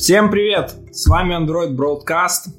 Всем 0.00 0.30
привет! 0.30 0.74
С 0.92 1.06
вами 1.08 1.34
Android 1.34 1.76
Broadcast. 1.76 2.54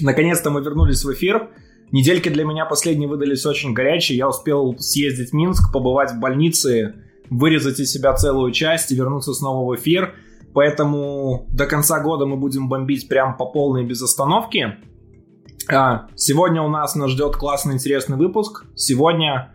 Наконец-то 0.00 0.50
мы 0.50 0.60
вернулись 0.60 1.04
в 1.04 1.12
эфир. 1.12 1.50
Недельки 1.92 2.28
для 2.30 2.44
меня 2.44 2.64
последние 2.64 3.08
выдались 3.08 3.46
очень 3.46 3.74
горячие. 3.74 4.18
Я 4.18 4.28
успел 4.28 4.74
съездить 4.76 5.30
в 5.30 5.34
Минск, 5.34 5.72
побывать 5.72 6.10
в 6.10 6.18
больнице, 6.18 6.96
вырезать 7.30 7.78
из 7.78 7.92
себя 7.92 8.12
целую 8.14 8.50
часть 8.50 8.90
и 8.90 8.96
вернуться 8.96 9.34
снова 9.34 9.70
в 9.70 9.76
эфир. 9.76 10.14
Поэтому 10.52 11.46
до 11.52 11.66
конца 11.66 12.00
года 12.00 12.26
мы 12.26 12.36
будем 12.36 12.68
бомбить 12.68 13.08
прям 13.08 13.36
по 13.36 13.46
полной 13.46 13.84
без 13.84 14.02
остановки. 14.02 14.78
А, 15.72 16.08
сегодня 16.16 16.60
у 16.60 16.68
нас 16.68 16.96
нас 16.96 17.12
ждет 17.12 17.36
классный 17.36 17.74
интересный 17.74 18.16
выпуск. 18.16 18.64
Сегодня 18.74 19.54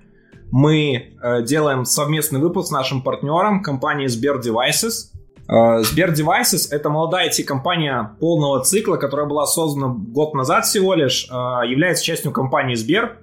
мы 0.52 1.16
э, 1.22 1.44
делаем 1.44 1.84
совместный 1.84 2.40
выпуск 2.40 2.70
с 2.70 2.72
нашим 2.72 3.02
партнером, 3.02 3.62
компанией 3.62 4.08
Sber 4.08 4.42
Devices. 4.42 5.13
Э, 5.48 5.82
Sber 5.82 6.14
Devices— 6.14 6.68
это 6.72 6.90
молодая 6.90 7.30
IT-компания 7.30 8.16
полного 8.20 8.64
цикла, 8.64 8.98
которая 8.98 9.28
была 9.28 9.46
создана 9.46 9.88
год 9.88 10.34
назад 10.34 10.66
всего 10.66 10.94
лишь, 10.94 11.28
э, 11.30 11.34
является 11.34 12.04
частью 12.04 12.32
компании 12.32 12.76
Сбер. 12.76 13.18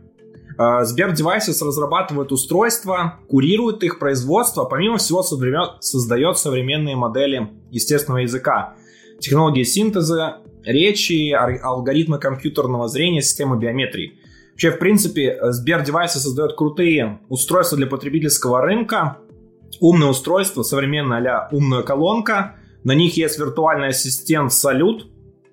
Э, 0.59 0.85
Сбер 0.85 1.13
Devices 1.13 1.65
разрабатывает 1.65 2.33
устройства, 2.33 3.19
курирует 3.29 3.83
их 3.83 3.99
производство, 3.99 4.65
помимо 4.65 4.99
всего 4.99 5.23
создает 5.23 6.39
современные 6.39 6.97
модели 6.97 7.49
естественного 7.71 8.23
языка, 8.23 8.75
технологии 9.19 9.63
синтеза, 9.63 10.39
речи, 10.65 11.31
алгоритмы 11.33 12.19
компьютерного 12.19 12.89
зрения, 12.89 13.23
системы 13.23 13.59
биометрии. 13.59 14.19
Вообще, 14.53 14.73
в 14.73 14.79
принципе, 14.79 15.39
Сбер 15.53 15.81
Devices 15.81 16.19
создает 16.19 16.55
крутые 16.55 17.21
устройства 17.31 17.79
для 17.79 17.87
потребительского 17.87 18.61
рынка, 18.61 19.17
умное 19.79 20.09
устройство, 20.09 20.63
современная 20.63 21.21
а 21.21 21.49
умная 21.53 21.83
колонка, 21.83 22.57
на 22.83 22.93
них 22.93 23.17
есть 23.17 23.39
виртуальный 23.39 23.89
ассистент 23.89 24.53
Салют, 24.53 25.11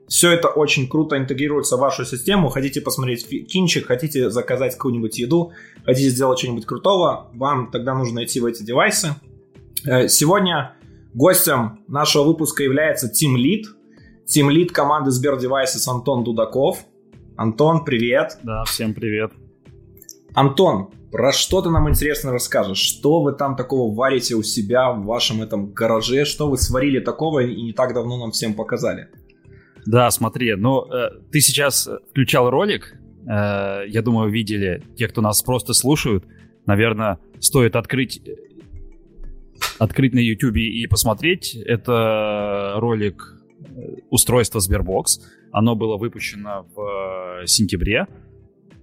все 0.08 0.32
это 0.32 0.48
очень 0.48 0.88
круто 0.88 1.18
интегрируется 1.18 1.76
в 1.76 1.82
вашу 1.82 2.06
систему. 2.06 2.48
Хотите 2.48 2.80
посмотреть 2.80 3.28
кинчик, 3.48 3.88
хотите 3.88 4.30
заказать 4.30 4.74
какую-нибудь 4.74 5.20
еду, 5.20 5.52
хотите 5.86 6.10
сделать 6.10 6.40
что-нибудь 6.40 6.66
крутого, 6.66 7.30
вам 7.34 7.72
тогда 7.72 7.94
нужно 7.94 8.24
идти 8.24 8.40
в 8.40 8.46
эти 8.46 8.64
девайсы. 8.64 9.16
Э, 9.86 10.08
сегодня 10.08 10.76
гостем 11.14 11.80
нашего 11.88 12.24
выпуска 12.24 12.64
является 12.64 13.08
Team 13.08 13.36
Lead. 13.36 13.66
Team 14.34 14.50
Lead 14.50 14.68
команды 14.68 15.12
Сбер 15.12 15.36
Devices 15.36 15.84
Антон 15.88 16.24
Дудаков. 16.24 16.86
Антон, 17.36 17.84
привет. 17.84 18.38
Да, 18.44 18.64
всем 18.64 18.94
привет. 18.94 19.32
Антон, 20.34 20.90
про 21.18 21.32
что 21.32 21.64
ты 21.64 21.72
нам 21.72 21.90
интересно 21.90 22.32
расскажешь? 22.32 22.78
Что 22.78 23.24
вы 23.24 23.34
там 23.34 23.56
такого 23.56 23.94
варите 23.94 24.36
у 24.36 24.44
себя 24.44 24.92
в 24.92 25.04
вашем 25.04 25.42
этом 25.42 25.74
гараже? 25.74 26.26
Что 26.26 26.48
вы 26.48 26.58
сварили 26.58 27.00
такого 27.00 27.40
и 27.40 27.60
не 27.60 27.74
так 27.74 27.96
давно 27.96 28.20
нам 28.20 28.32
всем 28.32 28.54
показали? 28.54 29.08
Да, 29.88 30.12
смотри, 30.12 30.54
ну 30.56 30.86
э, 30.86 31.10
ты 31.32 31.40
сейчас 31.40 31.90
включал 32.12 32.52
ролик, 32.52 32.94
э, 33.26 33.88
я 33.88 34.02
думаю, 34.04 34.32
видели 34.32 34.84
те, 34.96 35.08
кто 35.08 35.22
нас 35.22 35.42
просто 35.42 35.74
слушают. 35.74 36.24
Наверное, 36.68 37.18
стоит 37.40 37.76
открыть 37.76 38.22
открыть 39.80 40.14
на 40.14 40.20
YouTube 40.20 40.58
и 40.58 40.86
посмотреть. 40.86 41.56
Это 41.56 42.74
ролик 42.76 43.42
э, 43.60 43.96
устройства 44.12 44.60
Sberbox. 44.60 45.22
Оно 45.52 45.76
было 45.76 45.98
выпущено 45.98 46.68
в 46.76 47.42
э, 47.42 47.48
сентябре 47.48 48.06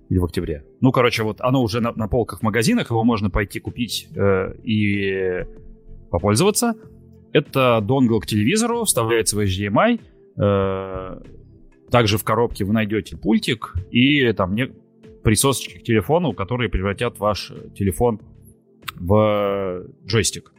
или 0.09 0.19
в 0.19 0.25
октябре. 0.25 0.65
Ну, 0.81 0.93
короче, 0.93 1.23
вот 1.23 1.41
оно 1.41 1.63
уже 1.63 1.81
на, 1.81 1.93
на 1.93 2.09
полках 2.09 2.41
в 2.41 2.43
магазинах, 2.43 2.91
его 2.91 3.05
можно 3.05 3.31
пойти 3.31 3.61
купить 3.61 4.09
э, 4.15 4.55
и 4.63 5.45
попользоваться. 6.11 6.75
Это 7.33 7.81
донгл 7.83 8.21
к 8.21 8.27
телевизору, 8.27 8.85
вставляется 8.85 9.37
в 9.37 9.41
HDMI. 9.41 10.01
Э, 10.41 11.21
также 11.91 12.19
в 12.19 12.25
коробке 12.25 12.65
вы 12.65 12.73
найдете 12.73 13.17
пультик 13.17 13.75
и 13.91 14.33
там 14.33 14.55
не, 14.55 14.71
присосочки 15.23 15.79
к 15.79 15.83
телефону, 15.83 16.33
которые 16.33 16.69
превратят 16.69 17.19
ваш 17.19 17.53
телефон 17.75 18.21
в 18.97 19.85
джойстик. 20.07 20.53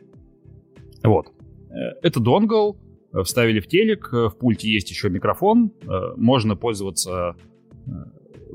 Вот. 1.03 1.27
Э, 1.69 1.97
это 2.01 2.19
донгл, 2.19 2.77
э, 3.13 3.21
вставили 3.23 3.59
в 3.59 3.67
телек, 3.67 4.09
э, 4.11 4.27
в 4.29 4.37
пульте 4.37 4.69
есть 4.69 4.89
еще 4.89 5.09
микрофон, 5.09 5.71
можно 6.17 6.55
пользоваться 6.55 7.35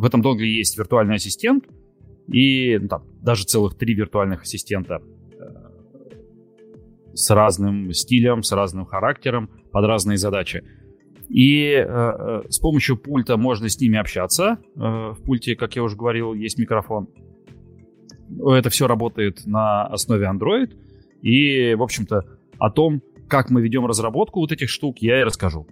в 0.00 0.04
этом 0.06 0.22
донгле 0.22 0.50
есть 0.50 0.78
виртуальный 0.78 1.16
ассистент 1.16 1.64
и 2.32 2.78
ну, 2.78 2.88
там, 2.88 3.02
даже 3.20 3.44
целых 3.44 3.76
три 3.76 3.92
виртуальных 3.94 4.42
ассистента 4.42 5.02
э, 5.02 5.44
с 7.12 7.28
разным 7.28 7.92
стилем, 7.92 8.42
с 8.42 8.50
разным 8.52 8.86
характером, 8.86 9.50
под 9.70 9.84
разные 9.84 10.16
задачи. 10.16 10.64
И 11.28 11.72
э, 11.72 11.84
э, 11.84 12.42
с 12.48 12.58
помощью 12.60 12.96
пульта 12.96 13.36
можно 13.36 13.68
с 13.68 13.78
ними 13.78 13.98
общаться. 13.98 14.58
Э, 14.74 15.12
в 15.12 15.18
пульте, 15.22 15.54
как 15.54 15.76
я 15.76 15.82
уже 15.82 15.96
говорил, 15.96 16.32
есть 16.32 16.58
микрофон. 16.58 17.08
Это 18.48 18.70
все 18.70 18.86
работает 18.86 19.44
на 19.44 19.86
основе 19.86 20.26
Android. 20.26 20.72
И, 21.20 21.74
в 21.74 21.82
общем-то, 21.82 22.24
о 22.58 22.70
том, 22.70 23.02
как 23.28 23.50
мы 23.50 23.60
ведем 23.60 23.84
разработку 23.84 24.40
вот 24.40 24.50
этих 24.50 24.70
штук, 24.70 24.96
я 25.00 25.20
и 25.20 25.24
расскажу. 25.24 25.66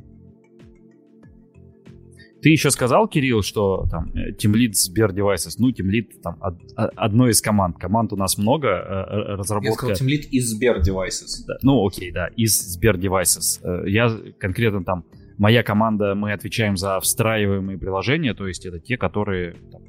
Ты 2.40 2.50
еще 2.50 2.70
сказал, 2.70 3.08
Кирилл, 3.08 3.42
что 3.42 3.86
там 3.90 4.12
Team 4.14 4.52
Lead 4.52 4.72
Sber 4.72 5.12
Devices, 5.12 5.56
ну, 5.58 5.70
Team 5.70 5.90
Lead 5.90 6.20
там 6.22 6.38
од, 6.40 6.54
одной 6.76 7.30
из 7.30 7.40
команд. 7.40 7.78
Команд 7.78 8.12
у 8.12 8.16
нас 8.16 8.38
много, 8.38 8.68
э, 8.68 8.72
э, 8.72 9.34
разработка... 9.34 9.88
Я 9.88 9.94
сказал 9.94 10.08
Team 10.08 10.10
Lead 10.10 10.28
из 10.30 10.54
Sber 10.54 10.80
Devices. 10.80 11.46
Да, 11.46 11.58
ну, 11.62 11.84
окей, 11.84 12.12
да, 12.12 12.28
из 12.36 12.78
Sber 12.78 12.94
Devices. 12.96 13.60
Э, 13.62 13.88
я 13.88 14.16
конкретно 14.38 14.84
там, 14.84 15.04
моя 15.36 15.62
команда, 15.62 16.14
мы 16.14 16.32
отвечаем 16.32 16.76
за 16.76 17.00
встраиваемые 17.00 17.76
приложения, 17.76 18.34
то 18.34 18.46
есть 18.46 18.66
это 18.66 18.78
те, 18.78 18.96
которые 18.96 19.54
там, 19.72 19.82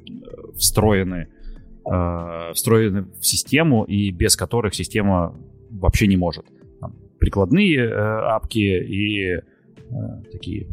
встроены, 0.56 1.28
э, 1.84 2.52
встроены 2.54 3.02
в 3.20 3.24
систему 3.24 3.84
и 3.84 4.10
без 4.10 4.36
которых 4.36 4.74
система 4.74 5.36
вообще 5.70 6.08
не 6.08 6.16
может. 6.16 6.46
Там, 6.80 6.96
прикладные 7.18 7.78
э, 7.78 7.92
апки 7.92 8.58
и 8.58 9.36
э, 9.36 9.42
такие 10.32 10.66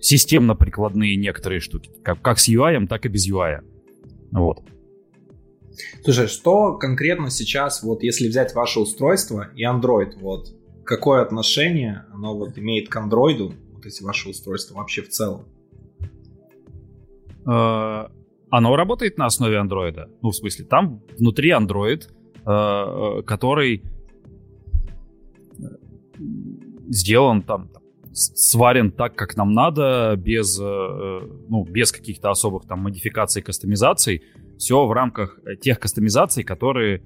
системно-прикладные 0.00 1.16
некоторые 1.16 1.60
штуки, 1.60 1.90
как, 2.02 2.20
как 2.22 2.38
с 2.38 2.48
UI, 2.48 2.86
так 2.86 3.06
и 3.06 3.08
без 3.08 3.30
UI. 3.30 3.60
Вот. 4.30 4.62
Слушай, 6.02 6.26
что 6.26 6.76
конкретно 6.76 7.30
сейчас, 7.30 7.82
вот 7.82 8.02
если 8.02 8.28
взять 8.28 8.54
ваше 8.54 8.80
устройство 8.80 9.48
и 9.54 9.64
Android, 9.64 10.18
вот 10.20 10.54
какое 10.84 11.22
отношение 11.22 12.04
оно 12.12 12.36
вот 12.36 12.58
имеет 12.58 12.88
к 12.88 12.96
Android, 12.96 13.54
вот 13.72 13.86
эти 13.86 14.02
ваши 14.02 14.28
устройства 14.28 14.76
вообще 14.76 15.02
в 15.02 15.08
целом? 15.08 15.46
Uh, 17.44 18.10
оно 18.50 18.76
работает 18.76 19.16
на 19.18 19.26
основе 19.26 19.56
Android. 19.56 19.96
Ну, 20.20 20.30
в 20.30 20.36
смысле, 20.36 20.64
там 20.66 21.02
внутри 21.18 21.50
Android, 21.50 22.08
uh, 22.44 23.22
который 23.22 23.82
сделан 26.88 27.42
там 27.42 27.70
сварен 28.18 28.90
так, 28.90 29.14
как 29.14 29.36
нам 29.36 29.52
надо, 29.52 30.14
без, 30.16 30.58
э, 30.60 31.20
ну, 31.48 31.64
без 31.64 31.92
каких-то 31.92 32.30
особых 32.30 32.66
там 32.66 32.80
модификаций, 32.80 33.42
кастомизаций. 33.42 34.22
Все 34.58 34.86
в 34.86 34.92
рамках 34.92 35.38
э, 35.44 35.56
тех 35.56 35.78
кастомизаций, 35.78 36.44
которые, 36.44 37.02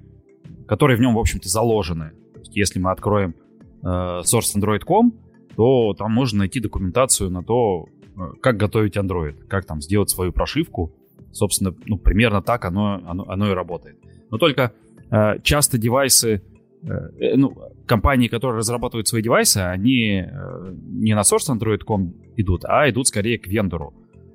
которые 0.66 0.96
в 0.96 1.00
нем, 1.00 1.14
в 1.14 1.18
общем-то, 1.18 1.48
заложены. 1.48 2.12
Если 2.50 2.78
мы 2.78 2.90
откроем 2.90 3.34
э, 3.82 3.86
sourceandroid.com, 3.86 5.12
то 5.56 5.94
там 5.94 6.12
можно 6.12 6.40
найти 6.40 6.60
документацию 6.60 7.30
на 7.30 7.42
то, 7.42 7.86
э, 8.16 8.20
как 8.40 8.56
готовить 8.56 8.96
Android, 8.96 9.44
как 9.48 9.66
там 9.66 9.80
сделать 9.80 10.10
свою 10.10 10.32
прошивку. 10.32 10.94
Собственно, 11.32 11.74
ну, 11.86 11.98
примерно 11.98 12.42
так 12.42 12.64
оно, 12.64 13.00
оно, 13.06 13.24
оно 13.28 13.50
и 13.50 13.54
работает. 13.54 13.98
Но 14.30 14.38
только 14.38 14.72
э, 15.10 15.38
часто 15.42 15.78
девайсы 15.78 16.42
Э, 16.82 17.36
ну, 17.36 17.54
компании, 17.92 18.28
которые 18.28 18.58
разрабатывают 18.58 19.06
свои 19.06 19.22
девайсы, 19.22 19.58
они 19.58 20.24
э, 20.24 20.74
не 21.04 21.14
на 21.14 21.20
source 21.20 21.50
Android.com 21.50 22.14
идут, 22.38 22.64
а 22.64 22.88
идут 22.88 23.06
скорее 23.06 23.38
к 23.38 23.46
вендору, 23.46 23.92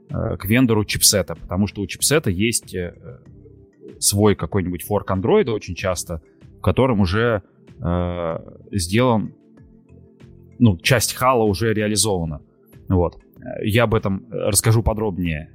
э, 0.09 0.37
к 0.37 0.45
вендору 0.45 0.85
чипсета, 0.85 1.33
потому 1.33 1.65
что 1.65 1.81
у 1.81 1.87
чипсета 1.87 2.29
есть 2.29 2.75
свой 3.99 4.35
какой-нибудь 4.35 4.83
форк 4.83 5.09
Android 5.09 5.49
очень 5.49 5.73
часто, 5.73 6.21
в 6.59 6.61
котором 6.61 6.99
уже 6.99 7.41
э, 7.83 8.37
сделан, 8.71 9.33
ну, 10.59 10.77
часть 10.77 11.13
хала 11.13 11.43
уже 11.43 11.73
реализована. 11.73 12.41
Вот. 12.89 13.17
Я 13.63 13.85
об 13.85 13.95
этом 13.95 14.27
расскажу 14.29 14.83
подробнее 14.83 15.49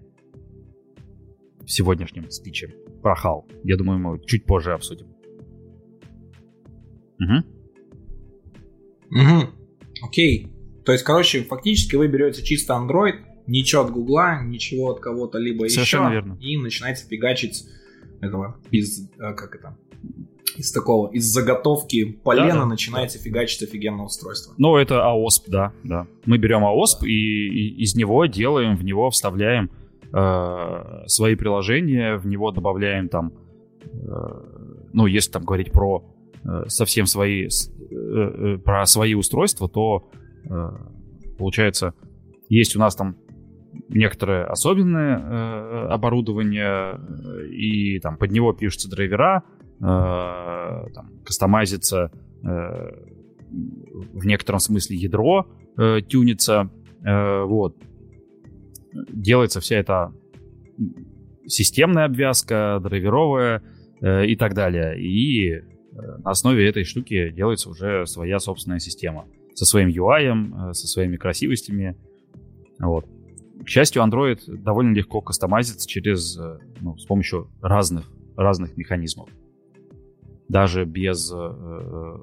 в 1.60 1.70
сегодняшнем 1.70 2.28
спиче 2.30 2.74
про 3.00 3.14
хал. 3.14 3.46
Я 3.62 3.76
думаю, 3.76 4.00
мы 4.00 4.20
чуть 4.26 4.44
позже 4.44 4.72
обсудим. 4.72 5.06
Угу. 7.20 7.51
Угу. 9.12 10.06
Окей. 10.06 10.48
То 10.84 10.92
есть, 10.92 11.04
короче, 11.04 11.42
фактически 11.44 11.96
вы 11.96 12.08
берете 12.08 12.42
чисто 12.42 12.74
Android, 12.74 13.14
ничего 13.46 13.82
от 13.82 13.90
Гугла, 13.90 14.42
ничего 14.42 14.90
от 14.90 15.00
кого-то 15.00 15.38
либо 15.38 15.68
Совершенно 15.68 16.06
еще, 16.06 16.14
верно. 16.14 16.38
и 16.40 16.56
начинаете 16.56 17.06
фигачить 17.06 17.64
этого 18.20 18.56
из, 18.70 19.10
э, 19.18 19.34
как 19.34 19.54
это, 19.54 19.76
из 20.56 20.72
такого, 20.72 21.10
из 21.12 21.24
заготовки 21.24 22.12
полена 22.24 22.48
да, 22.48 22.60
да, 22.60 22.66
начинаете 22.66 23.18
да. 23.18 23.24
фигачить 23.24 23.62
офигенное 23.62 24.04
устройство. 24.04 24.54
Ну, 24.58 24.76
это 24.76 24.94
AOSP, 24.94 25.42
да, 25.48 25.72
да. 25.84 26.06
Мы 26.24 26.38
берем 26.38 26.64
AOSP 26.64 27.00
да. 27.00 27.06
и, 27.06 27.10
и 27.10 27.82
из 27.82 27.94
него 27.94 28.26
делаем, 28.26 28.76
в 28.76 28.84
него 28.84 29.10
вставляем 29.10 29.70
э, 30.12 31.04
свои 31.06 31.34
приложения, 31.36 32.16
в 32.16 32.26
него 32.26 32.50
добавляем 32.50 33.08
там, 33.08 33.32
э, 33.84 34.88
ну, 34.92 35.06
если 35.06 35.32
там 35.32 35.44
говорить 35.44 35.72
про 35.72 36.04
совсем 36.66 37.06
свои, 37.06 37.44
э, 37.44 37.48
э, 37.90 38.58
про 38.58 38.84
свои 38.86 39.14
устройства, 39.14 39.68
то 39.68 40.10
э, 40.44 40.68
получается, 41.38 41.94
есть 42.48 42.76
у 42.76 42.78
нас 42.78 42.96
там 42.96 43.16
некоторое 43.88 44.44
особенное 44.44 45.18
э, 45.18 45.86
оборудование, 45.88 46.98
э, 46.98 47.48
и 47.48 48.00
там 48.00 48.16
под 48.16 48.30
него 48.32 48.52
пишутся 48.52 48.90
драйвера, 48.90 49.44
Э, 49.82 50.86
там, 50.94 51.10
кастомайзится 51.24 52.12
э, 52.44 52.48
в 54.12 54.24
некотором 54.24 54.60
смысле 54.60 54.96
ядро, 54.96 55.48
э, 55.76 56.00
тюнится, 56.02 56.70
вот. 57.04 57.76
Делается 58.92 59.60
вся 59.60 59.78
эта 59.78 60.12
системная 61.46 62.04
обвязка, 62.04 62.78
драйверовая 62.80 63.60
и 64.00 64.36
так 64.36 64.54
далее. 64.54 65.02
И 65.02 65.64
на 65.92 66.30
основе 66.30 66.68
этой 66.68 66.84
штуки 66.84 67.30
делается 67.30 67.68
уже 67.70 68.06
своя 68.06 68.38
собственная 68.38 68.78
система 68.78 69.26
со 69.54 69.64
своим 69.64 69.88
UI, 69.88 70.72
со 70.72 70.86
своими 70.86 71.16
красивостями. 71.16 71.96
Вот. 72.78 73.06
К 73.64 73.68
счастью, 73.68 74.02
Android 74.02 74.40
довольно 74.46 74.94
легко 74.94 75.20
кастомайзится 75.20 75.88
через, 75.88 76.38
ну, 76.80 76.96
с 76.96 77.04
помощью 77.04 77.48
разных, 77.60 78.10
разных 78.36 78.76
механизмов 78.76 79.28
даже 80.52 80.84
без 80.84 81.32
э, 81.32 82.18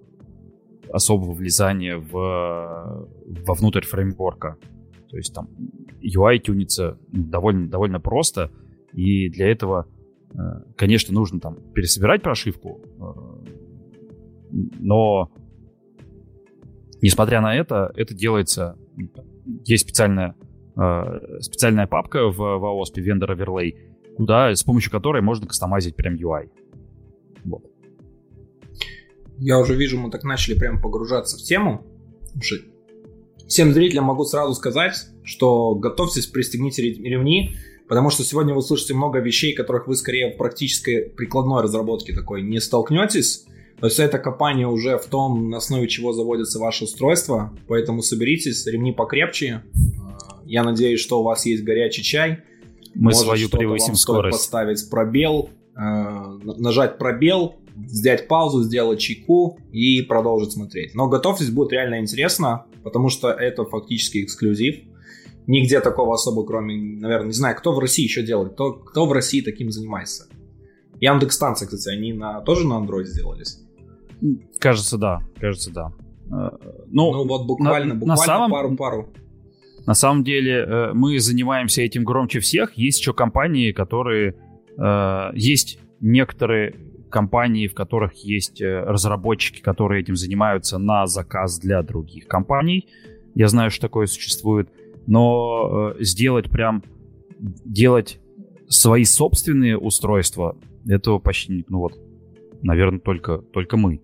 особого 0.93 1.33
влезания 1.33 1.97
в, 1.97 3.09
вовнутрь 3.47 3.85
фреймворка. 3.85 4.57
То 5.09 5.17
есть 5.17 5.33
там 5.33 5.49
UI 6.01 6.37
тюнится 6.37 6.99
довольно, 7.11 7.67
довольно 7.67 7.99
просто, 7.99 8.51
и 8.93 9.29
для 9.29 9.51
этого, 9.51 9.87
э, 10.31 10.37
конечно, 10.77 11.13
нужно 11.13 11.39
там 11.39 11.57
пересобирать 11.73 12.21
прошивку, 12.21 12.79
э, 12.99 13.28
но 14.51 15.31
несмотря 17.01 17.41
на 17.41 17.55
это, 17.55 17.91
это 17.95 18.13
делается, 18.13 18.77
есть 19.65 19.83
специальная, 19.83 20.35
э, 20.75 21.39
специальная 21.41 21.87
папка 21.87 22.29
в, 22.29 22.37
в 22.37 22.63
AOSP 22.63 23.03
Vendor 23.03 23.37
Overlay, 23.37 23.75
куда, 24.17 24.53
с 24.53 24.63
помощью 24.63 24.91
которой 24.91 25.21
можно 25.21 25.47
кастомазить 25.47 25.95
прям 25.95 26.15
UI. 26.15 26.49
Вот. 27.45 27.63
Я 29.37 29.59
уже 29.59 29.75
вижу, 29.75 29.97
мы 29.97 30.11
так 30.11 30.23
начали 30.23 30.57
прям 30.57 30.81
погружаться 30.81 31.37
в 31.37 31.41
тему. 31.41 31.85
Всем 33.47 33.73
зрителям 33.73 34.05
могу 34.05 34.25
сразу 34.25 34.53
сказать, 34.53 35.07
что 35.23 35.75
готовьтесь, 35.75 36.27
пристегните 36.27 36.83
ремни, 36.83 37.55
потому 37.87 38.09
что 38.09 38.23
сегодня 38.23 38.53
вы 38.53 38.59
услышите 38.59 38.93
много 38.93 39.19
вещей, 39.19 39.55
которых 39.55 39.87
вы 39.87 39.95
скорее 39.95 40.33
в 40.33 40.37
практической 40.37 41.09
прикладной 41.09 41.63
разработке 41.63 42.13
такой 42.13 42.41
не 42.41 42.59
столкнетесь. 42.59 43.45
То 43.79 43.87
есть 43.87 43.99
это 43.99 44.19
копание 44.19 44.67
уже 44.67 44.97
в 44.97 45.05
том, 45.05 45.49
на 45.49 45.57
основе 45.57 45.87
чего 45.87 46.11
заводится 46.11 46.59
ваше 46.59 46.83
устройство, 46.83 47.53
поэтому 47.67 48.01
соберитесь, 48.01 48.65
ремни 48.65 48.91
покрепче. 48.91 49.63
Я 50.45 50.63
надеюсь, 50.63 50.99
что 50.99 51.21
у 51.21 51.23
вас 51.23 51.45
есть 51.45 51.63
горячий 51.63 52.03
чай. 52.03 52.39
Мы 52.95 53.11
Может, 53.11 53.21
свою 53.21 53.49
превысим 53.49 53.95
скорость. 53.95 54.37
поставить 54.37 54.89
пробел, 54.89 55.49
э, 55.77 55.79
нажать 56.57 56.97
пробел, 56.97 57.55
взять 57.75 58.27
паузу, 58.27 58.63
сделать 58.63 58.99
чайку 58.99 59.59
и 59.71 60.01
продолжить 60.01 60.51
смотреть. 60.51 60.95
Но 60.95 61.07
готовьтесь, 61.07 61.49
будет 61.49 61.71
реально 61.71 61.99
интересно, 61.99 62.65
потому 62.83 63.09
что 63.09 63.29
это 63.29 63.63
фактически 63.63 64.23
эксклюзив. 64.23 64.79
Нигде 65.47 65.79
такого 65.79 66.15
особо, 66.15 66.45
кроме, 66.45 66.75
наверное, 66.99 67.27
не 67.27 67.33
знаю, 67.33 67.55
кто 67.55 67.71
в 67.71 67.79
России 67.79 68.03
еще 68.03 68.23
делает, 68.23 68.53
кто, 68.53 68.73
кто 68.73 69.05
в 69.05 69.11
России 69.13 69.41
таким 69.41 69.71
занимается. 69.71 70.27
Яндекс 70.99 71.35
станция, 71.35 71.67
кстати, 71.67 71.95
они 71.95 72.11
на, 72.11 72.41
тоже 72.41 72.67
на 72.67 72.73
Android 72.73 73.05
сделались? 73.05 73.59
Кажется, 74.59 74.97
да, 74.97 75.21
кажется, 75.39 75.71
да. 75.71 75.91
Э, 76.31 76.49
ну, 76.87 77.11
ну 77.11 77.27
вот 77.27 77.45
буквально, 77.45 77.93
на, 77.93 77.99
буквально 77.99 78.21
на 78.21 78.25
самом, 78.25 78.51
пару-пару. 78.51 79.09
На 79.85 79.93
самом 79.93 80.23
деле 80.23 80.53
э, 80.53 80.93
мы 80.93 81.19
занимаемся 81.19 81.81
этим 81.81 82.03
громче 82.03 82.39
всех. 82.39 82.77
Есть 82.77 82.99
еще 82.99 83.13
компании, 83.13 83.71
которые... 83.71 84.35
Э, 84.77 85.31
есть 85.33 85.79
некоторые 85.99 86.75
компании, 87.09 87.67
в 87.67 87.73
которых 87.73 88.13
есть 88.23 88.61
разработчики, 88.61 89.61
которые 89.61 90.01
этим 90.01 90.15
занимаются 90.15 90.77
на 90.77 91.07
заказ 91.07 91.59
для 91.59 91.81
других 91.81 92.27
компаний. 92.27 92.87
Я 93.33 93.47
знаю, 93.47 93.71
что 93.71 93.81
такое 93.81 94.05
существует. 94.05 94.69
Но 95.07 95.95
сделать 95.99 96.51
прям, 96.51 96.83
делать 97.39 98.19
свои 98.67 99.05
собственные 99.05 99.75
устройства, 99.79 100.55
этого 100.87 101.17
почти, 101.17 101.65
ну 101.67 101.79
вот, 101.79 101.97
наверное, 102.61 102.99
только, 102.99 103.39
только 103.39 103.75
мы, 103.75 104.01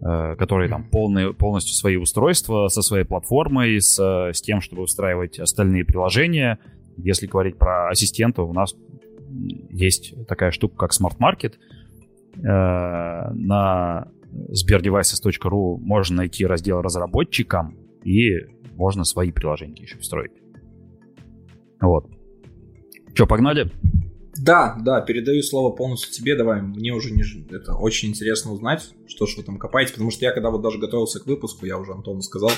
которые 0.00 0.68
там 0.68 0.84
полные, 0.84 1.34
полностью 1.34 1.74
свои 1.74 1.96
устройства 1.96 2.68
со 2.68 2.82
своей 2.82 3.04
платформой, 3.04 3.80
с, 3.80 3.98
с 3.98 4.40
тем, 4.40 4.60
чтобы 4.60 4.82
устраивать 4.82 5.38
остальные 5.40 5.84
приложения. 5.84 6.58
Если 6.96 7.26
говорить 7.26 7.58
про 7.58 7.88
ассистента, 7.88 8.42
у 8.42 8.52
нас 8.52 8.74
есть 9.70 10.14
такая 10.26 10.52
штука, 10.52 10.76
как 10.76 10.92
Smart 10.92 11.18
Market— 11.18 11.54
Э, 12.42 13.30
на 13.32 14.08
sberdevices.ru 14.50 15.78
можно 15.78 16.16
найти 16.18 16.46
раздел 16.46 16.80
разработчикам 16.80 17.76
и 18.04 18.36
можно 18.74 19.04
свои 19.04 19.32
приложения 19.32 19.82
еще 19.82 19.98
встроить. 19.98 20.32
Вот. 21.80 22.06
Че, 23.14 23.26
погнали? 23.26 23.70
Да, 24.38 24.76
да, 24.80 25.00
передаю 25.00 25.42
слово 25.42 25.74
полностью 25.74 26.12
тебе. 26.12 26.36
Давай, 26.36 26.62
мне 26.62 26.92
уже 26.92 27.10
не, 27.10 27.22
это 27.50 27.74
очень 27.74 28.10
интересно 28.10 28.52
узнать, 28.52 28.90
что 29.06 29.26
ж 29.26 29.36
вы 29.36 29.42
там 29.42 29.58
копаете, 29.58 29.92
потому 29.92 30.10
что 30.10 30.24
я 30.24 30.32
когда 30.32 30.50
вот 30.50 30.62
даже 30.62 30.78
готовился 30.78 31.20
к 31.20 31.26
выпуску, 31.26 31.66
я 31.66 31.78
уже 31.78 31.92
Антону 31.92 32.22
сказал, 32.22 32.50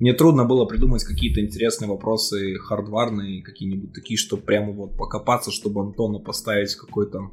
мне 0.00 0.12
трудно 0.12 0.44
было 0.44 0.64
придумать 0.64 1.04
какие-то 1.04 1.40
интересные 1.40 1.88
вопросы 1.88 2.56
хардварные, 2.56 3.42
какие-нибудь 3.42 3.92
такие, 3.92 4.16
чтобы 4.16 4.42
прямо 4.42 4.72
вот 4.72 4.96
покопаться, 4.96 5.52
чтобы 5.52 5.82
Антона 5.82 6.18
поставить 6.18 6.72
в 6.72 6.80
какой-то 6.80 7.30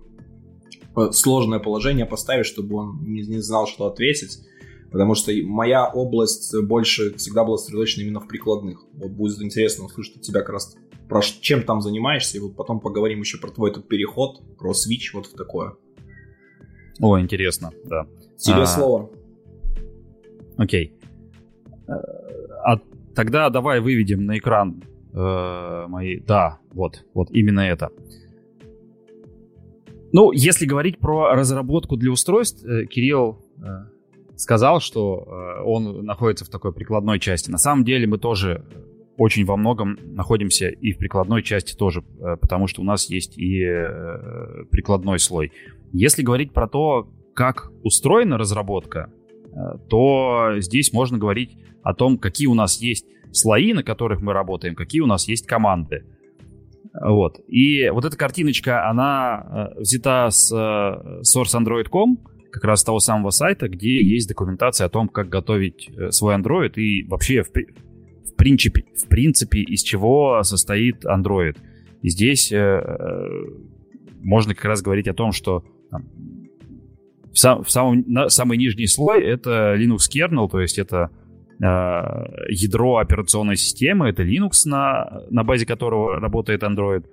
сложное 1.12 1.60
положение 1.60 2.06
поставить, 2.06 2.46
чтобы 2.46 2.76
он 2.76 3.04
не, 3.04 3.22
не 3.22 3.40
знал, 3.40 3.68
что 3.68 3.88
ответить. 3.88 4.40
Потому 4.92 5.16
что 5.16 5.32
моя 5.44 5.88
область 5.88 6.54
больше 6.64 7.16
всегда 7.16 7.46
была 7.46 7.58
сосредоточена 7.58 8.04
именно 8.04 8.20
в 8.20 8.28
прикладных. 8.28 8.84
Вот 8.94 9.12
будет 9.12 9.42
интересно 9.42 9.86
услышать 9.86 10.18
от 10.18 10.22
тебя 10.24 10.42
как 10.42 10.50
раз 10.50 10.76
про 11.12 11.22
чем 11.22 11.64
там 11.64 11.82
занимаешься, 11.82 12.38
и 12.38 12.40
вот 12.40 12.56
потом 12.56 12.80
поговорим 12.80 13.20
еще 13.20 13.38
про 13.38 13.52
твой 13.52 13.72
этот 13.72 13.86
переход, 13.90 14.42
про 14.58 14.74
свич, 14.74 15.14
вот 15.14 15.26
в 15.26 15.36
такое. 15.36 15.74
О, 17.02 17.20
интересно, 17.20 17.72
да. 17.84 18.08
Тебе 18.38 18.62
а... 18.62 18.66
слово. 18.66 19.10
Окей. 20.56 20.94
Э, 21.86 21.92
а 22.64 22.80
тогда 23.14 23.50
давай 23.50 23.82
выведем 23.82 24.26
на 24.26 24.38
экран 24.38 24.82
э, 25.14 25.86
мои... 25.90 26.22
Да, 26.22 26.60
вот, 26.72 27.04
вот 27.14 27.30
именно 27.32 27.60
это. 27.60 27.90
Ну, 30.14 30.32
если 30.32 30.66
говорить 30.66 30.98
про 30.98 31.36
разработку 31.36 31.98
для 31.98 32.12
устройств, 32.12 32.64
э, 32.64 32.86
Кирилл 32.86 33.38
э, 33.58 34.38
сказал, 34.38 34.80
что 34.80 35.26
э, 35.28 35.64
он 35.66 36.06
находится 36.06 36.46
в 36.46 36.50
такой 36.50 36.72
прикладной 36.72 37.20
части. 37.20 37.52
На 37.52 37.58
самом 37.58 37.84
деле 37.84 38.08
мы 38.08 38.18
тоже 38.18 38.64
очень 39.22 39.46
во 39.46 39.56
многом 39.56 39.98
находимся 40.04 40.70
и 40.70 40.94
в 40.94 40.98
прикладной 40.98 41.44
части 41.44 41.76
тоже, 41.76 42.02
потому 42.42 42.68
что 42.68 42.82
у 42.82 42.86
нас 42.86 43.10
есть 43.10 43.38
и 43.38 43.62
прикладной 44.72 45.20
слой. 45.20 45.52
Если 45.94 46.24
говорить 46.24 46.54
про 46.54 46.68
то, 46.68 47.08
как 47.36 47.72
устроена 47.84 48.38
разработка, 48.38 49.12
то 49.90 50.54
здесь 50.58 50.92
можно 50.92 51.18
говорить 51.18 51.58
о 51.84 51.94
том, 51.94 52.18
какие 52.18 52.48
у 52.48 52.54
нас 52.54 52.82
есть 52.82 53.06
слои, 53.32 53.74
на 53.74 53.84
которых 53.84 54.22
мы 54.22 54.34
работаем, 54.34 54.76
какие 54.76 55.02
у 55.02 55.08
нас 55.08 55.28
есть 55.28 55.46
команды. 55.46 56.04
Вот. 57.00 57.40
И 57.48 57.90
вот 57.90 58.06
эта 58.06 58.18
картиночка, 58.18 58.90
она 58.90 59.72
э, 59.76 59.80
взята 59.82 60.30
с 60.30 60.52
э, 60.52 61.22
sourceandroid.com, 61.22 62.20
как 62.52 62.64
раз 62.66 62.82
с 62.82 62.84
того 62.84 63.00
самого 63.00 63.30
сайта, 63.30 63.70
где 63.70 64.04
есть 64.04 64.28
документация 64.28 64.88
о 64.88 64.90
том, 64.90 65.08
как 65.08 65.30
готовить 65.30 65.90
э, 65.90 66.12
свой 66.12 66.36
Android 66.36 66.74
и 66.76 67.08
вообще 67.08 67.44
в, 67.44 67.52
в, 68.32 68.36
принципе, 68.36 68.86
в 68.96 69.08
принципе 69.08 69.60
из 69.60 69.84
чего 69.84 70.42
состоит 70.44 71.06
Android. 71.06 71.58
И 72.02 72.10
здесь 72.10 72.52
э, 72.52 72.82
можно 74.22 74.56
как 74.56 74.66
раз 74.66 74.82
говорить 74.82 75.08
о 75.08 75.14
том, 75.14 75.32
что 75.32 75.64
там, 75.90 76.06
в, 77.32 77.38
сам, 77.38 77.64
в 77.64 77.72
самом, 77.72 78.04
на, 78.08 78.30
самый 78.30 78.58
нижний 78.58 78.88
слой 78.88 79.24
это 79.24 79.76
Linux 79.78 80.10
kernel, 80.14 80.50
то 80.50 80.60
есть 80.60 80.80
это 80.80 81.12
Э, 81.64 82.26
ядро 82.50 82.98
операционной 82.98 83.56
системы, 83.56 84.10
это 84.10 84.24
Linux, 84.24 84.66
на, 84.66 85.22
на 85.30 85.44
базе 85.44 85.68
которого 85.68 86.20
работает 86.20 86.64
Android. 86.64 87.06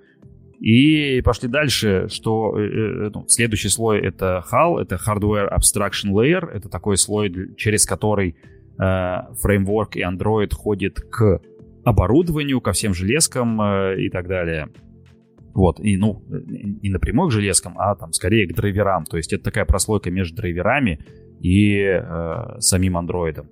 И 0.59 1.21
пошли 1.21 1.47
дальше, 1.47 2.07
что 2.09 2.55
ну, 2.57 3.25
следующий 3.27 3.69
слой 3.69 3.99
это 3.99 4.43
HAL, 4.51 4.81
это 4.81 4.95
Hardware 4.95 5.49
Abstraction 5.49 6.11
Layer, 6.11 6.49
это 6.51 6.67
такой 6.67 6.97
слой, 6.97 7.31
через 7.57 7.85
который 7.85 8.35
фреймворк 8.79 9.97
и 9.97 10.01
Android 10.01 10.53
ходит 10.53 11.01
к 11.01 11.41
оборудованию, 11.83 12.61
ко 12.61 12.71
всем 12.71 12.93
железкам 12.93 13.61
э, 13.61 14.01
и 14.01 14.09
так 14.09 14.27
далее. 14.27 14.69
Вот, 15.53 15.79
и, 15.79 15.97
ну, 15.97 16.23
не 16.29 16.89
напрямую 16.89 17.29
к 17.29 17.31
железкам, 17.31 17.73
а 17.77 17.95
там 17.95 18.13
скорее 18.13 18.47
к 18.47 18.55
драйверам. 18.55 19.05
То 19.05 19.17
есть 19.17 19.33
это 19.33 19.45
такая 19.45 19.65
прослойка 19.65 20.11
между 20.11 20.37
драйверами 20.37 20.99
и 21.41 21.81
э, 21.81 22.59
самим 22.59 22.97
андроидом. 22.97 23.49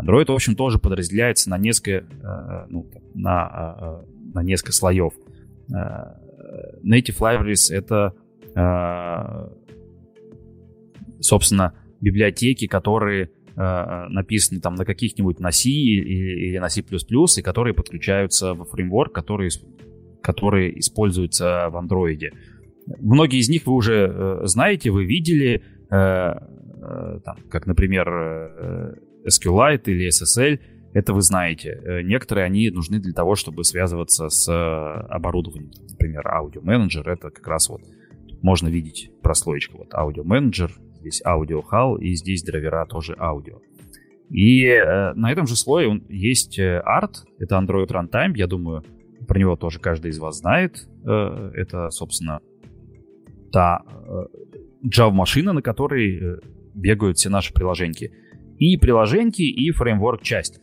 Android, 0.00 0.26
в 0.26 0.32
общем, 0.32 0.54
тоже 0.54 0.78
подразделяется 0.78 1.50
на 1.50 1.58
несколько, 1.58 1.90
э, 1.90 2.66
ну, 2.68 2.86
на, 3.14 3.76
э, 3.80 4.06
на 4.34 4.42
несколько 4.42 4.72
слоев. 4.72 5.14
Э, 5.74 6.14
Native 6.84 7.18
Libraries— 7.18 7.70
это, 7.74 8.14
э, 8.54 9.48
собственно, 11.20 11.74
библиотеки, 12.00 12.66
которые 12.66 13.30
Э, 13.60 14.06
написаны 14.08 14.60
там 14.60 14.76
на 14.76 14.84
каких-нибудь 14.84 15.40
на 15.40 15.50
C 15.50 15.68
или, 15.68 16.48
или 16.48 16.58
на 16.58 16.68
C++, 16.68 16.80
и 16.80 17.42
которые 17.42 17.74
подключаются 17.74 18.54
в 18.54 18.64
фреймворк, 18.66 19.12
который, 19.12 19.50
который 20.22 20.78
используется 20.78 21.68
в 21.68 21.76
Android. 21.76 22.20
Многие 23.00 23.40
из 23.40 23.48
них 23.48 23.66
вы 23.66 23.72
уже 23.72 24.06
э, 24.14 24.40
знаете, 24.44 24.90
вы 24.90 25.04
видели, 25.06 25.64
э, 25.90 26.34
там, 27.24 27.36
как, 27.50 27.66
например, 27.66 28.08
SQLite 29.26 29.82
или 29.86 30.08
SSL, 30.08 30.60
это 30.94 31.12
вы 31.12 31.20
знаете. 31.20 32.02
Некоторые 32.04 32.44
они 32.44 32.70
нужны 32.70 33.00
для 33.00 33.12
того, 33.12 33.34
чтобы 33.34 33.64
связываться 33.64 34.28
с 34.28 34.48
оборудованием. 35.08 35.72
Например, 35.90 36.28
аудиоменеджер, 36.28 37.08
это 37.08 37.30
как 37.30 37.46
раз 37.48 37.68
вот 37.68 37.82
можно 38.40 38.68
видеть 38.68 39.10
прослоечку. 39.20 39.78
Вот 39.78 39.92
аудиоменеджер, 39.94 40.72
здесь 41.00 41.22
аудио 41.24 41.60
HAL, 41.60 41.98
и 42.00 42.14
здесь 42.14 42.42
драйвера 42.42 42.86
тоже 42.86 43.16
аудио. 43.18 43.60
И 44.30 44.64
э, 44.64 45.14
на 45.14 45.32
этом 45.32 45.46
же 45.46 45.56
слое 45.56 46.02
есть 46.08 46.58
э, 46.58 46.82
Art, 46.86 47.24
это 47.38 47.56
Android 47.56 47.88
Runtime, 47.88 48.32
я 48.36 48.46
думаю, 48.46 48.84
про 49.26 49.38
него 49.38 49.56
тоже 49.56 49.78
каждый 49.78 50.10
из 50.10 50.18
вас 50.18 50.38
знает. 50.38 50.86
Э, 51.06 51.50
это, 51.54 51.90
собственно, 51.90 52.40
та 53.50 53.82
э, 53.86 54.26
Java-машина, 54.84 55.52
на 55.52 55.62
которой 55.62 56.18
э, 56.18 56.40
бегают 56.74 57.16
все 57.16 57.30
наши 57.30 57.52
приложеньки. 57.52 58.12
И 58.58 58.76
приложеньки, 58.76 59.42
и 59.42 59.70
фреймворк-часть. 59.70 60.60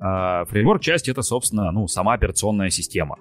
Э, 0.00 0.44
фреймворк-часть— 0.46 1.08
это, 1.10 1.22
собственно, 1.22 1.70
ну, 1.70 1.86
сама 1.86 2.14
операционная 2.14 2.70
система. 2.70 3.18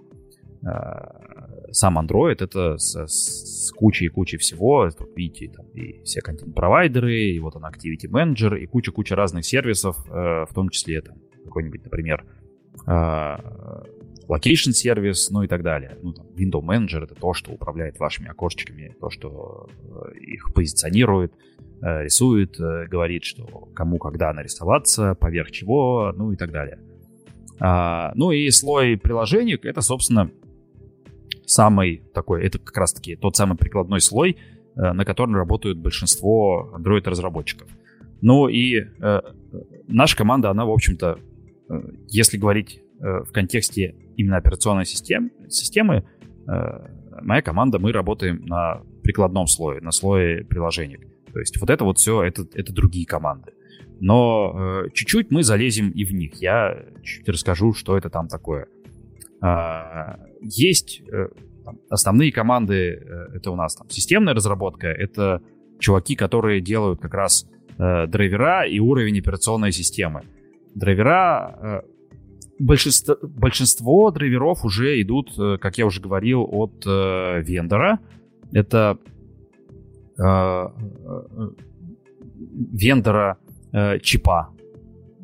Э, 0.66 1.37
сам 1.72 2.00
Android 2.00 2.38
это 2.40 2.78
с, 2.78 2.96
с 2.96 3.72
кучей 3.72 4.06
и 4.06 4.10
кучей 4.10 4.38
всего. 4.38 4.90
Тут 4.90 5.16
видите, 5.16 5.52
там 5.56 5.66
и 5.74 6.02
все 6.04 6.22
контент-провайдеры, 6.22 7.32
и 7.32 7.40
вот 7.40 7.56
он 7.56 7.66
Activity 7.66 8.10
Manager, 8.10 8.58
и 8.58 8.66
куча-куча 8.66 9.16
разных 9.16 9.46
сервисов, 9.46 9.98
э, 10.08 10.46
в 10.50 10.54
том 10.54 10.70
числе 10.70 11.02
там 11.02 11.18
какой-нибудь, 11.46 11.84
например, 11.84 12.26
э, 12.88 13.38
Location 14.28 14.74
сервис, 14.74 15.30
ну 15.30 15.44
и 15.44 15.48
так 15.48 15.64
далее. 15.64 15.98
Ну, 16.02 16.12
там, 16.12 16.26
Window 16.36 16.62
Manager 16.62 17.04
это 17.04 17.16
то, 17.16 17.34
что 17.34 17.52
управляет 17.52 17.98
вашими 17.98 18.30
окошечками, 18.30 18.94
то, 19.00 19.10
что 19.10 19.70
э, 20.14 20.18
их 20.20 20.54
позиционирует, 20.54 21.34
э, 21.82 22.04
рисует, 22.04 22.58
говорит, 22.58 23.24
что 23.24 23.46
кому 23.74 23.98
когда 23.98 24.34
нарисоваться, 24.34 25.16
поверх 25.16 25.52
чего, 25.52 26.14
ну 26.16 26.32
и 26.32 26.36
так 26.36 26.52
далее. 26.52 26.80
А, 27.60 28.12
ну 28.16 28.32
и 28.32 28.50
слой 28.52 28.98
приложений, 28.98 29.60
это, 29.64 29.82
собственно, 29.82 30.30
самый 31.48 32.04
такой, 32.14 32.46
это 32.46 32.60
как 32.60 32.78
раз-таки 32.78 33.16
тот 33.16 33.36
самый 33.36 33.58
прикладной 33.58 34.02
слой, 34.02 34.38
э, 34.76 34.94
на 34.94 35.06
котором 35.06 35.36
работают 35.36 35.80
большинство 35.80 36.74
Android-разработчиков. 36.78 37.68
Ну 38.22 38.48
и 38.48 38.82
э, 38.82 39.22
наша 39.88 40.18
команда, 40.18 40.50
она, 40.52 40.66
в 40.66 40.72
общем-то, 40.72 41.18
э, 41.70 41.74
если 42.10 42.38
говорить 42.38 42.80
э, 43.00 43.24
в 43.24 43.32
контексте 43.32 43.96
именно 44.18 44.38
операционной 44.38 44.86
систем, 44.86 45.32
системы, 45.50 46.04
э, 46.48 46.88
моя 47.22 47.42
команда, 47.42 47.80
мы 47.80 47.92
работаем 47.92 48.46
на 48.46 48.82
прикладном 49.04 49.48
слое, 49.48 49.80
на 49.82 49.92
слое 49.92 50.44
приложений. 50.44 51.00
То 51.32 51.40
есть 51.40 51.60
вот 51.62 51.70
это 51.70 51.86
вот 51.86 51.98
все, 51.98 52.24
это, 52.24 52.46
это 52.54 52.74
другие 52.74 53.06
команды. 53.06 53.54
Но 54.00 54.84
э, 54.86 54.90
чуть-чуть 54.94 55.32
мы 55.32 55.44
залезем 55.44 55.92
и 55.92 56.04
в 56.04 56.14
них. 56.14 56.36
Я 56.42 56.86
чуть 57.04 57.28
расскажу, 57.30 57.74
что 57.74 57.98
это 57.98 58.10
там 58.10 58.28
такое. 58.28 58.68
А, 59.42 60.20
есть 60.42 61.02
э, 61.12 61.28
там, 61.64 61.80
основные 61.90 62.32
команды, 62.32 62.94
э, 62.94 63.36
это 63.36 63.52
у 63.52 63.56
нас 63.56 63.76
там 63.76 63.90
системная 63.90 64.34
разработка, 64.34 64.88
это 64.88 65.42
чуваки, 65.80 66.16
которые 66.16 66.62
делают 66.62 67.02
как 67.02 67.14
раз 67.14 67.48
э, 67.78 68.08
драйвера 68.08 68.66
и 68.66 68.80
уровень 68.80 69.20
операционной 69.20 69.72
системы. 69.72 70.24
Драйвера, 70.74 71.84
большинство, 72.60 73.18
большинство 73.22 74.12
драйверов 74.12 74.64
уже 74.66 75.02
идут, 75.02 75.32
как 75.60 75.78
я 75.78 75.86
уже 75.86 76.02
говорил, 76.02 76.48
от 76.50 76.84
э, 76.86 77.42
вендора. 77.42 78.00
Это 78.52 78.98
э, 80.20 80.68
вендора 82.72 83.38
э, 83.74 84.00
чипа. 84.00 84.50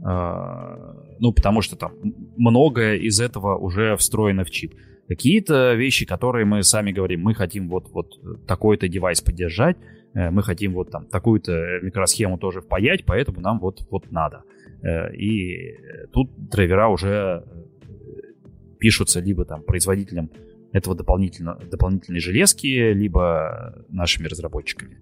Э, 0.05 1.02
ну, 1.23 1.31
потому 1.31 1.61
что 1.61 1.77
там 1.77 1.93
многое 2.35 2.97
из 2.97 3.21
этого 3.21 3.55
уже 3.55 3.95
встроено 3.95 4.43
в 4.43 4.51
чип. 4.51 4.73
Какие-то 5.07 5.73
вещи, 5.73 6.05
которые 6.05 6.45
мы 6.45 6.63
сами 6.63 6.91
говорим, 6.91 7.21
мы 7.21 7.33
хотим 7.33 7.69
вот, 7.69 7.89
вот 7.93 8.19
такой-то 8.45 8.89
девайс 8.89 9.21
поддержать, 9.21 9.77
э, 10.15 10.29
мы 10.31 10.43
хотим 10.43 10.73
вот 10.73 10.91
там 10.91 11.05
такую-то 11.05 11.79
микросхему 11.81 12.37
тоже 12.37 12.59
впаять, 12.59 13.05
поэтому 13.05 13.39
нам 13.39 13.59
вот, 13.59 13.87
вот 13.89 14.11
надо. 14.11 14.43
Э, 14.81 15.15
и 15.15 15.77
тут 16.11 16.29
драйвера 16.49 16.89
уже 16.89 17.09
э, 17.09 17.41
пишутся 18.79 19.21
либо 19.21 19.45
там 19.45 19.63
производителем 19.63 20.29
этого 20.73 20.93
дополнительно, 20.93 21.57
дополнительной 21.71 22.19
железки, 22.19 22.91
либо 22.91 23.85
нашими 23.87 24.27
разработчиками. 24.27 24.97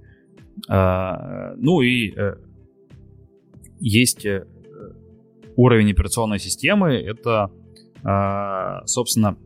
А, 0.70 1.56
ну 1.58 1.82
и 1.82 2.14
есть 3.80 4.28
уровень 5.56 5.92
операционной 5.92 6.40
системы. 6.40 6.94
Это, 6.96 7.52
а, 8.04 8.86
собственно, 8.86 9.38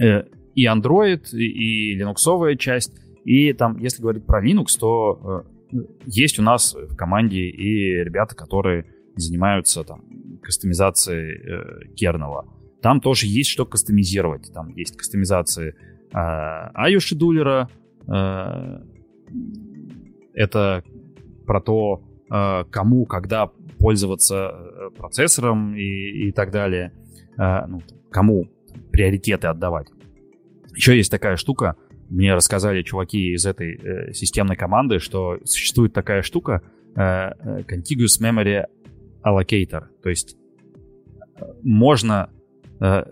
э, 0.00 0.24
и 0.54 0.66
Android, 0.66 1.30
и 1.32 1.94
линуксовая 1.94 2.56
часть. 2.56 2.92
И 3.24 3.52
там, 3.52 3.78
если 3.78 4.02
говорить 4.02 4.26
про 4.26 4.44
Linux, 4.44 4.78
то 4.78 5.46
э, 5.72 5.78
есть 6.06 6.38
у 6.38 6.42
нас 6.42 6.74
в 6.74 6.96
команде 6.96 7.40
и 7.40 8.04
ребята, 8.04 8.34
которые 8.34 8.86
занимаются 9.16 9.84
там 9.84 10.02
кастомизацией 10.42 11.36
э, 11.36 11.94
кернела. 11.94 12.46
Там 12.82 13.00
тоже 13.00 13.26
есть 13.26 13.50
что 13.50 13.64
кастомизировать. 13.64 14.52
Там 14.52 14.68
есть 14.70 14.96
кастомизации 14.96 15.74
э, 16.12 16.16
IO-шедулера. 16.16 17.68
Э, 18.08 18.80
это 20.34 20.82
про 21.46 21.60
то, 21.60 22.02
э, 22.30 22.64
кому, 22.70 23.06
когда 23.06 23.50
пользоваться 23.82 24.52
э, 24.54 24.90
процессором 24.96 25.74
и, 25.74 26.28
и 26.28 26.32
так 26.32 26.52
далее, 26.52 26.92
э, 27.36 27.66
ну, 27.66 27.82
кому 28.10 28.48
приоритеты 28.92 29.48
отдавать. 29.48 29.88
Еще 30.74 30.96
есть 30.96 31.10
такая 31.10 31.36
штука, 31.36 31.76
мне 32.08 32.34
рассказали 32.34 32.82
чуваки 32.82 33.32
из 33.32 33.44
этой 33.44 33.74
э, 33.74 34.12
системной 34.12 34.54
команды, 34.54 35.00
что 35.00 35.38
существует 35.44 35.92
такая 35.92 36.22
штука 36.22 36.62
э, 36.94 37.00
э 37.00 37.62
Contiguous 37.62 38.20
Memory 38.20 38.66
Allocator. 39.24 39.84
То 40.02 40.10
есть 40.10 40.36
можно... 41.62 42.30
Э, 42.80 43.04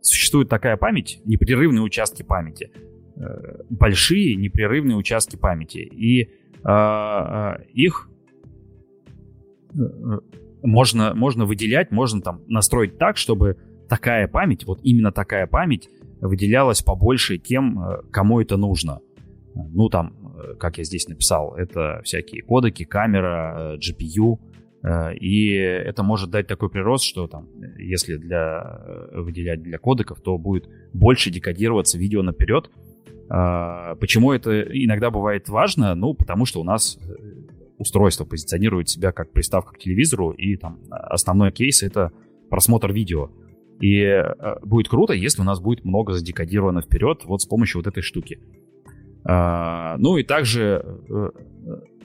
существует 0.00 0.48
такая 0.48 0.76
память, 0.76 1.20
непрерывные 1.24 1.82
участки 1.82 2.22
памяти. 2.22 2.70
Э, 3.16 3.62
большие 3.70 4.36
непрерывные 4.36 4.96
участки 4.96 5.36
памяти. 5.36 5.78
И 5.78 6.28
э, 6.64 7.62
их 7.72 8.10
можно, 10.62 11.14
можно 11.14 11.44
выделять, 11.44 11.90
можно 11.90 12.20
там 12.20 12.42
настроить 12.48 12.98
так, 12.98 13.16
чтобы 13.16 13.56
такая 13.88 14.28
память, 14.28 14.66
вот 14.66 14.80
именно 14.82 15.12
такая 15.12 15.46
память 15.46 15.88
выделялась 16.20 16.82
побольше 16.82 17.38
тем, 17.38 17.78
э, 17.80 18.02
кому 18.10 18.40
это 18.40 18.56
нужно. 18.56 19.00
Ну, 19.54 19.88
там, 19.88 20.14
э, 20.36 20.54
как 20.54 20.78
я 20.78 20.84
здесь 20.84 21.06
написал, 21.08 21.54
это 21.54 22.00
всякие 22.02 22.42
кодеки, 22.42 22.84
камера, 22.84 23.74
э, 23.74 23.78
GPU, 23.78 24.38
и 25.18 25.48
это 25.54 26.02
может 26.02 26.28
дать 26.28 26.46
такой 26.46 26.68
прирост, 26.68 27.04
что 27.04 27.26
там, 27.26 27.48
если 27.78 28.18
для, 28.18 29.08
выделять 29.14 29.62
для 29.62 29.78
кодеков, 29.78 30.20
то 30.20 30.36
будет 30.36 30.68
больше 30.92 31.30
декодироваться 31.30 31.96
видео 31.96 32.20
наперед. 32.20 32.70
Почему 33.26 34.32
это 34.32 34.60
иногда 34.60 35.10
бывает 35.10 35.48
важно? 35.48 35.94
Ну, 35.94 36.12
потому 36.12 36.44
что 36.44 36.60
у 36.60 36.64
нас 36.64 36.98
устройство 37.78 38.24
позиционирует 38.24 38.88
себя 38.88 39.12
как 39.12 39.32
приставка 39.32 39.74
к 39.74 39.78
телевизору, 39.78 40.30
и 40.30 40.56
там 40.56 40.80
основной 40.90 41.52
кейс— 41.52 41.82
это 41.82 42.12
просмотр 42.50 42.92
видео. 42.92 43.30
И 43.80 44.00
э, 44.02 44.24
будет 44.62 44.88
круто, 44.88 45.12
если 45.12 45.42
у 45.42 45.44
нас 45.44 45.60
будет 45.60 45.84
много 45.84 46.12
задекодировано 46.12 46.80
вперед 46.80 47.22
вот 47.24 47.42
с 47.42 47.46
помощью 47.46 47.80
вот 47.80 47.86
этой 47.86 48.02
штуки. 48.02 48.38
А, 49.24 49.96
ну 49.98 50.16
и 50.16 50.22
также 50.22 50.84
э, 51.08 51.30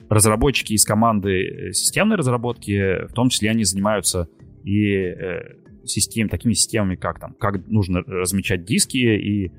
разработчики 0.08 0.72
из 0.72 0.84
команды 0.84 1.72
системной 1.72 2.16
разработки, 2.16 3.06
в 3.06 3.12
том 3.12 3.28
числе 3.28 3.50
они 3.50 3.64
занимаются 3.64 4.28
и 4.64 4.94
э, 4.94 5.60
систем, 5.84 6.28
такими 6.28 6.54
системами, 6.54 6.96
как 6.96 7.20
там, 7.20 7.34
как 7.34 7.66
нужно 7.68 8.00
размечать 8.00 8.64
диски, 8.64 8.98
и 8.98 9.52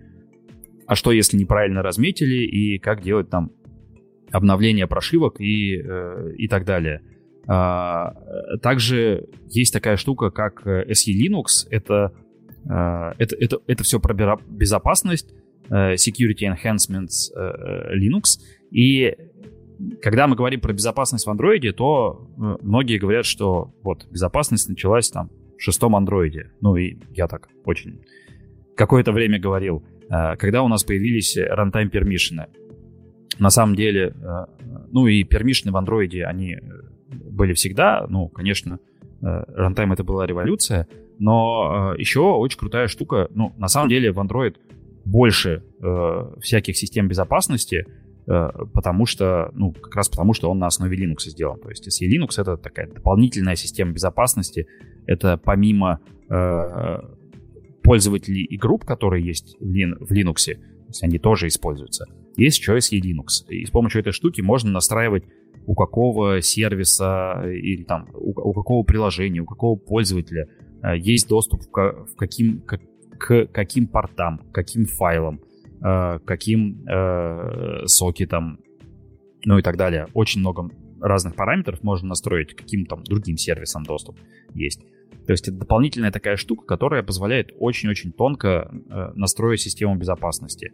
а 0.87 0.95
что 0.95 1.11
если 1.11 1.37
неправильно 1.37 1.81
разметили, 1.81 2.43
и 2.43 2.77
как 2.77 3.01
делать 3.01 3.29
там 3.29 3.51
обновление 4.31 4.87
прошивок 4.87 5.39
и, 5.39 5.75
и 6.37 6.47
так 6.47 6.65
далее. 6.65 7.01
А, 7.47 8.13
также 8.61 9.27
есть 9.49 9.73
такая 9.73 9.97
штука, 9.97 10.29
как 10.29 10.65
SE 10.65 11.11
Linux. 11.11 11.67
Это, 11.69 12.13
это, 12.65 13.35
это, 13.35 13.57
это 13.67 13.83
все 13.83 13.99
про 13.99 14.37
безопасность, 14.47 15.33
Security 15.69 16.43
Enhancements 16.43 17.31
Linux. 17.93 18.39
И 18.71 19.15
когда 20.01 20.27
мы 20.27 20.35
говорим 20.35 20.59
про 20.59 20.73
безопасность 20.73 21.25
в 21.25 21.29
андроиде, 21.29 21.71
то 21.71 22.29
многие 22.37 22.99
говорят, 22.99 23.25
что 23.25 23.73
вот 23.83 24.05
безопасность 24.11 24.69
началась 24.69 25.09
там 25.09 25.29
в 25.57 25.61
шестом 25.61 25.95
андроиде. 25.95 26.51
Ну 26.61 26.75
и 26.75 26.97
я 27.11 27.27
так 27.27 27.49
очень 27.65 28.01
какое-то 28.75 29.11
время 29.11 29.39
говорил, 29.39 29.83
когда 30.39 30.61
у 30.63 30.67
нас 30.67 30.83
появились 30.83 31.37
runtime 31.37 31.89
permission. 31.89 32.45
На 33.39 33.49
самом 33.49 33.75
деле, 33.75 34.13
ну 34.91 35.07
и 35.07 35.23
permission 35.23 35.71
в 35.71 35.77
андроиде, 35.77 36.25
они 36.25 36.57
были 37.09 37.53
всегда. 37.53 38.05
Ну, 38.09 38.27
конечно, 38.27 38.79
рантайм 39.21 39.93
это 39.93 40.03
была 40.03 40.25
революция, 40.25 40.87
но 41.17 41.93
еще 41.97 42.21
очень 42.21 42.59
крутая 42.59 42.87
штука. 42.87 43.29
Ну, 43.33 43.53
на 43.57 43.67
самом 43.67 43.89
деле 43.89 44.11
в 44.11 44.19
Android 44.19 44.55
больше 45.05 45.63
э, 45.81 46.33
всяких 46.41 46.77
систем 46.77 47.07
безопасности, 47.07 47.85
э, 48.27 48.49
потому 48.73 49.05
что, 49.05 49.51
ну, 49.53 49.71
как 49.71 49.95
раз 49.95 50.09
потому, 50.09 50.33
что 50.33 50.49
он 50.49 50.59
на 50.59 50.67
основе 50.67 50.97
Linux 50.97 51.29
сделан. 51.29 51.59
То 51.59 51.69
есть 51.69 51.87
SE 51.87 52.07
Linux 52.07 52.39
это 52.39 52.57
такая 52.57 52.87
дополнительная 52.87 53.55
система 53.55 53.91
безопасности. 53.91 54.67
Это 55.07 55.37
помимо 55.37 55.99
э, 56.29 56.99
пользователей 57.83 58.43
и 58.43 58.57
групп, 58.57 58.85
которые 58.85 59.25
есть 59.25 59.57
в 59.59 60.11
Linux, 60.11 60.53
то 60.53 60.87
есть 60.87 61.03
они 61.03 61.17
тоже 61.17 61.47
используются. 61.47 62.05
Есть 62.37 62.59
еще 62.59 62.77
SE 62.77 62.99
Linux. 62.99 63.47
И 63.49 63.65
с 63.65 63.69
помощью 63.69 64.01
этой 64.01 64.13
штуки 64.13 64.41
можно 64.41 64.71
настраивать 64.71 65.23
у 65.65 65.75
какого 65.75 66.41
сервиса 66.41 67.43
или 67.45 67.83
там 67.83 68.07
у, 68.13 68.31
у 68.31 68.53
какого 68.53 68.83
приложения, 68.83 69.41
у 69.41 69.45
какого 69.45 69.77
пользователя 69.77 70.47
э, 70.83 70.97
есть 70.97 71.27
доступ 71.27 71.61
в, 71.61 71.67
в 71.71 72.15
каким, 72.15 72.61
как, 72.61 72.81
к 73.19 73.45
каким 73.47 73.87
портам, 73.87 74.39
к 74.39 74.51
каким 74.51 74.85
файлам, 74.85 75.41
э, 75.83 76.19
каким 76.25 76.85
э, 76.87 77.85
сокетам, 77.85 78.59
ну 79.45 79.59
и 79.59 79.61
так 79.61 79.77
далее. 79.77 80.07
Очень 80.13 80.41
много 80.41 80.69
разных 80.99 81.35
параметров 81.35 81.83
можно 81.83 82.09
настроить, 82.09 82.55
каким 82.55 82.85
там 82.85 83.03
другим 83.03 83.37
сервисам 83.37 83.83
доступ 83.83 84.17
есть. 84.53 84.81
То 85.25 85.33
есть 85.33 85.47
это 85.47 85.57
дополнительная 85.57 86.11
такая 86.11 86.35
штука, 86.35 86.65
которая 86.65 87.03
позволяет 87.03 87.51
очень-очень 87.59 88.11
тонко 88.11 88.71
э, 88.71 89.11
настроить 89.15 89.61
систему 89.61 89.95
безопасности. 89.95 90.71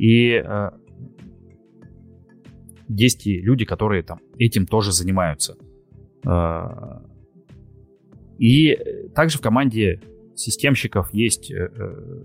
И 0.00 0.32
э, 0.32 0.70
есть 2.88 3.26
и 3.26 3.38
люди, 3.38 3.66
которые 3.66 4.02
там 4.02 4.18
этим 4.38 4.66
тоже 4.66 4.92
занимаются. 4.92 5.56
Э, 6.26 7.00
и 8.38 8.78
также 9.14 9.36
в 9.36 9.42
команде 9.42 10.00
системщиков 10.36 11.12
есть 11.12 11.52
э, 11.52 11.68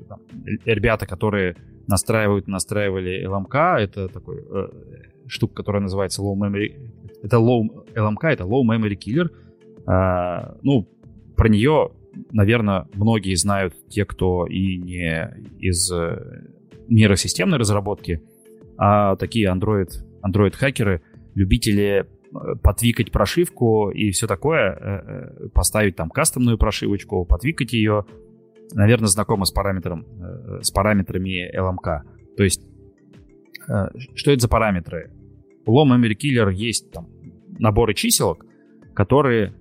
там, 0.07 0.21
ребята, 0.63 1.05
которые 1.05 1.57
настраивают, 1.87 2.47
настраивали 2.47 3.27
LMK. 3.27 3.79
Это 3.79 4.07
такой 4.07 4.37
э, 4.39 4.67
штука, 5.27 5.55
которая 5.55 5.81
называется 5.81 6.21
Low 6.21 6.33
Memory. 6.33 6.93
Это 7.23 7.35
Low 7.35 7.63
LMK, 7.93 8.25
это 8.29 8.45
Low 8.45 8.63
Memory 8.63 8.95
Killer. 8.95 9.29
Э, 9.85 10.55
ну, 10.61 10.87
про 11.35 11.49
нее, 11.49 11.91
наверное, 12.31 12.87
многие 12.93 13.35
знают 13.35 13.73
те, 13.89 14.05
кто 14.05 14.47
и 14.47 14.77
не 14.77 15.29
из 15.59 15.91
э, 15.91 16.54
нейросистемной 16.87 17.57
разработки, 17.57 18.21
а 18.77 19.15
такие 19.15 19.49
Android, 19.49 19.89
Android-хакеры, 20.23 21.01
любители 21.33 22.07
потвикать 22.61 23.11
прошивку 23.11 23.89
и 23.89 24.11
все 24.11 24.27
такое, 24.27 24.73
э, 24.73 25.45
э, 25.45 25.49
поставить 25.49 25.95
там 25.95 26.09
кастомную 26.09 26.57
прошивочку, 26.57 27.25
потвикать 27.25 27.73
ее, 27.73 28.05
наверное, 28.73 29.07
знакомо 29.07 29.45
с, 29.45 29.51
параметром, 29.51 30.05
э, 30.05 30.61
с 30.61 30.71
параметрами 30.71 31.49
LMK. 31.55 32.01
То 32.37 32.43
есть, 32.43 32.61
что 34.15 34.31
это 34.31 34.41
за 34.41 34.47
параметры? 34.47 35.11
У 35.65 35.71
Low 35.71 35.89
Memory 35.89 36.15
Killer 36.15 36.53
есть 36.53 36.91
там 36.91 37.07
наборы 37.57 37.95
чиселок, 37.95 38.45
которые, 38.93 39.55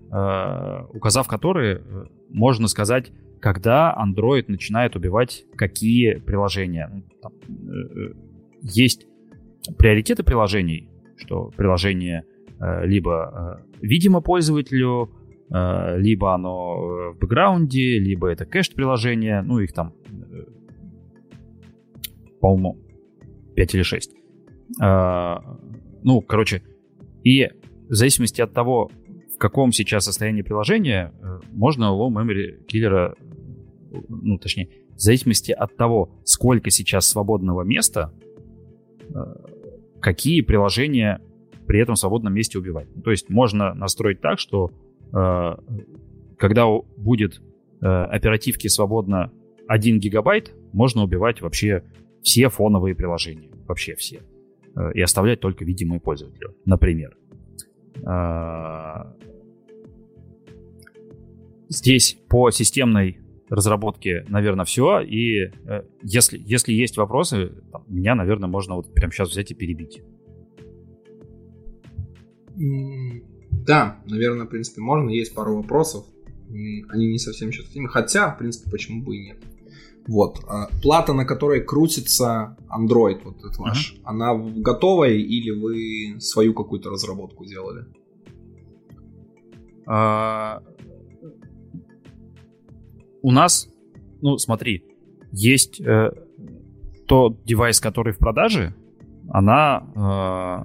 указав 0.92 1.26
которые, 1.26 1.82
можно 2.28 2.68
сказать, 2.68 3.12
когда 3.44 3.94
Android 3.94 4.46
начинает 4.48 4.96
убивать 4.96 5.44
какие 5.54 6.14
приложения. 6.14 6.90
Ну, 6.92 7.02
там, 7.22 7.33
есть 8.62 9.07
приоритеты 9.76 10.22
приложений, 10.22 10.88
что 11.16 11.50
приложение 11.57 12.24
Э, 12.61 12.87
либо 12.87 13.61
э, 13.61 13.76
видимо 13.83 14.20
пользователю, 14.20 15.11
э, 15.50 15.98
либо 15.98 16.35
оно 16.35 17.12
в 17.12 17.18
бэкграунде, 17.20 17.98
либо 17.98 18.28
это 18.28 18.46
кэш-приложение, 18.46 19.42
ну 19.42 19.59
их 19.59 19.72
там, 19.72 19.92
по-моему, 22.40 22.78
5 23.57 23.74
или 23.74 23.83
6. 23.83 24.11
Ну, 24.80 26.20
короче, 26.20 26.62
и 27.22 27.48
в 27.88 27.94
зависимости 27.94 28.40
от 28.40 28.52
того, 28.52 28.90
в 29.35 29.38
каком 29.38 29.72
сейчас 29.72 30.04
состоянии 30.04 30.42
приложения, 30.42 31.12
можно 31.52 31.85
low 31.85 32.11
memory 32.11 32.64
киллера, 32.66 33.14
ну, 34.09 34.38
точнее, 34.38 34.68
в 34.94 35.00
зависимости 35.00 35.52
от 35.52 35.76
того, 35.76 36.20
сколько 36.24 36.70
сейчас 36.70 37.07
свободного 37.07 37.62
места, 37.62 38.12
какие 40.00 40.40
приложения 40.42 41.20
при 41.66 41.80
этом 41.80 41.96
свободном 41.96 42.35
месте 42.35 42.59
убивать. 42.59 42.88
То 43.02 43.11
есть 43.11 43.30
можно 43.30 43.74
настроить 43.74 44.20
так, 44.20 44.38
что 44.38 44.70
э, 45.12 45.54
когда 46.38 46.66
будет 46.96 47.40
э, 47.80 47.87
оперативки 47.87 48.68
свободно 48.68 49.33
1 49.66 49.98
гигабайт, 49.98 50.54
можно 50.72 51.02
убивать 51.02 51.40
вообще 51.40 51.83
все 52.22 52.48
фоновые 52.48 52.94
приложения. 52.94 53.50
Вообще 53.66 53.94
все. 53.94 54.22
Э, 54.76 54.92
и 54.92 55.00
оставлять 55.00 55.40
только 55.40 55.64
видимые 55.64 56.00
пользователю, 56.00 56.54
например. 56.64 57.16
Э, 58.07 59.14
здесь 61.68 62.18
по 62.28 62.50
системной 62.50 63.20
разработке, 63.54 64.24
наверное, 64.28 64.64
все. 64.64 65.00
И 65.00 65.50
э, 65.66 65.82
если, 66.02 66.38
если 66.38 66.72
есть 66.72 66.96
вопросы, 66.96 67.52
там, 67.72 67.84
меня, 67.88 68.14
наверное, 68.14 68.48
можно 68.48 68.74
вот 68.74 68.92
прямо 68.92 69.12
сейчас 69.12 69.30
взять 69.30 69.50
и 69.50 69.54
перебить. 69.54 70.02
Да, 73.66 73.98
наверное, 74.06 74.46
в 74.46 74.50
принципе, 74.50 74.80
можно. 74.80 75.10
Есть 75.10 75.34
пару 75.34 75.56
вопросов. 75.56 76.04
Они 76.50 77.08
не 77.08 77.18
совсем 77.18 77.50
сейчас 77.50 77.66
с 77.66 77.88
Хотя, 77.88 78.30
в 78.34 78.38
принципе, 78.38 78.70
почему 78.70 79.02
бы 79.02 79.16
и 79.16 79.24
нет. 79.24 79.38
Вот. 80.06 80.40
А, 80.46 80.68
плата, 80.82 81.14
на 81.14 81.24
которой 81.24 81.62
крутится 81.62 82.56
Android, 82.68 83.20
вот 83.24 83.38
этот 83.38 83.56
ваш, 83.56 83.94
uh-huh. 83.94 84.00
она 84.04 84.34
готовая 84.34 85.14
или 85.14 85.50
вы 85.50 86.20
свою 86.20 86.52
какую-то 86.52 86.90
разработку 86.90 87.46
делали? 87.46 87.86
А... 89.86 90.62
У 93.24 93.30
нас, 93.30 93.68
ну, 94.20 94.37
смотри, 94.37 94.84
есть 95.32 95.80
э, 95.80 96.10
тот 97.08 97.42
девайс, 97.44 97.80
который 97.80 98.12
в 98.12 98.18
продаже, 98.18 98.74
она 99.30 99.82
э, 99.96 100.62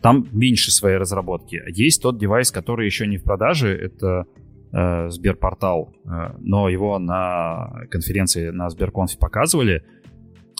там 0.00 0.28
меньше 0.30 0.70
своей 0.70 0.98
разработки. 0.98 1.60
Есть 1.74 2.02
тот 2.02 2.20
девайс, 2.20 2.52
который 2.52 2.86
еще 2.86 3.08
не 3.08 3.16
в 3.16 3.24
продаже, 3.24 3.76
это 3.76 4.26
э, 4.72 5.10
Сберпортал, 5.10 5.92
э, 6.04 6.36
но 6.38 6.68
его 6.68 7.00
на 7.00 7.72
конференции 7.90 8.50
на 8.50 8.70
Сберконфе 8.70 9.18
показывали. 9.18 9.82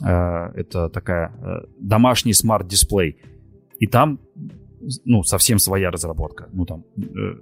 Э, 0.05 0.51
это 0.57 0.89
такая 0.89 1.29
э, 1.29 1.67
домашний 1.79 2.33
смарт-дисплей. 2.33 3.17
И 3.79 3.87
там, 3.87 4.19
ну, 5.05 5.23
совсем 5.23 5.61
своя 5.61 5.93
разработка. 5.93 6.49
Ну, 6.53 6.67
там, 6.67 6.85
э, 6.97 7.37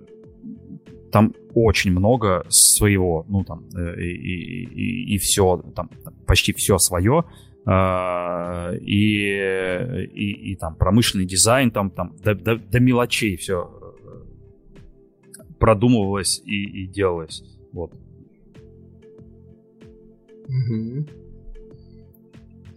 там 1.10 1.34
очень 1.54 1.90
много 1.92 2.44
своего, 2.48 3.24
ну, 3.28 3.44
там, 3.44 3.66
э, 3.76 4.00
и, 4.00 4.64
и, 4.64 5.14
и 5.14 5.18
все, 5.18 5.62
там, 5.74 5.90
почти 6.26 6.52
все 6.52 6.78
свое. 6.78 7.24
А, 7.66 8.72
и, 8.72 9.26
и, 10.14 10.52
и 10.52 10.56
там 10.56 10.74
промышленный 10.76 11.26
дизайн, 11.26 11.70
там, 11.70 11.90
там 11.90 12.16
до, 12.24 12.34
до, 12.34 12.56
до 12.56 12.80
мелочей 12.80 13.36
все 13.36 13.70
э, 13.70 15.54
продумывалось 15.58 16.40
и, 16.44 16.84
и 16.84 16.86
делалось. 16.86 17.42
Вот. 17.72 17.92
Угу. 20.48 21.06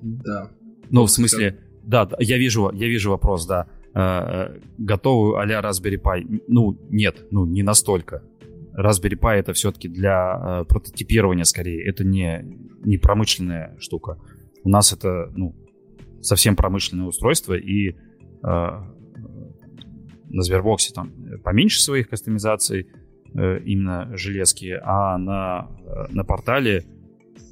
Да. 0.02 0.52
Ну, 0.90 1.06
в 1.06 1.10
смысле, 1.10 1.60
да, 1.84 2.10
я 2.20 2.38
вижу, 2.38 2.70
я 2.74 2.88
вижу 2.88 3.12
вопрос, 3.12 3.48
да. 3.48 3.68
Э, 3.96 4.60
готовую 4.78 5.38
а-ля 5.38 5.62
Raspberry 5.62 6.02
Pi? 6.02 6.42
Ну, 6.48 6.78
нет, 6.90 7.26
ну, 7.32 7.46
не 7.46 7.64
настолько. 7.64 8.24
Raspberry 8.76 9.20
Pi 9.20 9.36
это 9.36 9.54
все-таки 9.54 9.88
для 9.88 10.62
э, 10.62 10.66
прототипирования 10.66 11.44
скорее, 11.44 11.88
это 11.88 12.04
не, 12.04 12.44
не 12.84 12.98
промышленная 12.98 13.78
штука. 13.80 14.18
У 14.64 14.70
нас 14.70 14.94
это, 14.94 15.32
ну, 15.36 15.56
совсем 16.22 16.56
промышленное 16.56 17.06
устройство, 17.06 17.54
и 17.54 17.90
э, 17.90 17.94
на 18.42 20.42
Сбербоксе 20.42 20.92
там 20.94 21.12
поменьше 21.44 21.80
своих 21.80 22.10
кастомизаций, 22.10 22.88
э, 23.36 23.60
именно 23.60 24.10
железки, 24.18 24.76
а 24.82 25.20
на, 25.20 25.70
э, 25.86 26.14
на 26.14 26.24
портале, 26.24 26.84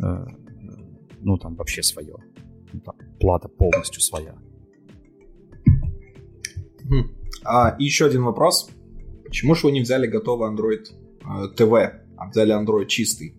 э, 0.02 0.26
ну, 1.22 1.38
там 1.38 1.56
вообще 1.56 1.84
свое. 1.84 2.16
Ну, 2.74 2.80
там, 2.80 2.96
плата 3.20 3.48
полностью 3.48 4.02
своя. 4.02 4.34
А 7.44 7.76
еще 7.80 8.06
один 8.06 8.24
вопрос. 8.24 8.70
Почему 9.24 9.56
же 9.56 9.68
вы 9.68 9.72
не 9.72 9.82
взяли 9.82 10.08
готовый 10.08 10.52
Android 10.52 10.86
э, 11.22 11.54
TV, 11.56 11.92
а 12.18 12.30
взяли 12.30 12.54
Android 12.54 12.88
чистый? 12.88 13.36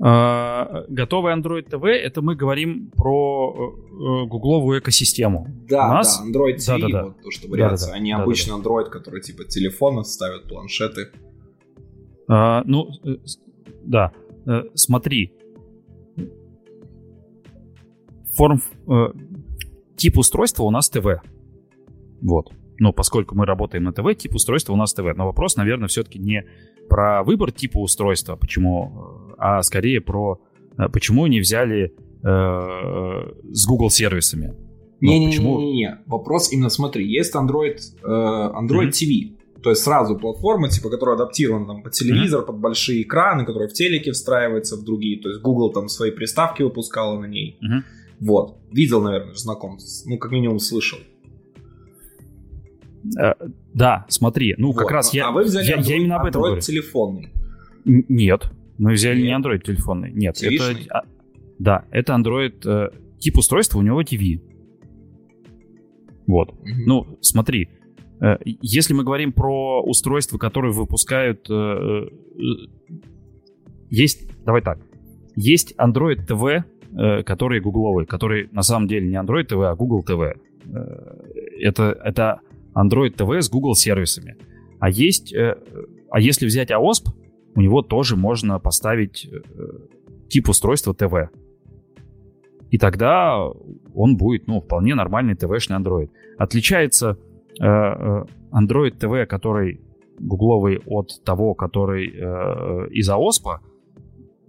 А, 0.00 0.84
готовый 0.88 1.34
Android 1.34 1.68
TV 1.68 1.88
это 1.88 2.22
мы 2.22 2.36
говорим 2.36 2.90
про 2.96 3.52
э, 3.52 4.26
гугловую 4.28 4.80
экосистему. 4.80 5.48
Да, 5.68 5.88
нас... 5.88 6.20
да, 6.20 6.24
Android 6.24 6.56
TV, 6.56 6.66
да, 6.66 6.78
да, 6.78 6.88
да. 6.88 7.04
вот 7.06 7.22
то, 7.22 7.30
что 7.30 7.48
вариация, 7.48 7.88
да, 7.88 7.92
да, 7.92 7.98
а 7.98 8.00
не 8.00 8.16
да, 8.16 8.22
обычный 8.22 8.50
да, 8.50 8.56
да. 8.56 8.62
Android, 8.62 8.90
который 8.90 9.20
типа 9.20 9.44
телефоны 9.44 10.04
ставят, 10.04 10.48
планшеты. 10.48 11.08
А, 12.28 12.62
ну, 12.64 12.88
э, 13.04 13.16
да, 13.84 14.12
смотри. 14.74 15.34
Форм, 18.36 18.62
тип 19.96 20.16
устройства 20.16 20.62
у 20.62 20.70
нас 20.70 20.88
ТВ. 20.88 21.20
Вот. 22.20 22.52
Но 22.78 22.92
поскольку 22.92 23.34
мы 23.34 23.44
работаем 23.44 23.84
на 23.84 23.92
ТВ, 23.92 24.16
тип 24.16 24.34
устройства 24.34 24.72
у 24.72 24.76
нас 24.76 24.94
ТВ. 24.94 25.16
Но 25.16 25.26
вопрос, 25.26 25.56
наверное, 25.56 25.88
все-таки 25.88 26.18
не 26.18 26.44
про 26.88 27.22
выбор 27.22 27.52
типа 27.52 27.78
устройства, 27.78 28.36
почему, 28.36 29.34
а 29.36 29.62
скорее 29.62 30.00
про 30.00 30.40
э, 30.78 30.88
почему 30.88 31.26
не 31.26 31.40
взяли 31.40 31.92
э, 32.22 33.32
с 33.52 33.66
Google 33.66 33.90
сервисами. 33.90 34.54
Не-не-не, 35.00 35.26
ну, 35.26 35.30
почему... 35.30 35.60
не, 35.60 35.72
не, 35.72 35.98
вопрос 36.06 36.52
именно 36.52 36.70
смотри, 36.70 37.06
есть 37.06 37.34
Android, 37.34 37.78
э, 38.02 38.06
Android 38.06 38.88
mm-hmm. 38.88 39.36
TV, 39.58 39.60
то 39.62 39.70
есть 39.70 39.82
сразу 39.82 40.16
платформа, 40.16 40.68
типа, 40.68 40.90
которая 40.90 41.16
адаптирована 41.16 41.66
там, 41.66 41.82
под 41.82 41.92
телевизор, 41.92 42.42
mm-hmm. 42.42 42.46
под 42.46 42.58
большие 42.58 43.02
экраны, 43.02 43.44
которая 43.44 43.68
в 43.68 43.72
телеке 43.72 44.12
встраивается 44.12 44.76
в 44.76 44.84
другие, 44.84 45.20
то 45.20 45.28
есть 45.28 45.40
Google 45.40 45.72
там 45.72 45.88
свои 45.88 46.10
приставки 46.10 46.62
выпускала 46.62 47.18
на 47.20 47.26
ней. 47.26 47.58
Mm-hmm. 47.62 47.82
Вот, 48.20 48.58
видел, 48.72 49.00
наверное, 49.00 49.34
знаком, 49.34 49.78
ну, 50.06 50.18
как 50.18 50.32
минимум 50.32 50.58
слышал. 50.58 50.98
Э, 53.20 53.34
да, 53.74 54.06
смотри, 54.08 54.54
ну 54.58 54.68
вот. 54.68 54.78
как 54.78 54.90
раз 54.90 55.14
я, 55.14 55.28
а 55.28 55.30
вы 55.32 55.44
взяли 55.44 55.66
я, 55.66 55.76
Android, 55.76 55.84
я 55.84 55.96
именно 55.96 56.16
об 56.16 56.26
этом 56.26 56.42
Android 56.42 56.46
говорю. 56.46 56.60
телефонный? 56.60 57.32
Нет, 57.84 58.50
мы 58.78 58.92
взяли 58.92 59.20
Нет. 59.20 59.26
не 59.26 59.48
Android 59.48 59.62
телефонный. 59.62 60.12
Нет, 60.12 60.36
TV-шный? 60.36 60.84
это... 60.86 60.94
А, 60.94 61.02
да, 61.58 61.84
это 61.90 62.12
Android... 62.14 62.54
Э, 62.64 62.90
тип 63.18 63.36
устройства 63.36 63.78
у 63.78 63.82
него 63.82 64.02
TV. 64.02 64.40
Вот. 66.26 66.50
Угу. 66.50 66.68
Ну, 66.86 67.18
смотри, 67.20 67.68
э, 68.20 68.36
если 68.44 68.94
мы 68.94 69.04
говорим 69.04 69.32
про 69.32 69.82
устройства, 69.82 70.38
которые 70.38 70.72
выпускают... 70.72 71.48
Э, 71.50 71.54
э, 71.54 72.08
есть... 73.90 74.28
Давай 74.44 74.62
так. 74.62 74.78
Есть 75.34 75.74
Android 75.78 76.26
TV, 76.26 76.62
э, 76.96 77.22
которые 77.22 77.60
гугловые, 77.60 78.06
которые 78.06 78.48
на 78.52 78.62
самом 78.62 78.86
деле 78.86 79.08
не 79.08 79.16
Android 79.16 79.48
TV, 79.48 79.66
а 79.66 79.74
Google 79.74 80.04
TV. 80.06 80.38
Э, 80.66 81.18
это, 81.60 81.98
это 82.04 82.40
Android 82.74 83.14
TV 83.16 83.40
с 83.40 83.50
Google 83.50 83.74
сервисами. 83.74 84.36
А 84.78 84.90
есть, 84.90 85.34
э, 85.34 85.56
а 86.10 86.20
если 86.20 86.46
взять 86.46 86.70
AOSP, 86.70 87.08
у 87.54 87.60
него 87.60 87.82
тоже 87.82 88.16
можно 88.16 88.58
поставить 88.58 89.28
э, 89.30 89.40
тип 90.28 90.48
устройства 90.48 90.92
TV. 90.92 91.28
И 92.70 92.78
тогда 92.78 93.38
он 93.94 94.16
будет, 94.16 94.46
ну, 94.46 94.60
вполне 94.60 94.94
нормальный 94.94 95.34
TV-шный 95.34 95.82
Android. 95.82 96.10
Отличается 96.36 97.18
э, 97.60 97.64
Android 97.64 98.96
TV, 98.98 99.26
который 99.26 99.80
гугловый 100.18 100.80
от 100.84 101.22
того, 101.24 101.54
который 101.54 102.08
из 102.08 103.08
AOSP. 103.08 103.58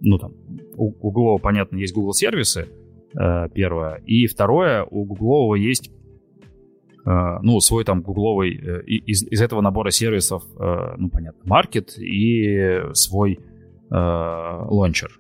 Ну, 0.02 0.18
там, 0.18 0.34
у 0.76 0.90
гуглового, 0.90 1.38
понятно, 1.38 1.78
есть 1.78 1.94
Google 1.94 2.14
сервисы, 2.14 2.68
первое. 3.14 4.02
И 4.08 4.26
второе, 4.26 4.84
у 4.84 5.06
гуглового 5.06 5.54
есть 5.56 5.92
Э, 5.92 5.99
ну, 7.06 7.60
свой 7.60 7.86
там 7.86 8.02
гугловый, 8.02 8.56
э, 8.56 8.84
из, 8.86 9.24
из 9.24 9.42
этого 9.42 9.62
набора 9.62 9.92
сервисов, 9.92 10.44
э, 10.60 10.96
ну, 10.98 11.10
понятно, 11.10 11.42
маркет 11.46 11.98
и 11.98 12.82
свой 12.94 13.40
лончер. 13.92 15.20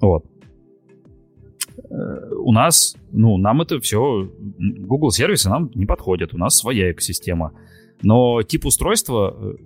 Вот. 0.00 0.24
У 1.88 2.52
нас, 2.52 2.96
ну, 3.12 3.36
нам 3.36 3.60
это 3.62 3.78
все, 3.78 4.28
Google 4.58 5.10
сервисы 5.10 5.48
нам 5.48 5.70
не 5.76 5.86
подходят, 5.86 6.34
у 6.34 6.38
нас 6.38 6.56
своя 6.56 6.90
экосистема. 6.90 7.52
Но 8.02 8.42
тип 8.42 8.66
устройства, 8.66 9.56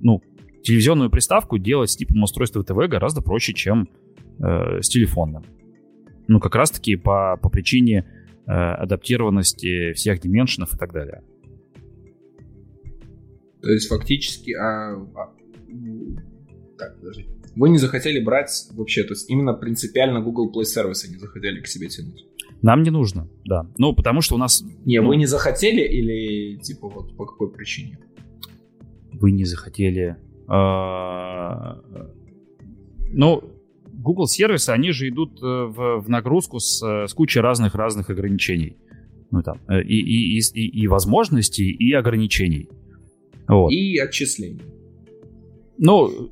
ну, 0.00 0.20
телевизионную 0.62 1.08
приставку 1.08 1.56
делать 1.56 1.88
с 1.88 1.96
типом 1.96 2.22
устройства 2.22 2.62
ТВ 2.62 2.76
гораздо 2.86 3.22
проще, 3.22 3.54
чем 3.54 3.88
э, 4.40 4.82
с 4.82 4.88
телефонным. 4.90 5.42
Ну, 6.28 6.38
как 6.40 6.54
раз-таки 6.54 6.96
по, 6.96 7.38
по 7.40 7.48
причине 7.48 8.04
Э, 8.04 8.23
адаптированности 8.46 9.92
всех 9.94 10.20
дименшенов 10.20 10.74
и 10.74 10.78
так 10.78 10.92
далее. 10.92 11.22
То 13.62 13.70
есть 13.70 13.88
фактически... 13.88 14.52
А, 14.52 14.92
а, 14.92 15.32
так, 16.76 16.98
подожди. 16.98 17.26
Вы 17.56 17.70
не 17.70 17.78
захотели 17.78 18.22
брать 18.22 18.50
вообще, 18.72 19.04
то 19.04 19.12
есть 19.12 19.30
именно 19.30 19.54
принципиально 19.54 20.20
Google 20.20 20.52
Play 20.52 20.64
сервисы 20.64 21.08
не 21.08 21.16
захотели 21.16 21.60
к 21.60 21.66
себе 21.66 21.88
тянуть? 21.88 22.26
Нам 22.62 22.82
не 22.82 22.90
нужно, 22.90 23.28
да. 23.44 23.70
Ну, 23.78 23.94
потому 23.94 24.20
что 24.20 24.34
у 24.34 24.38
нас... 24.38 24.62
Не, 24.84 25.00
ну, 25.00 25.08
вы 25.08 25.16
не 25.16 25.26
захотели 25.26 25.82
или 25.82 26.58
типа 26.58 26.88
вот 26.88 27.16
по 27.16 27.26
какой 27.26 27.52
причине? 27.52 27.98
Вы 29.12 29.32
не 29.32 29.44
захотели... 29.44 30.16
А, 30.48 31.80
ну, 33.10 33.53
Google 33.98 34.26
сервисы, 34.26 34.70
они 34.70 34.92
же 34.92 35.08
идут 35.08 35.42
э, 35.42 35.46
в, 35.46 36.00
в 36.00 36.08
нагрузку 36.08 36.58
с, 36.58 36.82
э, 36.82 37.06
с 37.06 37.14
кучей 37.14 37.40
разных-разных 37.40 38.10
ограничений. 38.10 38.76
Ну, 39.30 39.42
там, 39.42 39.58
э, 39.68 39.82
и, 39.82 40.38
и, 40.38 40.38
и, 40.38 40.82
и 40.82 40.86
возможностей, 40.86 41.70
и 41.70 41.92
ограничений. 41.92 42.68
Вот. 43.48 43.70
И 43.70 43.98
отчислений. 43.98 44.62
Ну, 45.78 46.30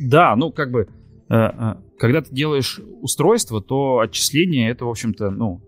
да, 0.00 0.34
ну, 0.34 0.50
как 0.50 0.70
бы, 0.70 0.88
когда 1.28 2.22
ты 2.22 2.34
делаешь 2.34 2.80
устройство, 3.02 3.60
то 3.60 3.98
отчисление 3.98 4.70
это, 4.70 4.86
в 4.86 4.88
общем-то, 4.88 5.30
ну, 5.30 5.60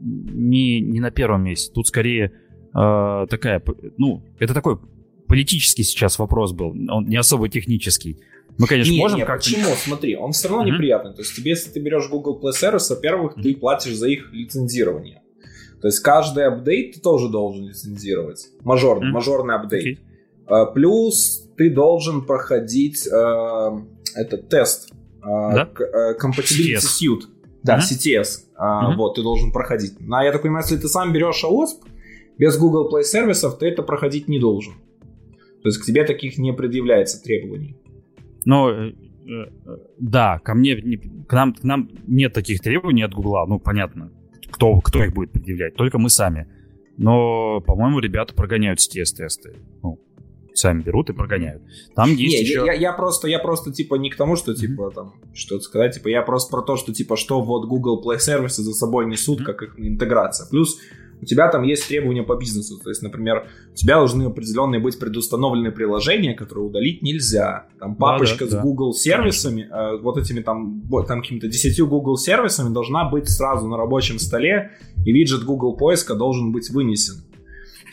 не, 0.00 0.80
не 0.80 1.00
на 1.00 1.10
первом 1.10 1.44
месте. 1.44 1.72
Тут 1.72 1.86
скорее 1.86 2.32
такая, 2.72 3.62
ну, 3.96 4.22
это 4.38 4.52
такой 4.52 4.78
политический 5.26 5.84
сейчас 5.84 6.18
вопрос 6.18 6.52
был, 6.52 6.76
он 6.90 7.06
не 7.06 7.16
особо 7.16 7.48
технический. 7.48 8.18
Мы, 8.58 8.66
конечно, 8.66 8.92
не, 8.92 8.98
можем 8.98 9.18
не, 9.18 9.24
как-то... 9.24 9.50
Почему? 9.50 9.74
Смотри, 9.76 10.16
он 10.16 10.32
все 10.32 10.48
равно 10.48 10.64
mm-hmm. 10.64 10.74
неприятный. 10.74 11.14
То 11.14 11.22
есть 11.22 11.34
тебе, 11.34 11.50
если 11.50 11.70
ты 11.70 11.80
берешь 11.80 12.08
Google 12.08 12.40
Play 12.40 12.52
Service, 12.52 12.90
во-первых, 12.90 13.36
mm-hmm. 13.36 13.42
ты 13.42 13.56
платишь 13.56 13.94
за 13.94 14.08
их 14.08 14.32
лицензирование. 14.32 15.22
То 15.80 15.88
есть 15.88 16.00
каждый 16.00 16.46
апдейт 16.46 16.94
ты 16.94 17.00
тоже 17.00 17.28
должен 17.28 17.66
лицензировать. 17.66 18.48
Мажорный, 18.60 19.08
mm-hmm. 19.08 19.12
мажорный 19.12 19.54
апдейт. 19.56 19.98
Okay. 19.98 20.02
Uh, 20.46 20.72
плюс 20.72 21.48
ты 21.56 21.70
должен 21.70 22.24
проходить 22.24 23.08
uh, 23.08 23.84
этот 24.14 24.48
тест. 24.48 24.92
Uh, 25.22 25.54
да? 25.54 25.70
compatibility 26.20 26.76
CTS. 26.76 27.00
Suite. 27.00 27.22
Да, 27.62 27.78
mm-hmm. 27.78 27.80
CTS. 27.80 28.26
Uh, 28.56 28.92
mm-hmm. 28.92 28.96
Вот, 28.96 29.14
ты 29.14 29.22
должен 29.22 29.50
проходить. 29.50 29.94
Ну, 29.98 30.20
я 30.20 30.30
так 30.30 30.42
понимаю, 30.42 30.64
если 30.64 30.76
ты 30.76 30.88
сам 30.88 31.12
берешь 31.12 31.42
AOSP, 31.42 31.88
без 32.38 32.56
Google 32.58 32.90
Play 32.92 33.02
сервисов 33.02 33.58
ты 33.58 33.66
это 33.66 33.82
проходить 33.82 34.28
не 34.28 34.38
должен. 34.38 34.74
То 35.62 35.68
есть 35.68 35.78
к 35.78 35.84
тебе 35.84 36.04
таких 36.04 36.38
не 36.38 36.52
предъявляется 36.52 37.22
требований. 37.22 37.76
Но 38.44 38.70
э, 38.70 38.92
э, 38.92 39.46
да, 39.98 40.38
ко 40.38 40.54
мне, 40.54 40.76
к 41.26 41.32
нам, 41.32 41.54
к 41.54 41.62
нам 41.62 41.88
нет 42.06 42.32
таких 42.32 42.60
требований 42.60 43.02
от 43.02 43.14
Гугла, 43.14 43.46
ну 43.46 43.58
понятно, 43.58 44.10
кто, 44.50 44.80
кто 44.80 45.04
их 45.04 45.12
будет 45.12 45.32
предъявлять, 45.32 45.74
только 45.74 45.98
мы 45.98 46.10
сами. 46.10 46.46
Но, 46.98 47.60
по-моему, 47.60 48.00
ребята 48.00 48.34
прогоняют 48.34 48.78
CTS-тесты. 48.78 49.56
Ну, 49.82 49.98
сами 50.54 50.82
берут 50.82 51.10
и 51.10 51.12
прогоняют. 51.12 51.62
Там 51.94 52.10
есть 52.10 52.20
Не, 52.20 52.40
еще... 52.40 52.64
Я, 52.66 52.72
я 52.74 52.92
просто, 52.92 53.28
я 53.28 53.38
просто, 53.38 53.72
типа, 53.72 53.94
не 53.96 54.10
к 54.10 54.16
тому, 54.16 54.36
что, 54.36 54.54
типа, 54.54 54.82
mm-hmm. 54.82 54.94
там, 54.94 55.14
что-то 55.32 55.62
сказать, 55.62 55.94
типа, 55.94 56.08
я 56.08 56.22
просто 56.22 56.50
про 56.50 56.62
то, 56.62 56.76
что, 56.76 56.92
типа, 56.92 57.16
что 57.16 57.40
вот 57.40 57.66
Google 57.66 58.02
Play 58.04 58.18
сервисы 58.18 58.62
за 58.62 58.72
собой 58.72 59.06
несут, 59.06 59.40
mm-hmm. 59.40 59.44
как 59.44 59.62
их 59.62 59.74
интеграция. 59.78 60.48
Плюс 60.48 60.78
у 61.22 61.24
тебя 61.24 61.48
там 61.48 61.62
есть 61.62 61.86
требования 61.86 62.24
по 62.24 62.36
бизнесу. 62.36 62.78
То 62.82 62.90
есть, 62.90 63.00
например, 63.00 63.46
у 63.72 63.74
тебя 63.76 63.96
должны 63.96 64.24
определенные 64.24 64.80
быть 64.80 64.98
предустановлены 64.98 65.70
приложения, 65.70 66.34
которые 66.34 66.66
удалить 66.66 67.00
нельзя. 67.00 67.66
Там 67.78 67.94
папочка 67.94 68.44
да, 68.46 68.50
да, 68.50 68.60
с 68.60 68.62
Google 68.62 68.92
сервисами, 68.92 69.68
э, 69.70 69.98
вот 70.02 70.18
этими 70.18 70.40
там, 70.40 70.82
там 71.06 71.22
какими-то 71.22 71.46
10 71.46 71.80
Google 71.82 72.16
сервисами 72.16 72.74
должна 72.74 73.08
быть 73.08 73.28
сразу 73.28 73.68
на 73.68 73.76
рабочем 73.76 74.18
столе, 74.18 74.72
и 75.06 75.12
виджет 75.12 75.44
Google 75.44 75.76
поиска 75.76 76.16
должен 76.16 76.50
быть 76.50 76.70
вынесен. 76.70 77.22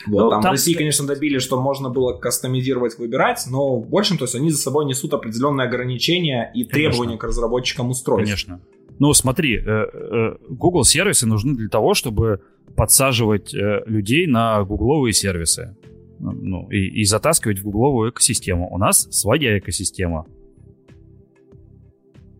Вот, 0.06 0.24
ну, 0.24 0.30
там, 0.30 0.42
там 0.42 0.50
в 0.50 0.54
России, 0.54 0.74
конечно, 0.74 1.06
добили, 1.06 1.38
что 1.38 1.60
можно 1.60 1.88
было 1.88 2.14
кастомизировать, 2.14 2.98
выбирать, 2.98 3.44
но 3.48 3.76
в 3.76 3.88
большем, 3.88 4.18
то 4.18 4.24
есть 4.24 4.34
они 4.34 4.50
за 4.50 4.58
собой 4.58 4.86
несут 4.86 5.14
определенные 5.14 5.68
ограничения 5.68 6.50
и 6.54 6.64
конечно. 6.64 6.72
требования 6.72 7.18
к 7.18 7.24
разработчикам 7.24 7.90
устройств. 7.90 8.24
Конечно. 8.24 8.60
Ну, 8.98 9.14
смотри, 9.14 9.56
э, 9.56 9.62
э, 9.62 10.36
Google 10.48 10.84
сервисы 10.84 11.26
нужны 11.26 11.54
для 11.54 11.68
того, 11.68 11.94
чтобы 11.94 12.40
подсаживать 12.76 13.54
э, 13.54 13.82
людей 13.86 14.26
на 14.26 14.62
гугловые 14.64 15.12
сервисы. 15.12 15.76
Ну, 16.18 16.68
и, 16.70 17.00
и 17.00 17.04
затаскивать 17.04 17.60
в 17.60 17.64
гугловую 17.64 18.10
экосистему. 18.10 18.68
У 18.70 18.78
нас 18.78 19.08
своя 19.10 19.58
экосистема. 19.58 20.26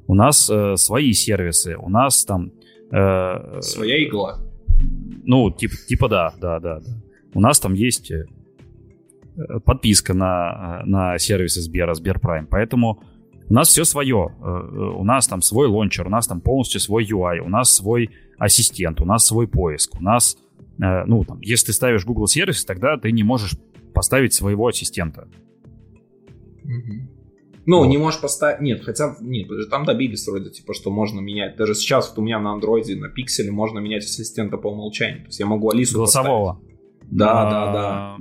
У 0.07 0.15
нас 0.15 0.51
э, 0.51 0.77
свои 0.77 1.13
сервисы. 1.13 1.77
У 1.77 1.89
нас 1.89 2.25
там... 2.25 2.53
Э, 2.93 3.61
своя 3.61 4.05
игла. 4.05 4.39
Ну, 5.25 5.51
типа, 5.51 5.75
типа 5.89 6.09
да, 6.09 6.35
да, 6.41 6.61
да, 6.61 6.81
да. 6.81 7.03
У 7.33 7.41
нас 7.41 7.61
там 7.61 7.75
есть 7.75 8.13
подписка 9.65 10.13
на, 10.13 10.83
на 10.85 11.19
сервисы 11.19 11.61
Сбера, 11.61 11.95
Сберпрайм. 11.95 12.47
Поэтому 12.47 13.03
у 13.51 13.55
нас 13.55 13.69
все 13.69 13.85
свое. 13.85 14.29
Э, 14.41 14.45
э, 14.45 14.79
у 14.97 15.05
нас 15.05 15.27
там 15.27 15.43
свой 15.43 15.67
лончер, 15.67 16.07
у 16.07 16.11
нас 16.11 16.29
там 16.29 16.41
полностью 16.41 16.81
свой 16.81 17.05
UI, 17.05 17.41
у 17.41 17.49
нас 17.49 17.75
свой 17.75 18.11
ассистент, 18.39 19.01
у 19.01 19.05
нас 19.05 19.27
свой 19.27 19.49
поиск, 19.49 19.97
у 19.99 20.03
нас, 20.03 20.39
э, 20.81 21.05
ну, 21.07 21.25
там, 21.25 21.41
если 21.41 21.67
ты 21.67 21.73
ставишь 21.73 22.07
Google 22.07 22.29
сервис, 22.29 22.65
тогда 22.65 22.97
ты 22.97 23.11
не 23.11 23.25
можешь 23.25 23.57
поставить 23.93 24.33
своего 24.33 24.69
ассистента. 24.69 25.29
Ну, 27.67 27.79
вот. 27.79 27.87
не 27.87 27.99
можешь 27.99 28.21
поставить... 28.21 28.61
Нет, 28.61 28.83
хотя... 28.85 29.17
Нет, 29.21 29.49
там 29.69 29.85
добились 29.85 30.27
вроде, 30.27 30.51
типа, 30.51 30.73
что 30.73 30.91
можно 30.91 31.21
менять. 31.21 31.57
Даже 31.57 31.75
сейчас 31.75 32.09
вот 32.09 32.19
у 32.21 32.23
меня 32.23 32.39
на 32.39 32.53
андроиде, 32.53 32.97
на 32.97 33.09
пикселе 33.09 33.51
можно 33.51 33.81
менять 33.81 34.05
ассистента 34.05 34.57
по 34.59 34.69
умолчанию. 34.69 35.23
То 35.23 35.27
есть 35.27 35.41
я 35.41 35.47
могу 35.47 35.71
Алису 35.71 35.97
Голосового. 35.97 36.55
Поставить. 36.55 36.79
Да, 37.11 37.49
а... 37.49 37.51
да, 37.51 37.73
да. 37.73 38.17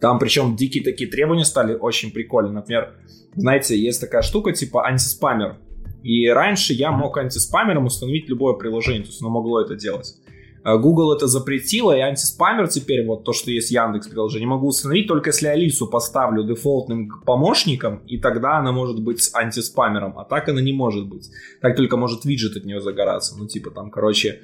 Там 0.00 0.18
причем 0.18 0.54
дикие 0.54 0.84
такие 0.84 1.10
требования 1.10 1.46
стали 1.46 1.74
очень 1.74 2.12
прикольные. 2.12 2.52
Например, 2.52 2.94
знаете, 3.36 3.78
есть 3.78 4.00
такая 4.00 4.22
штука 4.22 4.52
типа 4.52 4.86
антиспамер. 4.86 5.56
И 6.02 6.28
раньше 6.28 6.72
я 6.72 6.92
мог 6.92 7.18
антиспамером 7.18 7.86
установить 7.86 8.28
любое 8.28 8.54
приложение, 8.54 9.02
то 9.02 9.08
есть 9.08 9.20
оно 9.20 9.30
могло 9.30 9.60
это 9.60 9.74
делать. 9.74 10.16
А 10.62 10.78
Google 10.78 11.12
это 11.12 11.28
запретило, 11.28 11.96
и 11.96 12.00
антиспамер 12.00 12.66
теперь, 12.66 13.06
вот 13.06 13.22
то, 13.22 13.32
что 13.32 13.52
есть 13.52 13.70
Яндекс 13.70 14.08
приложение, 14.08 14.48
могу 14.48 14.66
установить 14.66 15.06
только 15.06 15.30
если 15.30 15.46
Алису 15.46 15.86
поставлю 15.86 16.42
дефолтным 16.42 17.22
помощником, 17.24 18.02
и 18.08 18.18
тогда 18.18 18.58
она 18.58 18.72
может 18.72 19.00
быть 19.00 19.22
с 19.22 19.32
антиспамером, 19.32 20.18
а 20.18 20.24
так 20.24 20.48
она 20.48 20.60
не 20.60 20.72
может 20.72 21.06
быть. 21.06 21.30
Так 21.60 21.76
только 21.76 21.96
может 21.96 22.24
виджет 22.24 22.56
от 22.56 22.64
нее 22.64 22.80
загораться. 22.80 23.36
Ну, 23.38 23.46
типа 23.46 23.70
там, 23.70 23.92
короче, 23.92 24.40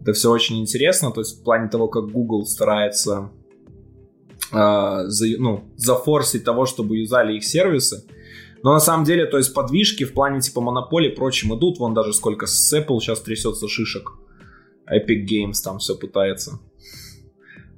это 0.00 0.12
все 0.12 0.30
очень 0.30 0.60
интересно, 0.60 1.10
то 1.10 1.22
есть 1.22 1.40
в 1.40 1.42
плане 1.42 1.68
того, 1.68 1.88
как 1.88 2.08
Google 2.08 2.46
старается 2.46 3.30
э, 4.52 5.02
за, 5.06 5.26
ну, 5.38 5.64
зафорсить 5.76 6.44
того, 6.44 6.66
чтобы 6.66 6.98
юзали 6.98 7.36
их 7.36 7.42
сервисы. 7.42 8.04
Но 8.64 8.72
на 8.72 8.80
самом 8.80 9.04
деле, 9.04 9.26
то 9.26 9.36
есть 9.36 9.52
подвижки 9.52 10.04
в 10.04 10.14
плане 10.14 10.40
типа 10.40 10.62
монополии 10.62 11.12
и 11.12 11.14
прочим 11.14 11.54
идут. 11.54 11.78
Вон 11.78 11.92
даже 11.92 12.14
сколько 12.14 12.46
с 12.46 12.72
Apple 12.74 12.98
сейчас 12.98 13.20
трясется 13.20 13.68
шишек. 13.68 14.12
Epic 14.90 15.26
Games 15.26 15.62
там 15.62 15.78
все 15.78 15.94
пытается 15.94 16.58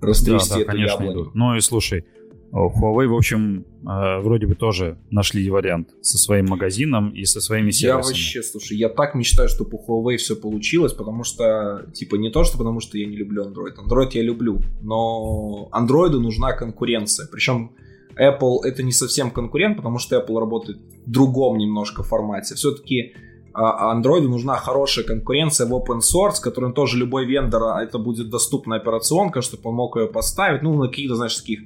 растрясти 0.01 0.51
да, 0.51 0.55
да, 0.55 0.61
эту 0.62 0.70
конечно, 0.70 1.03
яблоню. 1.03 1.12
Идут. 1.12 1.35
Ну 1.35 1.57
и 1.57 1.61
слушай, 1.61 2.05
Huawei, 2.53 3.09
в 3.09 3.14
общем, 3.14 3.66
э, 3.83 4.20
вроде 4.20 4.46
бы 4.46 4.55
тоже 4.55 4.96
нашли 5.11 5.51
вариант 5.51 5.90
со 6.03 6.18
своим 6.18 6.46
магазином 6.46 7.11
и 7.11 7.25
со 7.25 7.40
своими 7.40 7.72
сервисами. 7.72 7.88
Я 7.88 7.96
вообще, 7.96 8.42
слушай, 8.44 8.77
я 8.77 8.88
так 8.88 9.16
мечтаю, 9.16 9.49
чтобы 9.49 9.79
у 9.79 10.05
Huawei 10.05 10.18
все 10.18 10.37
получилось, 10.37 10.92
потому 10.92 11.25
что, 11.25 11.87
типа, 11.94 12.14
не 12.14 12.31
то, 12.31 12.44
что 12.44 12.59
потому 12.59 12.79
что 12.79 12.96
я 12.96 13.07
не 13.07 13.16
люблю 13.16 13.44
Android. 13.44 13.75
Android 13.85 14.11
я 14.12 14.22
люблю, 14.22 14.61
но 14.83 15.68
Android 15.72 16.11
нужна 16.11 16.53
конкуренция. 16.53 17.27
Причем 17.27 17.72
Apple 18.18 18.59
это 18.64 18.83
не 18.83 18.92
совсем 18.92 19.31
конкурент, 19.31 19.76
потому 19.76 19.98
что 19.98 20.16
Apple 20.16 20.38
работает 20.38 20.79
в 21.07 21.11
другом 21.11 21.59
немножко 21.59 22.02
формате. 22.02 22.55
Все-таки 22.55 23.14
а, 23.52 23.94
Android 23.94 24.22
нужна 24.22 24.57
хорошая 24.57 25.05
конкуренция 25.05 25.66
в 25.66 25.72
open 25.72 26.00
source, 26.00 26.40
которым 26.42 26.72
тоже 26.72 26.98
любой 26.98 27.26
вендор, 27.26 27.62
а, 27.62 27.83
это 27.83 27.98
будет 27.98 28.29
доступная 28.31 28.79
операционка, 28.79 29.40
чтобы 29.40 29.70
он 29.70 29.76
мог 29.76 29.96
ее 29.96 30.07
поставить, 30.07 30.62
ну, 30.62 30.74
на 30.74 30.88
каких-то, 30.88 31.14
знаешь, 31.14 31.37
таких 31.37 31.61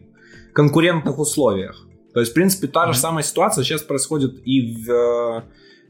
конкурентных 0.53 1.19
условиях. 1.19 1.87
То 2.15 2.21
есть, 2.21 2.33
в 2.33 2.35
принципе, 2.35 2.69
та 2.69 2.93
же 2.93 2.99
самая 2.99 3.23
ситуация 3.23 3.65
сейчас 3.65 3.83
происходит 3.83 4.41
и 4.45 4.85
в, 4.85 4.91
э, 4.91 5.43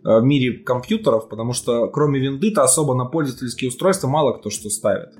в 0.04 0.22
мире 0.22 0.58
компьютеров, 0.58 1.28
потому 1.28 1.52
что 1.52 1.88
кроме 1.88 2.20
винды-то 2.20 2.62
особо 2.62 2.94
на 2.94 3.06
пользовательские 3.06 3.68
устройства 3.68 4.08
мало 4.08 4.32
кто 4.32 4.50
что 4.50 4.68
ставит. 4.68 5.10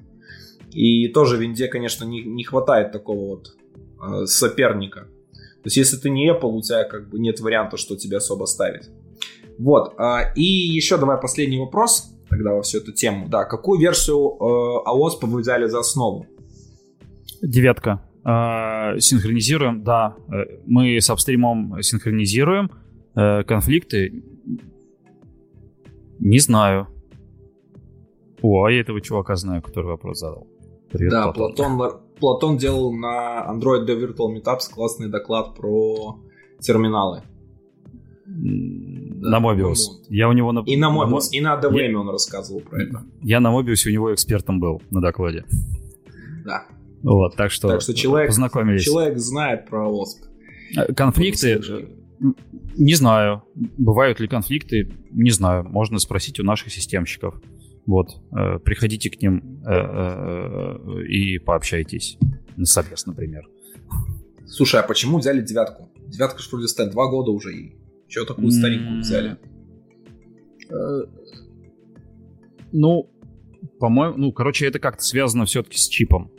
И 0.72 1.08
тоже 1.08 1.36
винде, 1.36 1.68
конечно, 1.68 2.04
не, 2.04 2.22
не 2.22 2.44
хватает 2.44 2.92
такого 2.92 3.36
вот 3.36 3.56
э, 4.02 4.26
соперника. 4.26 5.08
То 5.62 5.66
есть, 5.66 5.76
если 5.76 5.96
ты 5.96 6.10
не 6.10 6.30
Apple, 6.30 6.48
у 6.48 6.62
тебя 6.62 6.84
как 6.84 7.10
бы 7.10 7.18
нет 7.18 7.40
варианта, 7.40 7.76
что 7.76 7.96
тебе 7.96 8.16
особо 8.16 8.46
ставить. 8.46 8.88
Вот. 9.58 9.94
Э, 9.98 10.32
и 10.34 10.42
еще 10.42 10.96
давай 10.96 11.20
последний 11.20 11.58
вопрос 11.58 12.14
тогда 12.30 12.54
во 12.54 12.62
всю 12.62 12.78
эту 12.78 12.92
тему. 12.92 13.28
Да, 13.28 13.44
какую 13.44 13.80
версию 13.80 14.36
э, 14.40 14.88
AOS 14.88 15.18
вы 15.22 15.40
взяли 15.40 15.66
за 15.66 15.80
основу? 15.80 16.26
Девятка. 17.42 18.02
Э, 18.24 18.98
синхронизируем, 18.98 19.82
да. 19.82 20.16
Э, 20.32 20.60
мы 20.66 20.96
с 20.96 21.10
апстримом 21.10 21.82
синхронизируем. 21.82 22.70
Э, 23.14 23.42
конфликты 23.42 24.22
не 26.20 26.38
знаю. 26.38 26.86
О, 28.42 28.64
а 28.64 28.70
я 28.70 28.80
этого 28.80 29.00
чувака 29.00 29.36
знаю, 29.36 29.62
который 29.62 29.86
вопрос 29.86 30.20
задал. 30.20 30.46
Привет, 30.90 31.10
да, 31.10 31.32
Платон. 31.32 31.76
Платон, 31.76 32.00
Платон 32.20 32.58
делал 32.58 32.92
на 32.92 33.46
Android 33.50 33.86
The 33.86 33.98
Virtual 33.98 34.34
Meetups 34.34 34.72
классный 34.72 35.08
доклад 35.08 35.54
про 35.54 36.20
терминалы. 36.60 37.22
На 38.26 39.40
Mobius. 39.40 39.78
Я 40.08 40.28
у 40.28 40.32
него 40.32 40.52
на... 40.52 40.60
И 40.60 40.76
на 40.76 40.86
Mobius, 40.86 41.30
на... 41.32 41.36
и 41.36 41.40
на 41.40 41.60
ADVM 41.60 41.90
я... 41.90 41.98
он 41.98 42.08
рассказывал 42.10 42.60
про 42.60 42.82
это. 42.82 43.02
Я 43.22 43.40
на 43.40 43.48
Mobius 43.48 43.86
у 43.86 43.90
него 43.90 44.14
экспертом 44.14 44.60
был 44.60 44.80
на 44.90 45.00
докладе. 45.00 45.44
Да. 46.44 46.64
Вот, 47.02 47.34
так 47.36 47.50
что, 47.50 47.68
так 47.68 47.80
что 47.80 47.94
человек, 47.94 48.28
познакомились. 48.28 48.84
Человек 48.84 49.18
знает 49.18 49.66
про 49.66 49.88
ОСП. 49.88 50.24
Э, 50.76 50.92
конфликты, 50.92 51.60
э, 51.68 51.82
не 52.76 52.94
знаю. 52.94 53.42
Бывают 53.54 54.20
ли 54.20 54.28
конфликты, 54.28 54.90
не 55.10 55.30
знаю. 55.30 55.64
Можно 55.64 55.98
спросить 55.98 56.38
у 56.40 56.44
наших 56.44 56.72
системщиков. 56.72 57.40
Вот, 57.86 58.08
э, 58.32 58.58
приходите 58.58 59.10
к 59.10 59.20
ним 59.20 59.62
и 61.08 61.38
пообщайтесь 61.38 62.18
на 62.56 62.64
например. 63.06 63.48
Слушай, 64.46 64.80
а 64.80 64.82
почему 64.82 65.18
взяли 65.18 65.42
девятку? 65.42 65.90
Девятка 66.06 66.42
что 66.42 66.58
ли 66.58 66.66
стоит 66.66 66.90
два 66.90 67.08
года 67.08 67.30
уже 67.30 67.54
и 67.54 67.76
чего 68.08 68.24
такую 68.24 68.50
старенькую 68.50 69.00
взяли? 69.00 69.38
Ну, 72.72 73.10
по-моему, 73.78 74.16
ну, 74.16 74.32
короче, 74.32 74.66
это 74.66 74.78
как-то 74.78 75.02
связано 75.02 75.44
все-таки 75.46 75.78
с 75.78 75.88
чипом. 75.88 76.30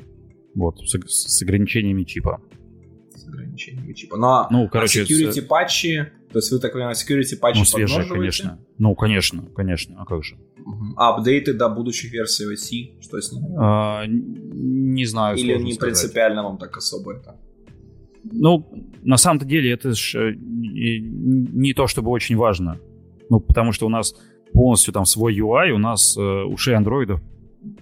Вот, 0.54 0.80
с, 0.80 0.97
с 1.08 1.41
ограничениями 1.41 2.04
чипа. 2.04 2.41
С 3.15 3.27
ограничениями 3.27 3.93
чипа. 3.93 4.17
Но 4.17 4.21
ну, 4.21 4.27
а 4.27 4.47
ну, 4.63 4.69
короче, 4.69 5.01
а 5.01 5.06
security 5.06 5.41
патчи, 5.41 6.12
то 6.32 6.39
есть 6.39 6.51
вы 6.51 6.60
так 6.60 6.73
понимаете, 6.73 7.06
security 7.06 7.38
патчи 7.38 7.60
Ну, 7.60 7.65
свежие, 7.65 8.06
конечно. 8.06 8.60
Ну, 8.77 8.95
конечно, 8.95 9.45
конечно, 9.56 10.01
а 10.01 10.06
как 10.06 10.23
же. 10.23 10.38
А 10.97 11.15
апдейты 11.15 11.54
до 11.54 11.69
будущих 11.69 12.12
версий 12.12 12.45
OS, 12.45 13.02
что 13.02 13.19
с 13.19 13.32
ними? 13.32 13.56
А, 13.58 14.06
не 14.08 15.06
знаю, 15.06 15.38
Или 15.38 15.58
не 15.58 15.74
сказать. 15.74 15.80
принципиально 15.80 16.43
вам 16.43 16.58
так 16.58 16.78
особо 16.78 17.13
это? 17.13 17.36
Ну, 18.24 18.65
на 19.04 19.17
самом-то 19.17 19.45
деле 19.45 19.71
это 19.71 19.93
ж 19.93 20.15
э, 20.15 20.36
не 20.38 21.74
то 21.74 21.88
чтобы 21.88 22.12
очень 22.12 22.38
важно. 22.38 22.80
Ну, 23.30 23.39
потому 23.39 23.71
что 23.71 23.86
у 23.86 23.89
нас 23.89 24.13
полностью 24.54 24.93
там 24.93 25.06
свой 25.06 25.39
UI, 25.39 25.71
у 25.71 25.78
нас 25.78 26.17
э, 26.17 26.21
ушей 26.21 26.76
андроидов 26.76 27.21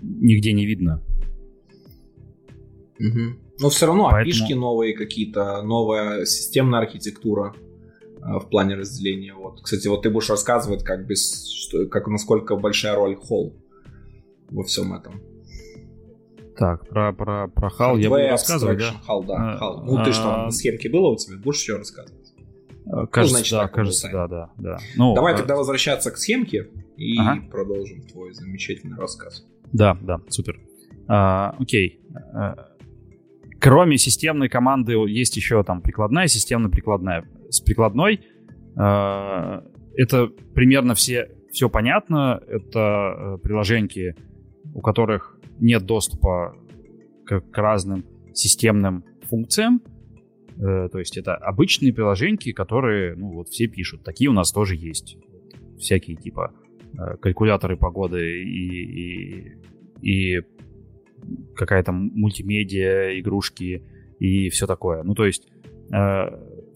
нигде 0.01 0.53
не 0.53 0.65
видно. 0.65 1.01
Угу. 2.99 3.35
Но 3.61 3.69
все 3.69 3.87
равно 3.87 4.09
Поэтому... 4.11 4.21
опишки 4.21 4.53
новые 4.53 4.93
какие-то, 4.93 5.61
новая 5.63 6.25
системная 6.25 6.81
архитектура 6.81 7.53
в 8.21 8.49
плане 8.49 8.75
разделения. 8.75 9.33
Вот. 9.33 9.61
Кстати, 9.61 9.87
вот 9.87 10.03
ты 10.03 10.09
будешь 10.09 10.29
рассказывать, 10.29 10.83
как, 10.83 11.05
без, 11.05 11.47
что, 11.47 11.87
как 11.87 12.07
насколько 12.07 12.55
большая 12.55 12.95
роль 12.95 13.15
Холл 13.15 13.55
во 14.49 14.63
всем 14.63 14.93
этом. 14.93 15.21
Так, 16.57 16.87
про, 16.89 17.13
про, 17.13 17.47
про 17.47 17.69
HAL 17.69 17.99
я 17.99 18.09
буду 18.09 18.21
рассказывать, 18.21 18.79
да? 18.79 18.93
HAL, 19.07 19.25
да, 19.25 19.59
HAL. 19.61 19.83
Ну, 19.85 20.03
ты 20.03 20.11
что, 20.11 20.45
на 20.45 20.51
схемке 20.51 20.89
было 20.89 21.11
у 21.11 21.15
тебя? 21.15 21.37
Будешь 21.37 21.61
еще 21.61 21.77
рассказывать? 21.77 22.33
Э, 22.85 23.07
кажется, 23.09 23.37
ну, 23.37 23.37
значит, 23.37 23.51
да, 23.51 23.67
кажется, 23.69 24.09
да, 24.11 24.27
да, 24.27 24.49
да. 24.57 24.77
Ну, 24.97 25.15
Давай 25.15 25.35
а... 25.35 25.37
тогда 25.37 25.55
возвращаться 25.55 26.11
к 26.11 26.17
схемке 26.17 26.69
и 26.97 27.17
ага. 27.17 27.41
продолжим 27.49 28.01
твой 28.01 28.33
замечательный 28.33 28.97
рассказ. 28.97 29.45
Да, 29.71 29.97
да, 30.01 30.19
супер. 30.27 30.59
А, 31.07 31.55
окей. 31.59 32.01
Кроме 33.61 33.97
системной 33.97 34.49
команды 34.49 34.93
есть 35.07 35.35
еще 35.37 35.63
там 35.63 35.81
прикладная, 35.81 36.27
системно-прикладная. 36.27 37.25
С 37.49 37.61
прикладной 37.61 38.21
это 39.99 40.27
примерно 40.55 40.95
все, 40.95 41.29
все 41.51 41.69
понятно. 41.69 42.41
Это 42.47 43.37
приложеньки, 43.43 44.15
у 44.73 44.79
которых 44.79 45.37
нет 45.59 45.85
доступа 45.85 46.55
к, 47.25 47.41
к 47.41 47.57
разным 47.57 48.05
системным 48.33 49.03
функциям. 49.23 49.81
Э, 50.57 50.87
то 50.89 50.99
есть 50.99 51.17
это 51.17 51.35
обычные 51.35 51.93
приложения, 51.93 52.53
которые, 52.53 53.15
ну, 53.15 53.33
вот 53.33 53.49
все 53.49 53.67
пишут. 53.67 54.03
Такие 54.03 54.29
у 54.29 54.33
нас 54.33 54.51
тоже 54.51 54.75
есть. 54.75 55.17
Всякие 55.77 56.17
типа 56.17 56.53
э, 56.97 57.17
калькуляторы 57.17 57.77
погоды 57.77 58.41
и, 58.43 59.55
и, 60.01 60.37
и 60.37 60.41
какая-то 61.55 61.91
мультимедиа, 61.91 63.19
игрушки 63.19 63.83
и 64.19 64.49
все 64.49 64.67
такое. 64.67 65.03
Ну, 65.03 65.13
то 65.13 65.25
есть 65.25 65.47
э, 65.91 65.95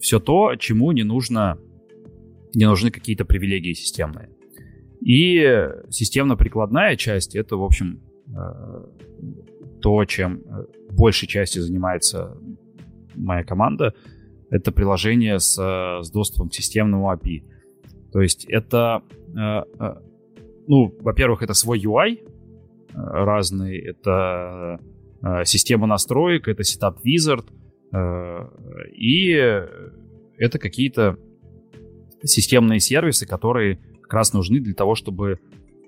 все 0.04 0.20
то, 0.20 0.54
чему 0.56 0.92
не 0.92 1.02
нужно, 1.02 1.58
не 2.54 2.66
нужны 2.66 2.90
какие-то 2.90 3.24
привилегии 3.24 3.72
системные. 3.72 4.28
И 5.00 5.42
системно-прикладная 5.88 6.96
часть— 6.96 7.34
это, 7.36 7.56
в 7.56 7.64
общем, 7.64 8.02
э, 8.28 8.84
то, 9.80 10.04
чем 10.04 10.42
э, 10.42 10.66
большей 10.90 11.26
части 11.26 11.58
занимается 11.58 12.36
моя 13.14 13.44
команда, 13.44 13.94
это 14.50 14.72
приложение 14.72 15.38
с, 15.38 15.54
с 15.54 16.10
доступом 16.10 16.50
к 16.50 16.54
системному 16.54 17.10
API. 17.10 17.42
То 18.12 18.20
есть 18.20 18.44
это, 18.44 19.02
э, 19.34 19.62
э, 19.80 19.94
ну, 20.68 20.94
во-первых, 21.00 21.42
это 21.42 21.54
свой 21.54 21.82
UI 21.82 22.18
разный, 22.92 23.78
это 23.78 24.78
система 25.44 25.86
настроек, 25.86 26.46
это 26.46 26.62
Setup 26.62 26.98
Wizard, 27.02 27.46
и 28.92 29.30
это 30.36 30.58
какие-то 30.58 31.16
системные 32.22 32.80
сервисы, 32.80 33.26
которые 33.26 33.78
как 34.02 34.14
раз 34.14 34.32
нужны 34.32 34.60
для 34.60 34.74
того, 34.74 34.94
чтобы 34.94 35.38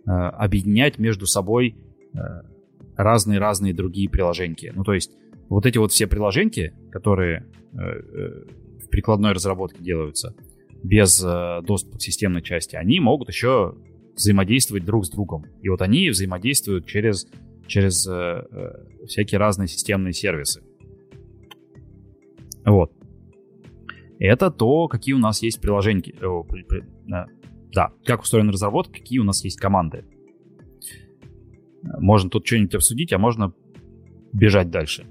объединять 0.04 0.98
между 0.98 1.26
собой 1.26 1.76
разные-разные 2.96 3.74
другие 3.74 4.08
приложения. 4.08 4.72
Ну, 4.74 4.84
то 4.84 4.94
есть 4.94 5.12
вот 5.48 5.66
эти 5.66 5.78
вот 5.78 5.92
все 5.92 6.06
приложения, 6.06 6.74
которые 6.90 7.46
э, 7.72 7.78
э, 7.78 8.44
в 8.84 8.88
прикладной 8.88 9.32
разработке 9.32 9.82
делаются 9.82 10.34
без 10.82 11.22
э, 11.22 11.60
доступа 11.62 11.98
к 11.98 12.02
системной 12.02 12.42
части, 12.42 12.76
они 12.76 13.00
могут 13.00 13.28
еще 13.28 13.74
взаимодействовать 14.14 14.84
друг 14.84 15.04
с 15.06 15.10
другом. 15.10 15.44
И 15.62 15.68
вот 15.68 15.82
они 15.82 16.08
взаимодействуют 16.10 16.86
через, 16.86 17.26
через 17.66 18.06
э, 18.06 18.12
э, 18.12 19.06
всякие 19.06 19.38
разные 19.38 19.68
системные 19.68 20.12
сервисы. 20.12 20.62
Вот. 22.66 22.92
Это 24.18 24.50
то, 24.50 24.88
какие 24.88 25.14
у 25.14 25.18
нас 25.18 25.42
есть 25.42 25.60
приложения. 25.60 26.02
При, 26.02 26.82
э, 26.82 27.26
да, 27.72 27.90
как 28.04 28.22
устроена 28.22 28.52
разработка, 28.52 28.94
какие 28.94 29.20
у 29.20 29.24
нас 29.24 29.44
есть 29.44 29.60
команды. 29.60 30.04
Можно 31.98 32.30
тут 32.30 32.46
что-нибудь 32.46 32.74
обсудить, 32.74 33.12
а 33.12 33.18
можно 33.18 33.52
бежать 34.32 34.70
дальше. 34.70 35.06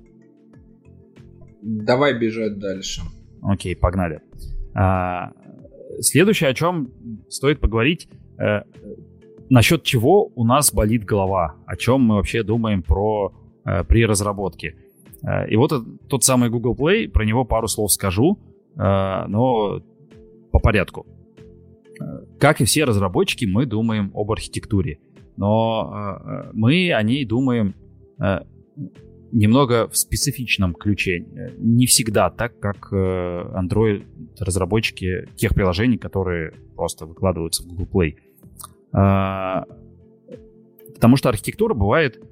Давай 1.62 2.18
бежать 2.20 2.60
дальше. 2.60 3.02
Окей, 3.42 3.76
погнали. 3.76 4.22
А, 4.74 5.32
следующее, 6.00 6.50
о 6.50 6.54
чем 6.54 6.92
стоит 7.30 7.60
поговорить, 7.60 8.10
э, 8.38 8.64
насчет 9.50 9.84
чего 9.84 10.32
у 10.36 10.44
нас 10.44 10.74
болит 10.74 11.06
голова, 11.06 11.56
о 11.66 11.76
чем 11.76 12.02
мы 12.02 12.16
вообще 12.16 12.44
думаем 12.44 12.84
про 12.84 13.34
э, 13.64 13.84
при 13.84 14.06
разработке. 14.06 14.76
Э, 15.26 15.48
и 15.50 15.56
вот 15.56 15.72
тот 16.08 16.24
самый 16.24 16.50
Google 16.50 16.76
Play, 16.76 17.10
про 17.10 17.26
него 17.26 17.46
пару 17.46 17.68
слов 17.68 17.92
скажу, 17.92 18.40
э, 18.76 19.26
но 19.28 19.82
по 20.52 20.60
порядку. 20.60 21.08
Э, 22.00 22.26
как 22.40 22.62
и 22.62 22.66
все 22.66 22.86
разработчики, 22.86 23.46
мы 23.46 23.66
думаем 23.66 24.12
об 24.14 24.32
архитектуре 24.32 25.00
но 25.38 25.94
э, 25.94 25.98
э, 25.98 26.50
мы 26.54 26.92
о 26.94 27.04
ней 27.04 27.26
думаем 27.26 27.76
э, 28.20 28.40
немного 29.32 29.88
в 29.90 29.98
специфичном 29.98 30.74
ключе. 30.74 31.26
Не 31.58 31.86
всегда 31.88 32.30
так, 32.30 32.60
как 32.60 32.94
Android-разработчики 32.94 35.28
тех 35.36 35.54
приложений, 35.54 35.98
которые 35.98 36.54
просто 36.76 37.06
выкладываются 37.06 37.64
в 37.64 37.68
Google 37.68 37.88
Play. 37.92 38.16
Потому 40.94 41.18
что 41.18 41.28
архитектура 41.28 41.74
бывает 41.74 42.24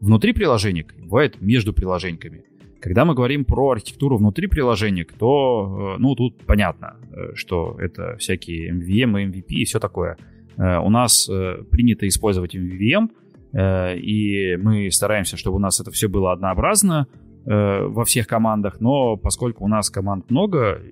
внутри 0.00 0.32
приложений, 0.32 0.86
бывает 0.98 1.40
между 1.40 1.72
приложениями. 1.72 2.44
Когда 2.80 3.04
мы 3.04 3.14
говорим 3.14 3.44
про 3.44 3.70
архитектуру 3.70 4.18
внутри 4.18 4.46
приложений, 4.46 5.08
то, 5.18 5.96
ну, 5.98 6.14
тут 6.14 6.44
понятно, 6.46 6.96
что 7.34 7.76
это 7.80 8.16
всякие 8.18 8.72
MVM, 8.72 9.30
MVP 9.30 9.46
и 9.48 9.64
все 9.64 9.80
такое– 9.80 10.16
Э, 10.58 10.78
у 10.78 10.90
нас 10.90 11.28
э, 11.28 11.62
принято 11.70 12.06
использовать 12.06 12.54
MVVM, 12.54 13.10
э, 13.52 13.96
и 13.98 14.56
мы 14.56 14.90
стараемся, 14.90 15.36
чтобы 15.36 15.56
у 15.56 15.60
нас 15.60 15.80
это 15.80 15.90
все 15.90 16.08
было 16.08 16.32
однообразно 16.32 17.06
во 17.44 18.04
всех 18.04 18.26
командах, 18.26 18.78
но 18.78 19.16
поскольку 19.16 19.64
у 19.64 19.68
нас 19.68 19.88
команд 19.88 20.30
много, 20.30 20.82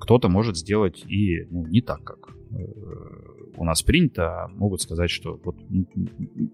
кто-то 0.00 0.30
может 0.30 0.56
сделать 0.56 1.04
и 1.06 1.44
ну, 1.50 1.66
не 1.66 1.82
так, 1.82 2.02
как 2.02 2.30
у 3.54 3.64
нас 3.64 3.82
принято, 3.82 4.44
а 4.44 4.48
могут 4.48 4.80
сказать, 4.80 5.10
что 5.10 5.38
вот 5.44 5.56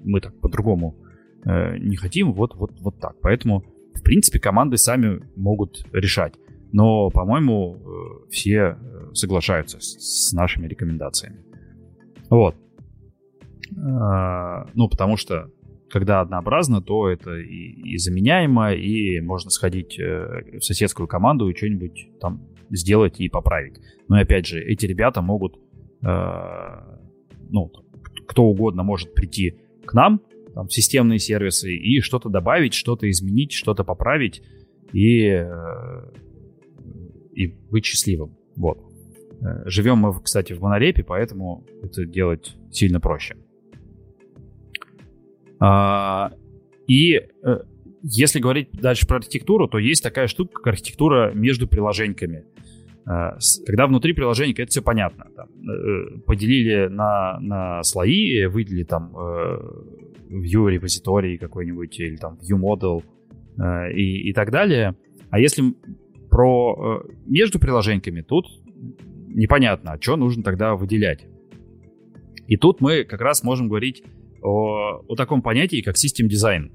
мы 0.02 0.20
так 0.20 0.34
по-другому 0.40 0.96
не 1.44 1.96
хотим, 1.96 2.32
вот, 2.32 2.54
вот, 2.54 2.72
вот 2.80 2.98
так. 3.00 3.16
Поэтому, 3.20 3.64
в 3.94 4.02
принципе, 4.02 4.38
команды 4.38 4.76
сами 4.76 5.22
могут 5.36 5.86
решать. 5.92 6.34
Но, 6.72 7.10
по-моему, 7.10 8.26
все 8.30 8.76
соглашаются 9.12 9.78
с 9.80 10.32
нашими 10.32 10.66
рекомендациями. 10.66 11.44
Вот. 12.30 12.56
А, 13.78 14.66
ну, 14.74 14.88
потому 14.88 15.16
что 15.16 15.50
когда 15.90 16.20
однообразно, 16.20 16.82
то 16.82 17.08
это 17.08 17.36
и, 17.36 17.94
и 17.94 17.98
заменяемо, 17.98 18.72
и 18.72 19.20
можно 19.20 19.50
сходить 19.50 19.98
э, 19.98 20.58
в 20.58 20.60
соседскую 20.60 21.06
команду 21.06 21.48
и 21.48 21.54
что-нибудь 21.54 22.08
там 22.20 22.48
сделать 22.70 23.20
и 23.20 23.28
поправить. 23.28 23.78
Но 24.08 24.18
опять 24.18 24.46
же, 24.46 24.60
эти 24.60 24.86
ребята 24.86 25.22
могут, 25.22 25.56
э, 26.02 26.08
ну, 27.48 27.70
кто 28.26 28.44
угодно 28.44 28.82
может 28.82 29.14
прийти 29.14 29.60
к 29.86 29.94
нам, 29.94 30.20
там, 30.54 30.68
системные 30.68 31.18
сервисы, 31.18 31.74
и 31.74 32.00
что-то 32.00 32.28
добавить, 32.28 32.74
что-то 32.74 33.10
изменить, 33.10 33.52
что-то 33.52 33.84
поправить, 33.84 34.42
и, 34.92 35.26
э, 35.26 35.46
и 37.32 37.48
быть 37.48 37.84
счастливым. 37.84 38.36
Вот. 38.56 38.78
Э, 39.42 39.68
Живем 39.68 39.98
мы, 39.98 40.20
кстати, 40.22 40.52
в 40.52 40.60
монорепе, 40.60 41.02
поэтому 41.02 41.66
это 41.82 42.06
делать 42.06 42.56
сильно 42.70 43.00
проще. 43.00 43.36
А, 45.58 46.32
и 46.86 47.14
э, 47.14 47.22
если 48.02 48.38
говорить 48.38 48.70
дальше 48.72 49.06
про 49.06 49.16
архитектуру, 49.16 49.66
то 49.66 49.78
есть 49.78 50.02
такая 50.02 50.28
штука, 50.28 50.54
как 50.54 50.66
архитектура 50.68 51.32
между 51.34 51.66
приложениями. 51.66 52.44
Когда 53.66 53.86
внутри 53.86 54.14
приложения 54.14 54.54
это 54.54 54.70
все 54.70 54.80
понятно. 54.80 55.26
Там, 55.36 55.48
поделили 56.24 56.86
на, 56.86 57.38
на 57.38 57.82
слои, 57.82 58.46
выделили 58.46 58.84
там 58.84 59.12
view 60.28 60.68
репозиторий 60.68 61.38
какой-нибудь 61.38 61.98
или 62.00 62.16
там 62.16 62.38
view 62.38 62.58
model 62.58 63.02
и, 63.94 64.30
и 64.30 64.32
так 64.32 64.50
далее. 64.50 64.96
А 65.30 65.38
если 65.38 65.74
про 66.30 67.02
между 67.26 67.58
приложениями, 67.58 68.22
тут 68.22 68.46
непонятно, 69.28 69.92
а 69.92 70.00
что 70.00 70.16
нужно 70.16 70.42
тогда 70.42 70.74
выделять. 70.74 71.26
И 72.46 72.56
тут 72.56 72.80
мы 72.80 73.04
как 73.04 73.20
раз 73.20 73.42
можем 73.42 73.68
говорить 73.68 74.02
о, 74.42 75.00
о 75.06 75.16
таком 75.16 75.42
понятии, 75.42 75.80
как 75.80 75.96
систем 75.96 76.28
дизайн. 76.28 76.72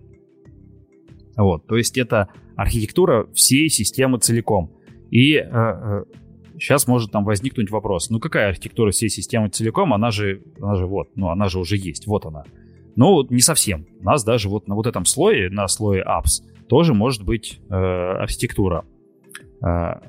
Вот, 1.37 1.67
то 1.67 1.77
есть 1.77 1.97
это 1.97 2.29
архитектура 2.55 3.27
всей 3.33 3.69
системы 3.69 4.19
целиком. 4.19 4.75
И 5.09 5.35
э, 5.35 5.43
э, 5.43 6.03
сейчас 6.55 6.87
может 6.87 7.11
там 7.11 7.23
возникнуть 7.23 7.71
вопрос, 7.71 8.09
ну 8.09 8.19
какая 8.19 8.49
архитектура 8.49 8.91
всей 8.91 9.09
системы 9.09 9.49
целиком, 9.49 9.93
она 9.93 10.11
же, 10.11 10.43
она 10.59 10.75
же 10.75 10.85
вот, 10.85 11.09
ну 11.15 11.29
она 11.29 11.47
же 11.47 11.59
уже 11.59 11.77
есть, 11.77 12.07
вот 12.07 12.25
она. 12.25 12.43
Ну, 12.95 13.25
не 13.29 13.41
совсем. 13.41 13.85
У 13.99 14.03
нас 14.03 14.23
даже 14.23 14.49
вот 14.49 14.67
на 14.67 14.75
вот 14.75 14.87
этом 14.87 15.05
слое, 15.05 15.49
на 15.49 15.67
слое 15.67 16.03
apps, 16.03 16.43
тоже 16.67 16.93
может 16.93 17.23
быть 17.23 17.59
э, 17.69 17.73
архитектура. 17.73 18.85
Э, 19.61 19.99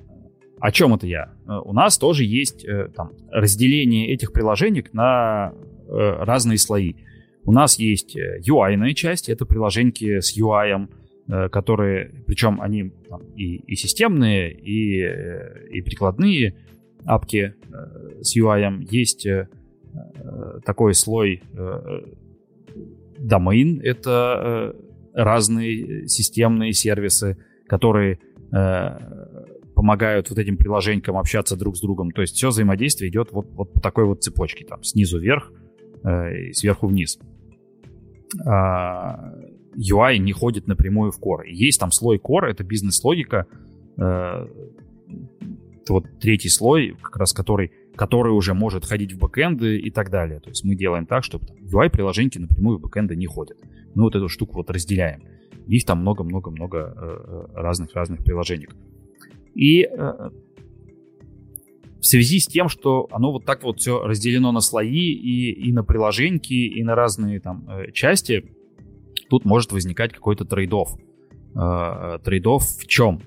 о 0.60 0.72
чем 0.72 0.94
это 0.94 1.06
я? 1.06 1.32
Э, 1.48 1.58
у 1.64 1.72
нас 1.72 1.98
тоже 1.98 2.24
есть 2.24 2.64
э, 2.64 2.90
там, 2.94 3.12
разделение 3.30 4.12
этих 4.12 4.32
приложений 4.32 4.84
на 4.92 5.52
э, 5.52 5.92
разные 6.22 6.58
слои. 6.58 6.94
У 7.44 7.52
нас 7.52 7.78
есть 7.78 8.14
UI-ная 8.16 8.92
часть, 8.92 9.30
это 9.30 9.46
приложения 9.46 10.20
с 10.20 10.38
UI, 10.38 10.88
которые, 11.50 12.12
причем 12.26 12.60
они 12.60 12.90
там, 13.08 13.22
и, 13.34 13.56
и 13.56 13.76
системные, 13.76 14.52
и, 14.52 15.00
и 15.70 15.80
прикладные 15.80 16.54
апки 17.06 17.54
с 18.20 18.36
UI. 18.36 18.86
Есть 18.90 19.26
такой 20.66 20.92
слой 20.92 21.42
domain, 23.20 23.80
это 23.82 24.74
разные 25.14 26.08
системные 26.08 26.72
сервисы, 26.72 27.36
которые 27.68 28.18
помогают 29.74 30.30
вот 30.30 30.38
этим 30.38 30.56
приложениям 30.56 31.16
общаться 31.16 31.56
друг 31.56 31.76
с 31.76 31.80
другом. 31.80 32.10
То 32.10 32.20
есть 32.22 32.34
все 32.34 32.48
взаимодействие 32.48 33.10
идет 33.10 33.32
вот, 33.32 33.46
вот 33.52 33.72
по 33.72 33.80
такой 33.80 34.04
вот 34.04 34.22
цепочке, 34.22 34.64
там, 34.64 34.82
снизу 34.82 35.18
вверх 35.18 35.52
и 36.04 36.52
сверху 36.52 36.86
вниз. 36.86 37.18
А, 38.46 39.34
UI 39.76 40.18
не 40.18 40.32
ходит 40.32 40.66
напрямую 40.66 41.12
в 41.12 41.20
core. 41.20 41.46
Есть 41.48 41.80
там 41.80 41.90
слой 41.92 42.18
core, 42.18 42.46
это 42.46 42.64
бизнес-логика, 42.64 43.46
это 43.96 44.48
вот 45.88 46.04
третий 46.20 46.48
слой, 46.48 46.96
как 47.02 47.16
раз 47.16 47.32
который 47.32 47.72
который 47.96 48.32
уже 48.32 48.54
может 48.54 48.84
ходить 48.84 49.12
в 49.12 49.18
бэкэнды 49.18 49.78
и 49.78 49.90
так 49.90 50.10
далее. 50.10 50.40
То 50.40 50.50
есть 50.50 50.64
мы 50.64 50.74
делаем 50.74 51.06
так, 51.06 51.24
чтобы 51.24 51.46
UI-приложеньки 51.60 52.38
напрямую 52.38 52.78
в 52.78 52.82
бэкэнды 52.82 53.16
не 53.16 53.26
ходят. 53.26 53.58
Мы 53.94 54.04
вот 54.04 54.14
эту 54.14 54.28
штуку 54.28 54.54
вот 54.54 54.70
разделяем. 54.70 55.22
Их 55.66 55.84
там 55.84 56.00
много-много-много 56.00 57.48
разных-разных 57.54 58.20
э, 58.20 58.24
приложений. 58.24 58.68
И 59.54 59.82
э, 59.82 60.30
в 62.00 62.06
связи 62.06 62.40
с 62.40 62.46
тем, 62.46 62.68
что 62.68 63.08
оно 63.10 63.32
вот 63.32 63.44
так 63.44 63.62
вот 63.62 63.78
все 63.78 64.02
разделено 64.02 64.52
на 64.52 64.60
слои 64.60 65.12
и, 65.12 65.68
и 65.68 65.72
на 65.72 65.84
приложеньки, 65.84 66.54
и 66.54 66.82
на 66.82 66.94
разные 66.94 67.40
там 67.40 67.68
э, 67.68 67.92
части, 67.92 68.44
тут 69.28 69.44
может 69.44 69.72
возникать 69.72 70.12
какой-то 70.12 70.44
трейдов. 70.44 70.96
Трейдов 71.52 72.62
в 72.62 72.86
чем? 72.86 73.20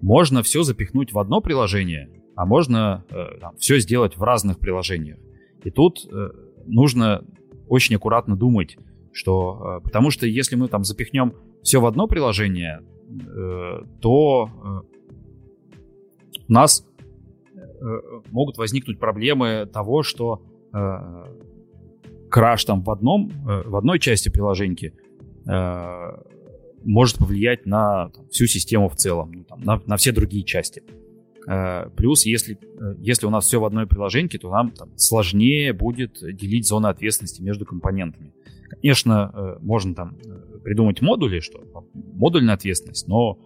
Можно 0.00 0.42
все 0.42 0.62
запихнуть 0.62 1.12
в 1.12 1.18
одно 1.18 1.42
приложение, 1.42 2.08
а 2.40 2.46
можно 2.46 3.04
э, 3.10 3.38
там, 3.38 3.54
все 3.58 3.78
сделать 3.80 4.16
в 4.16 4.22
разных 4.22 4.58
приложениях. 4.58 5.18
И 5.62 5.70
тут 5.70 6.08
э, 6.10 6.30
нужно 6.64 7.22
очень 7.68 7.96
аккуратно 7.96 8.34
думать, 8.34 8.78
что 9.12 9.78
э, 9.78 9.84
потому 9.84 10.10
что 10.10 10.26
если 10.26 10.56
мы 10.56 10.68
там 10.68 10.82
запихнем 10.82 11.34
все 11.62 11.82
в 11.82 11.86
одно 11.86 12.06
приложение, 12.06 12.80
э, 12.80 13.82
то 14.00 14.48
э, 14.48 14.80
у 16.48 16.52
нас 16.52 16.86
э, 17.54 17.60
могут 18.30 18.56
возникнуть 18.56 18.98
проблемы 18.98 19.68
того, 19.70 20.02
что 20.02 20.42
э, 20.72 21.24
краш 22.30 22.64
там 22.64 22.82
в 22.82 22.90
одном 22.90 23.28
э, 23.46 23.68
в 23.68 23.76
одной 23.76 23.98
части 23.98 24.30
приложеньки 24.30 24.94
э, 25.46 26.10
может 26.84 27.18
повлиять 27.18 27.66
на 27.66 28.08
там, 28.08 28.26
всю 28.30 28.46
систему 28.46 28.88
в 28.88 28.96
целом, 28.96 29.30
ну, 29.30 29.44
там, 29.44 29.60
на, 29.60 29.82
на 29.84 29.98
все 29.98 30.10
другие 30.10 30.44
части. 30.44 30.82
Э, 31.50 31.90
плюс, 31.96 32.26
если, 32.26 32.56
э, 32.56 32.94
если 33.00 33.26
у 33.26 33.30
нас 33.30 33.44
все 33.44 33.58
в 33.58 33.64
одной 33.64 33.88
приложении, 33.88 34.38
то 34.38 34.50
нам 34.50 34.70
там, 34.70 34.96
сложнее 34.96 35.72
будет 35.72 36.18
делить 36.20 36.68
зоны 36.68 36.86
ответственности 36.86 37.42
между 37.42 37.66
компонентами. 37.66 38.32
Конечно, 38.68 39.32
э, 39.34 39.56
можно 39.60 39.94
там 39.96 40.16
придумать 40.62 41.00
модули, 41.02 41.40
что 41.40 41.60
модульная 41.92 42.54
ответственность, 42.54 43.08
но 43.08 43.38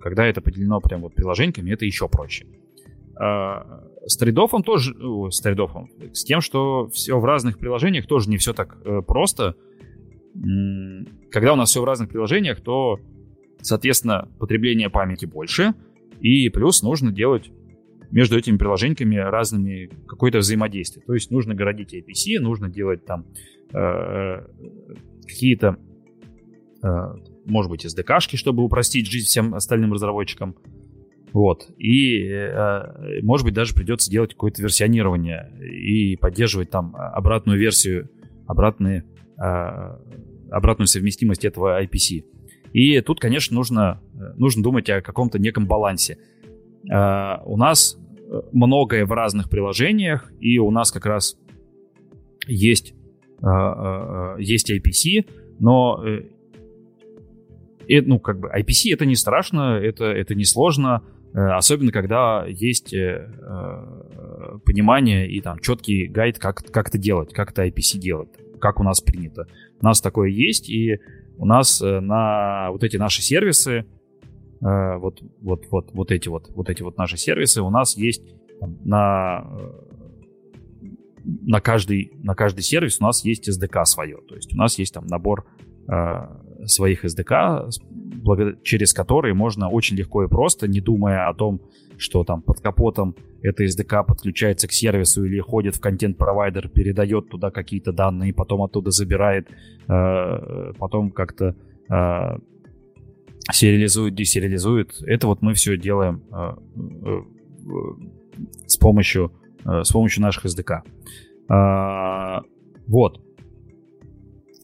когда 0.00 0.26
это 0.26 0.40
поделено 0.40 0.80
прям 0.80 1.02
вот 1.02 1.14
приложениями, 1.14 1.70
это 1.70 1.84
еще 1.84 2.08
проще. 2.08 2.46
С 3.14 4.16
trade-off 4.16 4.54
ом 4.54 4.62
тоже, 4.62 4.94
с 5.30 5.40
trade-off 5.40 5.77
ом, 5.77 5.90
с 6.14 6.24
тем, 6.24 6.40
что 6.40 6.88
все 6.88 7.20
в 7.20 7.24
разных 7.26 7.58
приложениях 7.58 8.06
тоже 8.06 8.30
не 8.30 8.38
все 8.38 8.54
так 8.54 8.78
просто. 9.06 9.54
Когда 11.30 11.52
у 11.52 11.56
нас 11.56 11.68
все 11.68 11.82
в 11.82 11.84
разных 11.84 12.08
приложениях, 12.08 12.62
то, 12.62 12.98
соответственно, 13.60 14.26
потребление 14.38 14.88
памяти 14.88 15.26
больше— 15.26 15.74
и 16.20 16.48
плюс 16.48 16.82
нужно 16.82 17.12
делать 17.12 17.50
между 18.12 18.38
этими 18.38 18.58
приложениями 18.58 19.16
разными 19.16 19.90
какое-то 20.06 20.38
взаимодействие. 20.38 21.04
То 21.04 21.14
есть 21.14 21.30
нужно 21.30 21.54
городить 21.54 21.94
IPC, 21.94 22.38
нужно 22.40 22.68
делать 22.68 23.04
там 23.06 23.26
э, 23.72 24.46
какие-то, 25.26 25.78
э, 26.82 26.88
может 27.46 27.70
быть, 27.70 27.86
SDK 27.86 28.03
-шки, 28.03 28.36
чтобы 28.36 28.62
упростить 28.62 29.10
жизнь 29.10 29.26
всем 29.26 29.54
остальным 29.54 29.94
разработчикам. 29.94 30.56
Вот. 31.32 31.70
И, 31.78 32.22
э, 32.22 33.22
может 33.22 33.46
быть, 33.46 33.54
даже 33.54 33.74
придется 33.74 34.10
делать 34.10 34.32
какое-то 34.32 34.62
версионирование 34.62 35.50
и 35.62 36.16
поддерживать 36.16 36.68
там 36.68 36.94
обратную 36.94 37.58
версию, 37.58 38.10
обратные, 38.46 39.04
э, 39.38 39.98
обратную 40.50 40.86
совместимость 40.86 41.46
этого 41.46 41.82
IPC. 41.82 42.24
И 42.72 43.00
тут, 43.00 43.20
конечно, 43.20 43.54
нужно, 43.54 44.00
э, 44.14 44.32
нужно 44.36 44.62
думать 44.62 44.88
о 44.90 45.02
каком-то 45.02 45.38
неком 45.38 45.66
балансе. 45.66 46.18
Э, 46.90 47.36
у 47.44 47.56
нас 47.56 47.96
э, 47.96 48.40
многое 48.52 49.04
в 49.04 49.12
разных 49.12 49.50
приложениях, 49.50 50.32
и 50.40 50.58
у 50.58 50.70
нас 50.70 50.90
как 50.90 51.06
раз 51.06 51.36
есть, 52.48 52.94
есть 54.38 54.70
IPC, 54.70 55.28
но 55.58 56.04
ну, 57.88 58.18
как 58.20 58.38
бы 58.38 58.48
IPC 58.48 58.92
это 58.92 59.04
не 59.04 59.16
страшно, 59.16 59.80
это, 59.82 60.04
это 60.04 60.34
не 60.36 60.44
сложно, 60.44 61.02
особенно 61.32 61.90
когда 61.90 62.44
есть 62.48 62.94
понимание 64.64 65.28
и 65.28 65.40
там 65.40 65.58
четкий 65.58 66.06
гайд, 66.06 66.38
как, 66.38 66.64
как 66.70 66.88
это 66.88 66.98
делать, 66.98 67.32
как 67.32 67.50
это 67.50 67.66
IPC 67.66 67.98
делать, 67.98 68.28
как 68.60 68.80
у 68.80 68.84
нас 68.84 69.00
принято. 69.00 69.46
У 69.80 69.84
нас 69.84 70.00
такое 70.00 70.30
есть, 70.30 70.68
и 70.68 70.98
у 71.36 71.46
нас 71.46 71.80
э, 71.80 72.00
на 72.00 72.70
вот 72.70 72.84
эти 72.84 72.96
наши 72.96 73.22
сервисы, 73.22 73.84
э, 74.60 74.96
вот, 74.96 75.22
вот, 75.40 75.66
вот, 75.70 75.90
вот 75.92 76.10
эти 76.12 76.28
вот, 76.28 76.50
вот 76.54 76.70
эти 76.70 76.82
вот 76.82 76.96
наши 76.98 77.16
сервисы, 77.16 77.62
у 77.62 77.70
нас 77.70 77.96
есть 77.96 78.22
на, 78.60 79.44
э, 79.44 79.70
на, 81.24 81.60
каждый, 81.60 82.12
на 82.22 82.34
каждый 82.34 82.62
сервис 82.62 83.00
у 83.00 83.04
нас 83.04 83.24
есть 83.24 83.48
SDK 83.48 83.84
свое. 83.84 84.18
То 84.28 84.34
есть 84.34 84.52
у 84.54 84.56
нас 84.56 84.78
есть 84.78 84.94
там 84.94 85.06
набор 85.06 85.46
своих 86.66 87.04
SDK, 87.04 87.70
через 88.62 88.92
которые 88.92 89.34
можно 89.34 89.68
очень 89.68 89.96
легко 89.96 90.24
и 90.24 90.28
просто, 90.28 90.68
не 90.68 90.80
думая 90.80 91.28
о 91.28 91.34
том, 91.34 91.60
что 91.98 92.24
там 92.24 92.42
под 92.42 92.60
капотом 92.60 93.14
это 93.42 93.64
SDK 93.64 94.04
подключается 94.06 94.68
к 94.68 94.72
сервису 94.72 95.24
или 95.24 95.40
ходит 95.40 95.76
в 95.76 95.80
контент-провайдер, 95.80 96.68
передает 96.68 97.28
туда 97.28 97.50
какие-то 97.50 97.92
данные, 97.92 98.32
потом 98.32 98.62
оттуда 98.62 98.90
забирает, 98.90 99.48
э, 99.88 100.72
потом 100.78 101.10
как-то 101.10 101.56
э, 101.90 102.38
сериализует, 103.52 104.14
десериализует. 104.14 105.02
Это 105.06 105.26
вот 105.26 105.42
мы 105.42 105.54
все 105.54 105.76
делаем 105.76 106.22
э, 106.32 107.22
с 108.66 108.76
помощью, 108.76 109.32
с 109.64 109.92
помощью 109.92 110.22
наших 110.22 110.46
SDK. 110.46 110.82
Вот. 112.88 113.20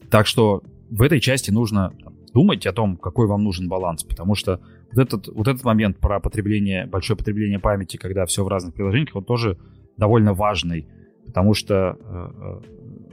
Так 0.09 0.27
что 0.27 0.63
в 0.89 1.01
этой 1.01 1.19
части 1.19 1.51
нужно 1.51 1.93
думать 2.33 2.65
о 2.65 2.73
том, 2.73 2.97
какой 2.97 3.27
вам 3.27 3.43
нужен 3.43 3.67
баланс, 3.67 4.03
потому 4.03 4.35
что 4.35 4.59
вот 4.91 5.01
этот, 5.01 5.27
вот 5.27 5.47
этот 5.47 5.63
момент 5.63 5.99
про 5.99 6.19
потребление, 6.19 6.85
большое 6.85 7.17
потребление 7.17 7.59
памяти, 7.59 7.97
когда 7.97 8.25
все 8.25 8.43
в 8.43 8.47
разных 8.47 8.73
приложениях, 8.73 9.15
он 9.15 9.23
тоже 9.23 9.57
довольно 9.97 10.33
важный, 10.33 10.87
потому 11.25 11.53
что 11.53 11.97
э, 11.99 12.27
э 12.41 12.61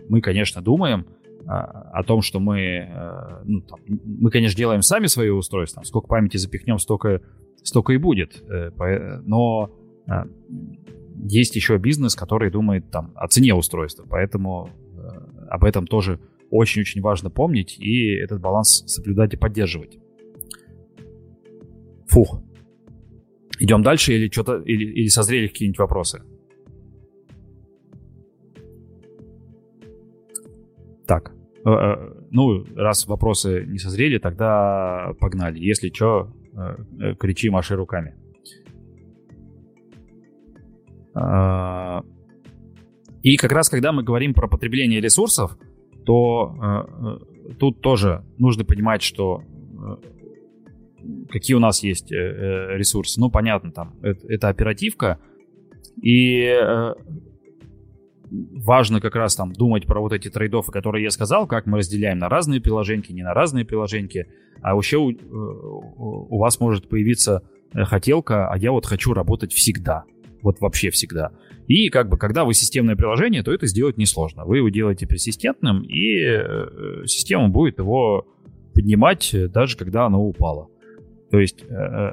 мы, 0.08 0.20
конечно, 0.20 0.62
думаем 0.62 1.04
э, 1.40 1.44
о 1.46 2.02
том, 2.04 2.22
что 2.22 2.38
мы, 2.38 2.60
э, 2.60 3.42
ну, 3.44 3.60
там, 3.62 3.80
мы, 3.88 4.30
конечно, 4.30 4.56
делаем 4.56 4.82
сами 4.82 5.06
свои 5.06 5.30
устройства, 5.30 5.82
сколько 5.82 6.06
памяти 6.06 6.36
запихнем, 6.36 6.78
столько, 6.78 7.22
столько 7.64 7.92
и 7.92 7.96
будет, 7.96 8.42
э, 8.48 8.70
но 9.24 9.70
э, 10.06 10.12
есть 11.28 11.56
еще 11.56 11.78
бизнес, 11.78 12.14
который 12.14 12.50
думает 12.50 12.90
там 12.90 13.12
о 13.16 13.26
цене 13.26 13.54
устройства, 13.54 14.06
поэтому 14.08 14.68
э, 14.68 15.48
об 15.50 15.64
этом 15.64 15.88
тоже 15.88 16.20
очень-очень 16.50 17.00
важно 17.00 17.30
помнить 17.30 17.78
и 17.78 18.14
этот 18.14 18.40
баланс 18.40 18.84
соблюдать 18.86 19.34
и 19.34 19.36
поддерживать. 19.36 19.98
Фух. 22.08 22.42
Идем 23.58 23.82
дальше 23.82 24.14
или 24.14 24.30
что-то 24.30 24.58
или, 24.58 24.84
или 24.84 25.08
созрели 25.08 25.48
какие-нибудь 25.48 25.78
вопросы? 25.78 26.22
Так. 31.06 31.32
Э, 31.64 31.70
э, 31.70 32.12
ну, 32.30 32.64
раз 32.76 33.06
вопросы 33.06 33.64
не 33.66 33.78
созрели, 33.78 34.18
тогда 34.18 35.12
погнали. 35.20 35.58
Если 35.58 35.90
что, 35.90 36.32
э, 36.54 37.14
кричи, 37.18 37.48
маши 37.50 37.74
руками. 37.74 38.14
А, 41.14 42.02
и 43.22 43.36
как 43.36 43.52
раз, 43.52 43.68
когда 43.70 43.92
мы 43.92 44.02
говорим 44.02 44.34
про 44.34 44.48
потребление 44.48 45.00
ресурсов, 45.00 45.56
то 46.06 47.20
тут 47.58 47.80
тоже 47.82 48.24
нужно 48.38 48.64
понимать, 48.64 49.02
что 49.02 49.42
какие 51.30 51.56
у 51.56 51.60
нас 51.60 51.82
есть 51.82 52.12
э, 52.12 52.16
э, 52.16 52.76
ресурсы. 52.76 53.20
Ну, 53.20 53.30
понятно, 53.30 53.70
там, 53.72 53.94
это, 54.02 54.26
это 54.28 54.48
оперативка, 54.48 55.18
и 56.00 56.40
э, 56.42 56.94
важно 58.30 59.00
как 59.00 59.14
раз 59.14 59.36
там 59.36 59.52
думать 59.52 59.86
про 59.86 60.00
вот 60.00 60.12
эти 60.12 60.28
трейдофы, 60.28 60.72
которые 60.72 61.04
я 61.04 61.10
сказал, 61.10 61.46
как 61.46 61.66
мы 61.66 61.78
разделяем 61.78 62.18
на 62.18 62.28
разные 62.28 62.60
приложения, 62.60 63.04
не 63.10 63.22
на 63.22 63.34
разные 63.34 63.64
приложения, 63.64 64.26
а 64.62 64.74
вообще 64.74 64.98
у, 64.98 65.12
у 65.12 66.38
вас 66.38 66.60
может 66.60 66.88
появиться 66.88 67.42
хотелка, 67.72 68.48
а 68.48 68.58
я 68.58 68.72
вот 68.72 68.86
хочу 68.86 69.12
работать 69.12 69.52
всегда. 69.52 70.04
Вот 70.46 70.60
вообще 70.60 70.90
всегда. 70.90 71.32
И 71.66 71.88
как 71.88 72.08
бы, 72.08 72.16
когда 72.16 72.44
вы 72.44 72.54
системное 72.54 72.94
приложение, 72.94 73.42
то 73.42 73.52
это 73.52 73.66
сделать 73.66 73.96
несложно. 73.96 74.44
Вы 74.44 74.58
его 74.58 74.68
делаете 74.68 75.04
персистентным, 75.04 75.82
и 75.82 76.20
э, 76.20 77.02
система 77.06 77.48
будет 77.48 77.78
его 77.78 78.28
поднимать, 78.72 79.34
э, 79.34 79.48
даже 79.48 79.76
когда 79.76 80.06
оно 80.06 80.24
упало. 80.24 80.68
То 81.32 81.40
есть 81.40 81.64
э, 81.68 82.10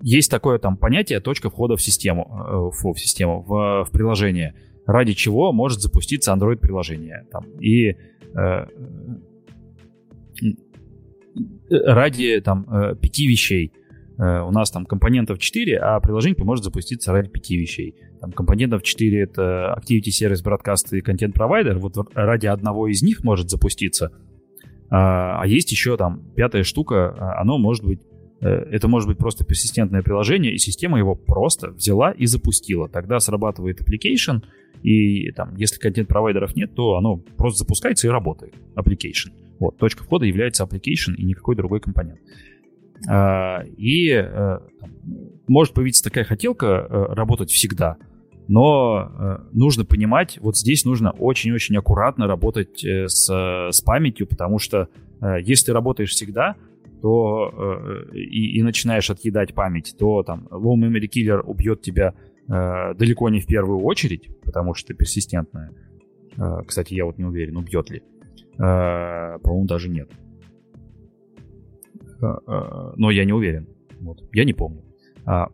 есть 0.00 0.30
такое 0.30 0.58
там 0.58 0.78
понятие 0.78 1.20
точка 1.20 1.50
входа 1.50 1.76
в 1.76 1.82
систему, 1.82 2.72
в, 2.72 2.94
в 2.94 2.98
систему, 2.98 3.42
в, 3.42 3.84
в 3.84 3.90
приложение, 3.92 4.54
ради 4.86 5.12
чего 5.12 5.52
может 5.52 5.82
запуститься 5.82 6.32
Android-приложение. 6.32 7.26
Там, 7.30 7.44
и 7.60 7.94
ради 11.68 12.40
там 12.40 12.64
пяти 13.02 13.26
вещей. 13.26 13.72
У 14.18 14.50
нас 14.50 14.70
там 14.70 14.86
компонентов 14.86 15.38
4, 15.38 15.78
а 15.78 16.00
приложение 16.00 16.42
может 16.42 16.64
запуститься 16.64 17.12
ради 17.12 17.28
пяти 17.28 17.58
вещей. 17.58 17.94
Там 18.20 18.32
компонентов 18.32 18.82
4 18.82 19.22
это 19.22 19.78
Activity 19.78 20.08
Service 20.08 20.42
Broadcast 20.42 20.96
и 20.96 21.00
Content 21.00 21.34
Provider. 21.34 21.78
Вот 21.78 21.96
ради 22.14 22.46
одного 22.46 22.88
из 22.88 23.02
них 23.02 23.22
может 23.24 23.50
запуститься 23.50 24.10
а, 24.90 25.42
а 25.42 25.46
есть 25.46 25.70
еще 25.72 25.96
там 25.96 26.22
пятая 26.34 26.62
штука, 26.62 27.14
а, 27.18 27.40
оно 27.40 27.58
может 27.58 27.84
быть, 27.84 28.00
э, 28.40 28.48
это 28.48 28.88
может 28.88 29.08
быть 29.08 29.18
просто 29.18 29.44
персистентное 29.44 30.02
приложение, 30.02 30.54
и 30.54 30.58
система 30.58 30.98
его 30.98 31.14
просто 31.14 31.70
взяла 31.70 32.12
и 32.12 32.26
запустила. 32.26 32.88
Тогда 32.88 33.18
срабатывает 33.18 33.80
application, 33.80 34.42
и 34.82 35.30
там, 35.32 35.56
если 35.56 35.78
контент-провайдеров 35.78 36.54
нет, 36.54 36.74
то 36.74 36.96
оно 36.96 37.16
просто 37.16 37.60
запускается 37.60 38.06
и 38.06 38.10
работает. 38.10 38.54
Application. 38.76 39.32
Вот, 39.58 39.76
точка 39.78 40.04
входа 40.04 40.26
является 40.26 40.64
application 40.64 41.14
и 41.16 41.24
никакой 41.24 41.56
другой 41.56 41.80
компонент. 41.80 42.20
А, 43.08 43.62
и 43.76 44.10
э, 44.10 44.58
может 45.46 45.74
появиться 45.74 46.02
такая 46.02 46.24
хотелка 46.24 46.66
э, 46.66 47.14
работать 47.14 47.50
всегда— 47.50 47.96
но 48.48 49.10
э, 49.18 49.38
нужно 49.52 49.84
понимать, 49.84 50.38
вот 50.40 50.56
здесь 50.56 50.84
нужно 50.84 51.10
очень-очень 51.10 51.76
аккуратно 51.76 52.28
работать 52.28 52.84
с, 52.84 53.28
с 53.28 53.80
памятью, 53.80 54.28
потому 54.28 54.60
что 54.60 54.88
если 55.42 55.66
ты 55.66 55.72
работаешь 55.72 56.10
всегда, 56.10 56.54
то 57.02 57.52
и, 58.12 58.58
и 58.58 58.62
начинаешь 58.62 59.10
отъедать 59.10 59.52
память, 59.52 59.96
то 59.98 60.22
там 60.22 60.46
low 60.52 60.76
memory 60.76 61.08
killer 61.08 61.40
убьет 61.40 61.82
тебя 61.82 62.14
далеко 62.46 63.30
не 63.30 63.40
в 63.40 63.46
первую 63.46 63.80
очередь, 63.80 64.28
потому 64.44 64.74
что 64.74 64.88
ты 64.88 64.94
персистентная. 64.94 65.72
Кстати, 66.66 66.94
я 66.94 67.04
вот 67.04 67.18
не 67.18 67.24
уверен, 67.24 67.56
убьет 67.56 67.90
ли. 67.90 68.02
По-моему, 68.56 69.64
даже 69.64 69.88
нет. 69.88 70.10
Э, 72.20 72.26
э, 72.46 72.92
но 72.96 73.10
я 73.10 73.24
не 73.24 73.32
уверен. 73.32 73.68
Вот. 74.00 74.22
Я 74.32 74.44
не 74.44 74.52
помню. 74.52 74.82
А, 75.24 75.48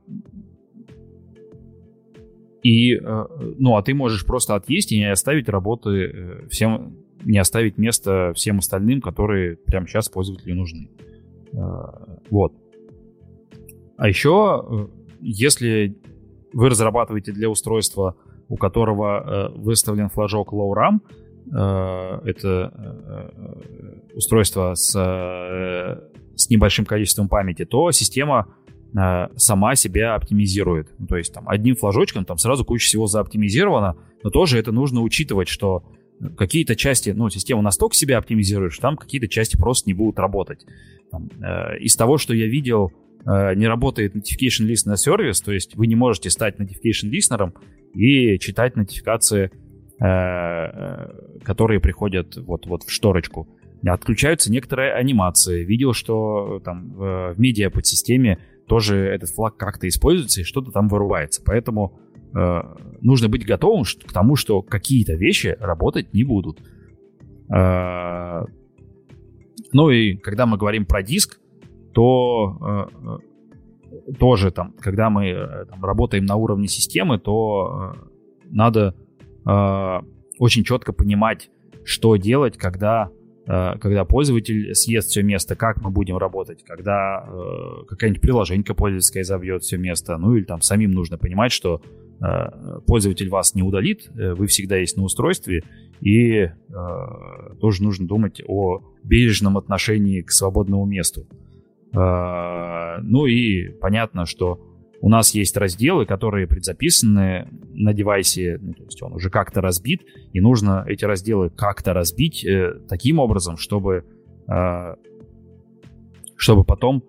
и, 2.63 2.95
э, 2.95 3.25
ну, 3.59 3.77
а 3.77 3.83
ты 3.83 3.95
можешь 3.95 4.25
просто 4.25 4.55
отъесть 4.55 4.93
и 4.93 4.99
не 4.99 5.11
оставить 5.11 5.49
работы 5.49 6.47
всем, 6.51 6.97
не 7.25 7.39
оставить 7.39 7.79
место 7.79 8.33
всем 8.35 8.59
остальным, 8.59 9.01
которые 9.01 9.57
прямо 9.57 9.87
сейчас 9.87 10.09
пользователю 10.09 10.57
нужны. 10.57 10.89
Вот. 12.31 12.55
А 13.99 14.09
еще, 14.09 14.89
если 15.21 15.97
вы 16.53 16.71
разрабатываете 16.71 17.33
для 17.33 17.51
устройства, 17.51 18.17
у 18.49 18.57
которого 18.57 19.53
выставлен 19.55 20.09
флажок 20.09 20.53
low 20.55 20.73
RAM, 20.75 21.01
это 22.25 23.31
устройство 24.15 24.73
с, 24.75 24.95
с 26.43 26.51
небольшим 26.51 26.85
количеством 26.85 27.29
памяти, 27.29 27.65
то 27.65 27.91
система 27.93 28.47
Э, 28.95 29.29
сама 29.37 29.75
себя 29.75 30.15
оптимизирует. 30.15 30.89
Ну, 30.99 31.07
то 31.07 31.17
есть 31.17 31.33
там 31.33 31.49
одним 31.49 31.77
флажочком 31.77 32.27
там 32.27 32.37
сразу 32.37 32.65
куча 32.65 32.87
всего 32.87 33.07
заоптимизировано, 33.07 33.97
но 34.23 34.31
тоже 34.31 34.59
это 34.59 34.71
нужно 34.71 35.01
учитывать, 35.01 35.49
что 35.49 35.83
какие-то 36.37 36.77
части, 36.77 37.11
ну, 37.11 37.31
система 37.31 37.63
настолько 37.63 37.97
себя 37.97 38.19
оптимизирует, 38.19 38.75
что 38.75 38.83
там 38.83 38.97
какие-то 38.99 39.29
части 39.29 39.57
просто 39.57 39.89
не 39.89 39.95
будут 39.95 40.19
работать. 40.19 40.67
Там, 41.11 41.31
э, 41.41 41.79
из 41.79 41.97
того, 41.97 42.19
что 42.19 42.35
я 42.35 42.47
видел, 42.47 42.93
э, 43.25 43.55
не 43.55 43.67
работает 43.67 44.15
notification 44.15 44.69
list 44.69 44.83
на 44.85 44.99
сервис, 44.99 45.41
то 45.41 45.53
есть 45.53 45.75
вы 45.75 45.87
не 45.87 45.97
можете 45.97 46.29
стать 46.29 46.61
notification 46.61 47.11
listener 47.11 47.51
и 47.95 48.39
читать 48.39 48.77
нотификации, 48.77 49.51
э, 50.01 50.05
э, 50.05 51.39
которые 51.45 51.81
приходят 51.81 52.37
вот, 52.37 52.67
вот 52.67 52.83
в 52.83 52.91
шторочку. 52.91 53.49
Отключаются 53.85 54.53
некоторые 54.53 54.93
анимации. 54.93 55.65
Видел, 55.65 55.93
что 55.93 56.61
там 56.65 56.93
в, 56.93 57.35
в 57.35 57.41
медиа 57.41 57.69
подсистеме 57.69 58.39
тоже 58.69 58.97
этот 58.97 59.31
флаг 59.31 59.57
как-то 59.57 59.89
используется 59.89 60.43
и 60.43 60.45
что-то 60.45 60.71
там 60.71 60.89
вырубается. 60.89 61.43
Поэтому 61.45 61.99
э, 62.33 62.61
нужно 63.01 63.29
быть 63.29 63.45
готовым 63.45 63.85
к 63.85 64.13
тому, 64.13 64.37
что 64.37 64.63
какие-то 64.63 65.15
вещи 65.15 65.57
работать 65.59 66.15
не 66.15 66.23
будут. 66.23 66.61
Э, 67.53 68.45
ну 69.73 69.91
и 69.91 70.15
когда 70.17 70.47
мы 70.47 70.59
говорим 70.59 70.87
про 70.87 71.03
диск, 71.03 71.41
то 71.93 72.89
э, 73.91 74.13
тоже 74.21 74.53
там, 74.53 74.75
когда 74.79 75.11
мы 75.11 75.27
э, 75.27 75.65
там, 75.69 75.85
работаем 75.85 76.25
на 76.25 76.37
уровне 76.37 76.69
системы, 76.69 77.19
то 77.19 77.95
э, 77.97 78.47
надо 78.49 78.95
э, 79.45 80.01
очень 80.39 80.63
четко 80.63 80.93
понимать, 80.93 81.51
что 81.85 82.15
делать, 82.15 82.57
когда 82.57 83.11
Э, 83.11 83.22
когда 83.45 84.05
пользователь 84.05 84.75
съест 84.75 85.11
все 85.11 85.23
место, 85.23 85.57
как 85.57 85.81
мы 85.83 85.91
будем 85.91 86.17
работать, 86.17 86.63
когда 86.65 87.27
э, 87.27 87.85
какая-нибудь 87.89 88.23
приложение 88.23 88.65
пользовательское 88.65 89.25
забьет 89.25 89.63
все 89.63 89.79
место, 89.79 90.17
ну 90.17 90.37
или 90.37 90.45
там 90.45 90.61
самим 90.61 90.93
нужно 90.93 91.19
понимать, 91.19 91.53
что 91.53 91.83
э, 92.21 92.81
пользователь 92.87 93.29
вас 93.29 93.55
не 93.55 93.63
удалит, 93.63 94.11
э, 94.17 94.35
вы 94.35 94.47
всегда 94.47 94.77
есть 94.77 94.97
на 94.97 95.03
устройстве, 95.03 95.63
и 96.01 96.43
э, 96.43 96.51
тоже 97.61 97.83
нужно 97.83 98.07
думать 98.07 98.41
о 98.47 98.83
бережном 99.03 99.59
отношении 99.59 100.21
к 100.21 100.31
свободному 100.31 100.85
месту. 100.87 101.27
Э, 101.95 102.99
ну 103.03 103.27
и 103.27 103.71
понятно, 103.81 104.27
что 104.27 104.72
у 105.03 105.09
нас 105.09 105.35
есть 105.35 105.57
разделы, 105.57 106.07
которые 106.07 106.47
предзаписаны 106.47 107.49
на 107.75 107.93
девайсе, 107.93 108.59
ну, 108.63 108.73
то 108.73 108.85
есть 108.85 109.03
он 109.03 109.13
уже 109.13 109.31
как-то 109.31 109.61
разбит, 109.61 110.03
и 110.33 110.41
нужно 110.41 110.85
эти 110.87 111.05
разделы 111.05 111.51
как-то 111.51 111.93
разбить 111.93 112.45
э, 112.45 112.75
таким 112.89 113.19
образом, 113.19 113.57
чтобы, 113.57 114.05
э, 114.47 114.95
чтобы 116.37 116.63
потом 116.63 117.03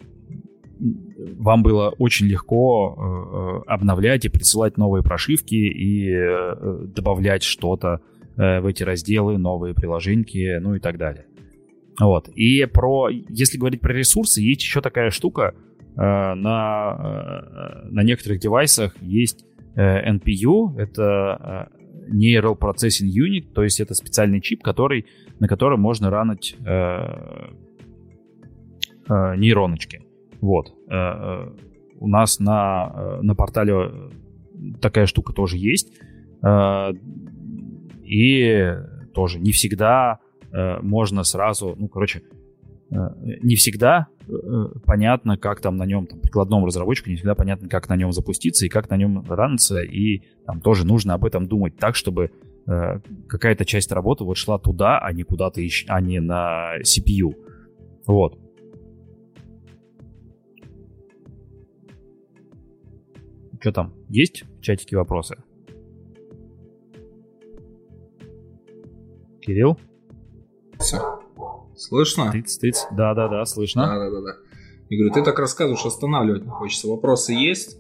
вам 1.38 1.62
было 1.62 1.90
очень 2.00 2.26
легко 2.26 3.64
э, 3.68 3.72
обновлять 3.72 4.26
и 4.26 4.30
присылать 4.30 4.76
новые 4.76 5.04
прошивки 5.04 5.54
и 5.54 6.10
э, 6.12 6.88
добавлять 6.88 7.44
что-то 7.44 8.02
э, 8.38 8.60
в 8.60 8.66
эти 8.66 8.82
разделы, 8.82 9.38
новые 9.38 9.76
приложения, 9.76 10.60
ну 10.60 10.74
и 10.74 10.80
так 10.80 10.98
далее. 10.98 11.28
Вот. 12.00 12.28
И 12.30 12.66
про, 12.66 13.10
если 13.10 13.60
говорить 13.60 13.82
про 13.82 13.94
ресурсы, 13.94 14.42
есть 14.42 14.62
еще 14.62 14.82
такая 14.82 15.12
штука, 15.12 15.54
Э, 15.54 15.73
на, 15.96 17.84
э, 17.86 17.90
на 17.90 18.04
некоторых 18.04 18.40
девайсах 18.40 18.96
есть 19.02 19.46
э, 19.76 20.12
NPU, 20.12 20.78
это 20.78 21.70
Neural 22.10 22.58
Processing 22.58 23.08
Unit, 23.08 23.54
то 23.54 23.64
есть 23.64 23.80
это 23.80 23.94
специальный 23.94 24.42
чип, 24.42 24.64
который, 24.64 25.06
на 25.40 25.48
котором 25.48 25.80
можно 25.82 26.10
ранить 26.10 26.58
нейроночки. 29.08 30.02
Вот. 30.42 30.74
У 32.00 32.08
нас 32.08 32.40
на, 32.40 33.20
на 33.22 33.36
портале 33.36 33.92
такая 34.82 35.06
штука 35.06 35.34
тоже 35.34 35.58
есть. 35.58 35.94
И 38.04 38.76
тоже 39.14 39.40
не 39.40 39.52
всегда 39.52 40.20
можно 40.82 41.24
сразу, 41.24 41.76
ну, 41.78 41.88
короче, 41.88 42.24
не 43.42 43.56
всегда 43.56 44.08
Э, 44.28 44.68
понятно, 44.86 45.38
как 45.38 45.62
там 45.62 45.76
на 45.76 45.86
нем, 45.86 46.08
там, 46.08 46.20
прикладному 46.20 46.66
разработчику 46.66 47.10
не 47.10 47.16
всегда 47.16 47.36
понятно, 47.36 47.68
как 47.68 47.90
на 47.90 47.96
нем 47.96 48.12
запуститься 48.12 48.66
и 48.66 48.70
как 48.70 48.90
на 48.90 48.96
нем 48.96 49.24
раниться, 49.28 49.82
и 49.82 50.24
там 50.46 50.62
тоже 50.62 50.86
нужно 50.86 51.14
об 51.14 51.26
этом 51.26 51.46
думать 51.46 51.76
так, 51.78 51.96
чтобы 51.96 52.32
э, 52.68 53.00
какая-то 53.28 53.66
часть 53.66 53.92
работы 53.92 54.24
вот 54.24 54.38
шла 54.38 54.58
туда, 54.60 55.00
а 55.00 55.12
не 55.12 55.24
куда-то, 55.24 55.66
ищ... 55.66 55.86
а 55.90 56.00
не 56.00 56.20
на 56.20 56.80
CPU. 56.82 57.34
Вот. 58.06 58.40
Что 63.60 63.72
там? 63.72 63.94
Есть 64.10 64.44
в 64.60 64.62
чатике 64.62 64.98
вопросы? 64.98 65.38
Кирилл? 69.42 69.78
Слышно? 71.76 72.32
Тыц, 72.32 72.58
тыц. 72.58 72.88
Да, 72.92 73.14
да, 73.14 73.28
да, 73.28 73.46
слышно. 73.46 73.86
Да, 73.86 74.00
да, 74.00 74.10
да, 74.10 74.22
да. 74.22 74.36
Я 74.90 74.98
говорю, 74.98 75.14
ты 75.14 75.24
так 75.24 75.40
рассказываешь, 75.40 75.86
останавливать 75.86 76.44
не 76.44 76.50
хочется. 76.50 76.88
Вопросы 76.88 77.34
есть? 77.34 77.78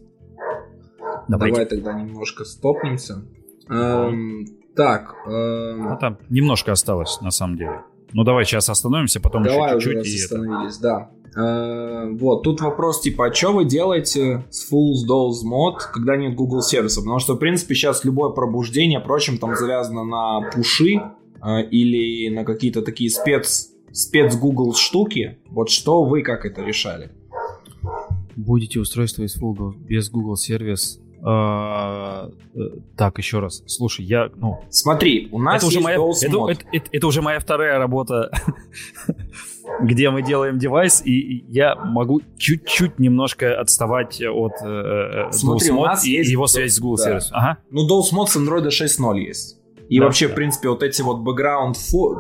Давайте. 1.28 1.56
Давай 1.56 1.66
тогда 1.66 1.94
немножко 1.94 2.44
стопнемся. 2.44 3.24
Эм, 3.70 4.46
так. 4.76 5.16
Эм... 5.26 5.90
Ну, 5.90 5.98
там 6.00 6.18
немножко 6.30 6.72
осталось, 6.72 7.20
на 7.22 7.32
самом 7.32 7.58
деле. 7.58 7.84
Ну, 8.14 8.24
давай 8.24 8.46
сейчас 8.46 8.70
остановимся, 8.70 9.20
потом 9.20 9.44
давай 9.44 9.76
еще 9.76 9.94
чуть-чуть. 9.94 10.30
Давай 10.30 10.48
уже 10.48 10.56
остановились, 10.56 10.78
это... 10.78 10.82
да. 10.82 11.10
Э, 11.36 12.12
вот, 12.12 12.44
тут 12.44 12.62
вопрос 12.62 13.02
типа, 13.02 13.28
а 13.28 13.34
что 13.34 13.54
вы 13.54 13.66
делаете 13.66 14.46
с 14.52 14.72
Fools 14.72 15.08
Dolls 15.10 15.44
Mod, 15.46 15.78
когда 15.92 16.16
нет 16.16 16.36
Google 16.36 16.62
сервиса? 16.62 17.02
Потому 17.02 17.20
что, 17.20 17.34
в 17.34 17.38
принципе, 17.38 17.74
сейчас 17.74 18.04
любое 18.04 18.30
пробуждение, 18.30 19.00
впрочем, 19.00 19.38
там 19.40 19.56
завязано 19.56 20.04
на 20.04 20.52
пуши 20.52 21.02
э, 21.42 21.64
или 21.72 22.30
на 22.30 22.46
какие-то 22.46 22.84
такие 22.84 23.10
спец, 23.10 23.73
спец 23.94 24.36
Google 24.36 24.74
штуки. 24.74 25.38
Вот 25.50 25.70
что 25.70 26.04
вы 26.04 26.22
как 26.22 26.46
это 26.46 26.62
решали? 26.62 27.12
Будете 28.36 28.80
устройство 28.80 29.24
из 29.24 29.38
Google 29.38 29.74
без 29.74 30.10
Google 30.10 30.36
сервис 30.36 31.00
а, 31.26 32.30
э, 32.54 32.60
так, 32.98 33.18
еще 33.18 33.40
раз. 33.40 33.64
Слушай, 33.66 34.04
я, 34.04 34.30
ну... 34.36 34.60
Смотри, 34.70 35.30
у 35.32 35.40
нас 35.40 35.58
это 35.58 35.68
уже 35.68 35.80
моя, 35.80 35.96
это, 35.96 36.52
это, 36.52 36.66
это, 36.74 36.90
это 36.92 37.08
уже 37.08 37.22
моя 37.22 37.40
вторая 37.40 37.78
работа, 37.78 38.30
где 39.82 40.10
мы 40.10 40.22
делаем 40.22 40.60
девайс, 40.60 41.02
и 41.06 41.46
я 41.48 41.76
могу 41.76 42.22
чуть-чуть 42.38 43.00
немножко 43.00 43.58
отставать 43.58 44.22
от 44.22 44.54
э, 44.64 45.28
э 45.30 45.32
Смотри, 45.32 45.72
у 45.72 45.86
нас 45.86 46.06
и 46.06 46.12
есть 46.12 46.30
его 46.30 46.46
связь 46.48 46.74
с 46.74 46.80
Google 46.82 46.98
да. 46.98 47.12
Service. 47.12 47.28
Ага. 47.32 47.58
Ну, 47.70 47.88
DOS 47.88 48.28
с 48.28 48.36
Android 48.36 48.68
6.0 48.68 49.20
есть. 49.20 49.63
И 49.90 50.00
да, 50.00 50.06
вообще, 50.06 50.28
да. 50.28 50.34
в 50.34 50.36
принципе, 50.36 50.70
вот 50.70 50.84
эти 50.84 51.02
вот 51.02 51.20
background, 51.20 51.76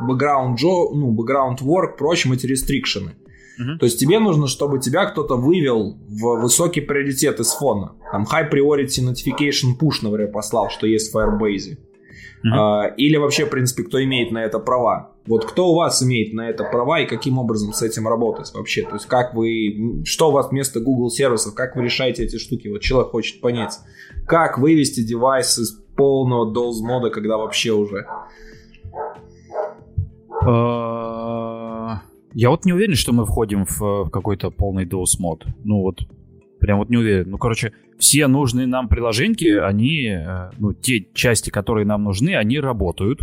background, 0.07 0.57
ну, 0.61 1.15
background 1.15 1.59
work, 1.61 1.97
прочим, 1.97 2.33
эти 2.33 2.45
рестрикшены. 2.45 3.15
Угу. 3.59 3.77
То 3.79 3.85
есть 3.85 3.99
тебе 3.99 4.19
нужно, 4.19 4.47
чтобы 4.47 4.79
тебя 4.79 5.05
кто-то 5.05 5.35
вывел 5.35 5.97
в 6.07 6.41
высокий 6.41 6.81
приоритет 6.81 7.39
из 7.39 7.51
фона. 7.53 7.93
Там 8.11 8.23
high 8.23 8.51
priority 8.51 9.01
notification 9.01 9.77
push, 9.79 9.99
например, 10.01 10.31
послал, 10.31 10.69
что 10.69 10.87
есть 10.87 11.13
в 11.13 11.17
Firebase. 11.17 11.77
Uh-huh. 12.45 12.49
А, 12.51 12.87
или 12.97 13.15
вообще, 13.15 13.45
в 13.45 13.49
принципе, 13.49 13.83
кто 13.83 14.03
имеет 14.03 14.31
на 14.31 14.43
это 14.43 14.59
права. 14.59 15.13
Вот 15.25 15.45
кто 15.45 15.69
у 15.69 15.75
вас 15.75 16.03
имеет 16.03 16.33
на 16.33 16.49
это 16.49 16.65
права 16.65 16.99
и 16.99 17.05
каким 17.05 17.37
образом 17.37 17.71
с 17.71 17.81
этим 17.81 18.07
работать 18.07 18.51
вообще? 18.53 18.81
То 18.83 18.95
есть 18.95 19.05
как 19.05 19.33
вы, 19.33 20.03
что 20.03 20.27
у 20.27 20.31
вас 20.31 20.49
вместо 20.49 20.81
Google 20.81 21.09
сервисов, 21.09 21.53
как 21.55 21.77
вы 21.77 21.83
решаете 21.83 22.25
эти 22.25 22.37
штуки? 22.37 22.67
Вот 22.67 22.81
человек 22.81 23.11
хочет 23.11 23.39
понять, 23.39 23.79
как 24.27 24.57
вывести 24.57 25.01
девайс 25.01 25.57
из 25.57 25.82
полного 25.95 26.51
DOS 26.51 26.81
мода, 26.81 27.09
когда 27.09 27.37
вообще 27.37 27.71
уже... 27.71 28.05
А, 30.45 32.01
я 32.33 32.49
вот 32.49 32.65
не 32.65 32.73
уверен, 32.73 32.95
что 32.95 33.13
мы 33.13 33.25
входим 33.25 33.65
в, 33.65 34.09
какой-то 34.09 34.49
полный 34.49 34.85
DOS 34.85 35.19
мод. 35.19 35.45
Ну 35.63 35.81
вот, 35.81 36.01
прям 36.59 36.79
вот 36.79 36.89
не 36.89 36.97
уверен. 36.97 37.29
Ну, 37.29 37.37
короче, 37.37 37.73
все 37.97 38.27
нужные 38.27 38.67
нам 38.67 38.87
приложеньки, 38.87 39.57
они, 39.57 40.07
э, 40.07 40.51
ну, 40.57 40.73
те 40.73 41.05
части, 41.13 41.49
которые 41.49 41.85
нам 41.85 42.03
нужны, 42.03 42.35
они 42.35 42.59
работают. 42.59 43.19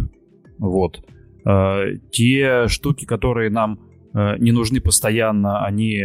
Вот. 0.59 1.03
Э, 1.45 1.97
те 2.11 2.68
штуки, 2.68 3.05
которые 3.05 3.51
нам 3.51 3.81
э, 4.14 4.37
не 4.39 4.53
нужны 4.53 4.81
постоянно, 4.81 5.64
они 5.64 5.97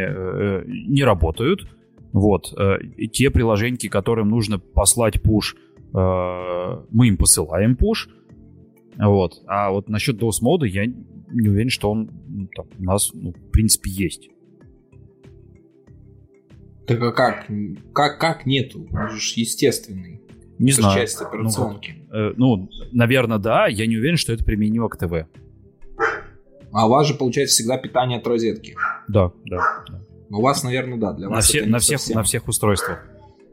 не 0.66 1.03
работают. 1.03 1.68
Вот. 2.13 2.53
Те 3.11 3.30
приложеньки, 3.30 3.89
которым 3.89 4.30
нужно 4.30 4.57
послать 4.57 5.22
пуш, 5.22 5.57
мы 5.93 7.07
им 7.07 7.17
посылаем 7.17 7.75
пуш. 7.75 8.09
Вот. 8.97 9.41
А 9.47 9.71
вот 9.71 9.89
насчет 9.89 10.21
DOS 10.21 10.41
мода 10.41 10.65
я 10.65 10.86
не 10.86 11.49
уверен, 11.49 11.69
что 11.69 11.91
он 11.91 12.09
ну, 12.27 12.47
там, 12.55 12.67
у 12.77 12.83
нас, 12.83 13.11
ну, 13.13 13.31
в 13.31 13.51
принципе, 13.51 13.89
есть. 13.89 14.29
Так 16.88 17.01
а 17.01 17.11
как? 17.11 17.47
Как, 17.93 18.19
как 18.19 18.45
нету? 18.45 18.88
Он 18.91 19.09
же 19.09 19.17
естественный. 19.36 20.21
Не 20.59 20.71
это 20.71 20.81
знаю. 20.81 20.99
часть 20.99 21.21
операционки. 21.21 21.95
Ну, 22.09 22.17
э, 22.17 22.33
ну, 22.38 22.69
наверное, 22.91 23.39
да. 23.39 23.67
Я 23.67 23.88
не 23.88 23.97
уверен, 23.97 24.17
что 24.17 24.33
это 24.33 24.45
применимо 24.45 24.88
к 24.88 24.97
ТВ. 24.97 25.27
А 26.71 26.86
у 26.88 26.89
вас 26.89 27.07
же 27.07 27.15
получается 27.15 27.55
всегда 27.55 27.77
питание 27.77 28.19
от 28.19 28.27
розетки. 28.27 28.75
Да, 29.07 29.31
да. 29.45 29.83
да. 29.89 30.01
У 30.29 30.41
вас, 30.41 30.63
наверное, 30.63 30.97
да. 30.97 31.13
Для 31.13 31.27
на 31.27 31.36
вас 31.36 31.45
все, 31.45 31.59
это 31.59 31.69
на, 31.69 31.79
всех, 31.79 31.99
совсем... 31.99 32.15
на 32.15 32.23
всех 32.23 32.47
устройствах. 32.47 33.07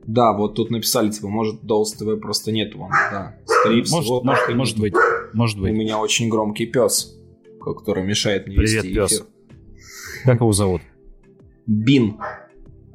Да, 0.06 0.32
вот 0.32 0.54
тут 0.54 0.70
написали, 0.70 1.10
типа, 1.10 1.28
может, 1.28 1.62
Dolls 1.62 1.96
TV 1.98 2.16
просто 2.16 2.52
нет 2.52 2.74
вам. 2.74 2.90
Да. 2.90 3.36
Скорее 3.46 3.78
может, 3.78 4.04
всего, 4.04 4.22
может, 4.22 4.54
может 4.54 4.78
быть. 4.78 4.94
Может 5.32 5.60
быть. 5.60 5.72
У 5.72 5.74
меня 5.74 5.98
очень 5.98 6.28
громкий 6.28 6.66
пес, 6.66 7.16
который 7.60 8.04
мешает 8.04 8.46
мне 8.46 8.56
Привет, 8.56 8.84
вести 8.84 8.94
пес. 8.94 9.12
эфир. 9.12 9.26
Как 10.24 10.40
его 10.40 10.52
зовут? 10.52 10.82
Бин 11.66 12.18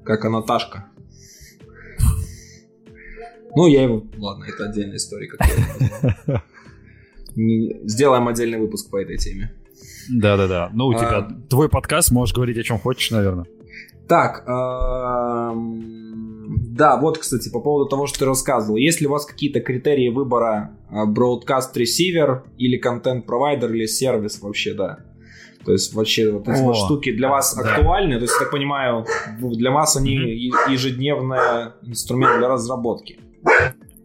как 0.08 0.24
Анаташка. 0.24 0.86
Ну, 3.56 3.68
я 3.68 3.84
его... 3.84 4.06
Ладно, 4.18 4.46
это 4.46 4.70
отдельная 4.70 4.98
история. 4.98 5.28
Как 5.28 6.44
Сделаем 7.36 8.28
отдельный 8.28 8.58
выпуск 8.60 8.90
по 8.90 9.02
этой 9.02 9.18
теме. 9.18 9.52
Да-да-да. 10.10 10.70
Ну, 10.74 10.88
у 10.88 10.94
тебя 10.94 11.18
а... 11.18 11.42
твой 11.50 11.70
подкаст, 11.70 12.12
можешь 12.12 12.34
говорить 12.34 12.58
о 12.58 12.64
чем 12.64 12.80
хочешь, 12.80 13.12
наверное. 13.12 13.46
Так, 14.08 14.44
да, 16.78 16.98
вот, 16.98 17.18
кстати, 17.18 17.50
по 17.50 17.60
поводу 17.60 17.90
того, 17.90 18.08
что 18.08 18.20
ты 18.20 18.26
рассказывал. 18.26 18.78
Есть 18.78 19.02
ли 19.02 19.08
у 19.08 19.12
вас 19.12 19.26
какие-то 19.26 19.60
критерии 19.60 20.10
выбора 20.10 20.78
а, 20.90 21.06
broadcast 21.06 21.76
receiver 21.76 22.44
или 22.58 22.78
контент 22.78 23.26
провайдер 23.26 23.74
или 23.74 23.86
сервис 23.86 24.42
вообще, 24.42 24.74
да? 24.74 25.00
То 25.66 25.74
есть 25.74 25.94
вообще 25.94 26.32
вот 26.32 26.48
эти 26.48 26.62
О, 26.62 26.66
вот 26.66 26.78
штуки 26.78 27.12
для 27.12 27.30
вас 27.30 27.56
да. 27.56 27.64
актуальны. 27.64 28.16
То 28.16 28.22
есть, 28.22 28.34
я 28.36 28.40
так 28.40 28.52
понимаю, 28.52 29.06
для 29.42 29.72
вас 29.72 29.98
они 29.98 30.14
ежедневный 30.16 31.74
инструмент 31.82 32.38
для 32.38 32.48
разработки. 32.48 33.20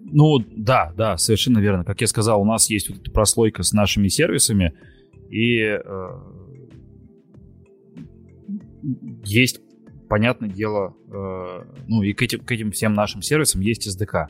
Ну 0.01 0.39
да, 0.57 0.93
да, 0.97 1.17
совершенно 1.19 1.59
верно. 1.59 1.85
Как 1.85 2.01
я 2.01 2.07
сказал, 2.07 2.43
у 2.43 2.45
нас 2.45 2.69
есть 2.69 2.89
вот 2.91 2.99
эта 2.99 3.11
прослойка 3.11 3.63
с 3.63 3.73
нашими 3.73 4.09
сервисами, 4.09 4.75
и 5.31 5.61
э, 5.61 5.81
есть, 9.25 9.61
понятное 10.13 10.51
дело, 10.51 10.95
э, 11.11 11.65
ну 11.89 12.03
и 12.03 12.13
к 12.13 12.21
этим, 12.21 12.41
к 12.41 12.53
этим 12.53 12.71
всем 12.71 12.93
нашим 12.93 13.23
сервисам 13.23 13.63
есть 13.63 13.89
SDK. 13.89 14.27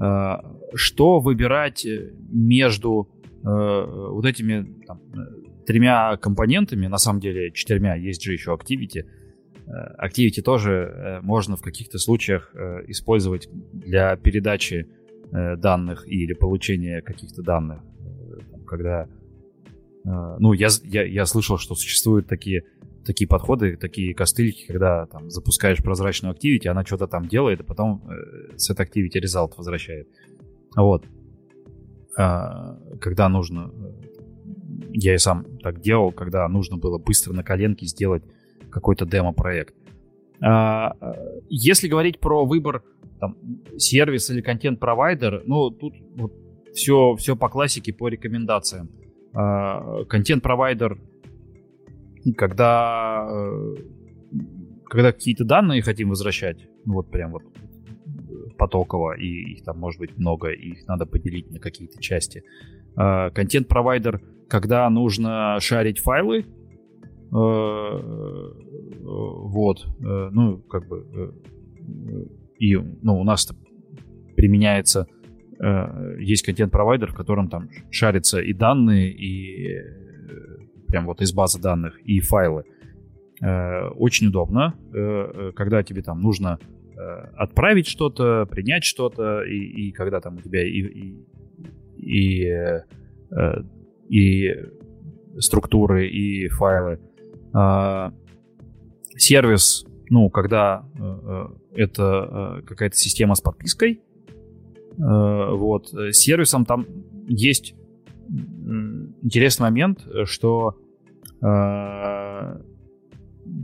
Э, 0.00 0.36
что 0.74 1.20
выбирать 1.20 1.86
между 2.32 3.10
э, 3.44 3.44
вот 3.44 4.24
этими 4.24 4.82
там, 4.86 5.02
тремя 5.66 6.16
компонентами, 6.16 6.86
на 6.86 6.96
самом 6.96 7.20
деле 7.20 7.50
четырьмя, 7.52 7.94
есть 7.94 8.22
же 8.22 8.32
еще 8.32 8.52
Activity. 8.52 9.04
Activity 10.02 10.40
тоже 10.40 11.20
можно 11.22 11.56
в 11.58 11.60
каких-то 11.60 11.98
случаях 11.98 12.54
использовать 12.88 13.50
для 13.74 14.16
передачи 14.16 14.86
данных 15.30 16.08
или 16.08 16.32
получения 16.32 17.02
каких-то 17.02 17.42
данных. 17.42 17.82
Когда, 18.66 19.06
ну, 20.04 20.54
я, 20.54 20.68
я, 20.84 21.04
я 21.04 21.26
слышал, 21.26 21.58
что 21.58 21.74
существуют 21.74 22.28
такие, 22.28 22.62
такие 23.08 23.26
подходы, 23.26 23.76
такие 23.76 24.14
костыльки, 24.14 24.66
когда 24.66 25.06
там 25.06 25.30
запускаешь 25.30 25.82
прозрачную 25.82 26.34
Activity, 26.34 26.68
она 26.68 26.84
что-то 26.84 27.08
там 27.08 27.26
делает, 27.26 27.62
а 27.62 27.64
потом 27.64 28.08
с 28.56 28.70
этой 28.70 28.86
Activity 28.86 29.20
result 29.20 29.54
возвращает. 29.56 30.06
Вот. 30.76 31.04
Когда 32.14 33.28
нужно 33.28 33.72
я 34.92 35.14
и 35.14 35.18
сам 35.18 35.44
так 35.62 35.80
делал, 35.80 36.12
когда 36.12 36.48
нужно 36.48 36.76
было 36.76 36.98
быстро 36.98 37.32
на 37.32 37.42
коленке 37.42 37.86
сделать 37.86 38.22
какой-то 38.70 39.06
демо-проект. 39.06 39.74
А, 40.40 40.92
если 41.48 41.88
говорить 41.88 42.20
про 42.20 42.44
выбор 42.44 42.82
там, 43.20 43.36
сервис 43.76 44.30
или 44.30 44.40
контент-провайдер, 44.40 45.42
ну, 45.46 45.70
тут 45.70 45.94
вот 46.16 46.32
все, 46.74 47.14
все 47.16 47.36
по 47.36 47.48
классике, 47.48 47.92
по 47.92 48.08
рекомендациям. 48.08 48.90
А, 49.34 50.04
контент-провайдер, 50.04 50.98
когда, 52.36 53.26
э, 53.30 53.74
когда 54.86 55.12
какие-то 55.12 55.44
данные 55.44 55.82
хотим 55.82 56.10
возвращать, 56.10 56.66
ну, 56.84 56.94
вот 56.94 57.10
прям 57.10 57.32
вот 57.32 57.42
потоково, 58.56 59.16
и 59.16 59.52
их 59.52 59.64
там 59.64 59.78
может 59.78 60.00
быть 60.00 60.16
много, 60.18 60.50
и 60.50 60.70
их 60.70 60.86
надо 60.86 61.06
поделить 61.06 61.50
на 61.50 61.60
какие-то 61.60 62.00
части. 62.00 62.42
А, 62.96 63.30
контент-провайдер— 63.30 64.20
когда 64.48 64.88
нужно 64.90 65.58
шарить 65.60 66.00
файлы, 66.00 66.38
э, 66.38 66.42
э, 66.42 67.36
вот, 69.02 69.86
э, 69.86 70.30
ну, 70.32 70.58
как 70.62 70.88
бы, 70.88 71.34
и, 72.58 72.74
ну, 72.76 73.20
у 73.20 73.24
нас 73.24 73.48
применяется, 74.36 75.06
есть 76.20 76.44
контент-провайдер, 76.44 77.12
в 77.12 77.16
котором 77.16 77.48
там 77.48 77.68
шарятся 77.90 78.40
и 78.40 78.52
данные, 78.52 79.10
и 79.10 79.76
прям 80.88 81.06
вот 81.06 81.20
из 81.20 81.32
базы 81.32 81.60
данных, 81.60 81.98
и 82.04 82.20
файлы. 82.20 82.64
Очень 83.40 84.28
удобно, 84.28 84.74
когда 85.54 85.82
тебе 85.84 86.02
там 86.02 86.20
нужно 86.20 86.58
отправить 87.36 87.86
что-то, 87.86 88.46
принять 88.46 88.82
что-то, 88.82 89.42
и, 89.42 89.58
и 89.58 89.92
когда 89.92 90.20
там 90.20 90.38
у 90.38 90.40
тебя 90.40 90.66
и, 90.66 90.80
и, 90.80 91.24
и 91.96 92.82
и 94.08 94.54
структуры, 95.38 96.08
и 96.08 96.48
файлы. 96.48 96.98
А, 97.52 98.12
сервис, 99.16 99.84
ну, 100.10 100.30
когда 100.30 100.84
э, 100.98 101.48
э, 101.74 101.82
это 101.82 102.58
э, 102.60 102.66
какая-то 102.66 102.96
система 102.96 103.34
с 103.34 103.40
подпиской, 103.40 104.00
вот, 105.00 105.94
сервисом 106.10 106.64
там 106.64 106.84
есть 107.28 107.76
интересный 109.28 109.64
момент, 109.64 110.06
что 110.24 110.74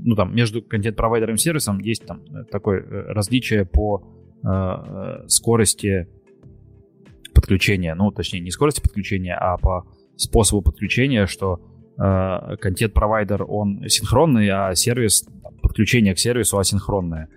ну 0.05 0.15
там 0.17 0.35
между 0.35 0.63
контент-провайдером 0.63 1.35
и 1.37 1.39
сервисом 1.39 1.79
есть 1.81 2.07
там 2.07 2.23
такое 2.51 2.83
различие 3.13 3.65
по 3.65 4.03
э, 4.45 5.29
скорости 5.29 6.09
подключения, 7.35 7.95
ну 7.95 8.11
точнее 8.11 8.41
не 8.41 8.51
скорости 8.51 8.81
подключения, 8.81 9.35
а 9.35 9.57
по 9.57 9.87
способу 10.17 10.63
подключения, 10.63 11.27
что 11.27 11.61
э, 11.99 12.57
контент-провайдер 12.61 13.45
он 13.49 13.89
синхронный, 13.89 14.49
а 14.51 14.75
сервис 14.75 15.27
подключение 15.63 16.15
к 16.15 16.19
сервису 16.19 16.59
асинхронное. 16.59 17.29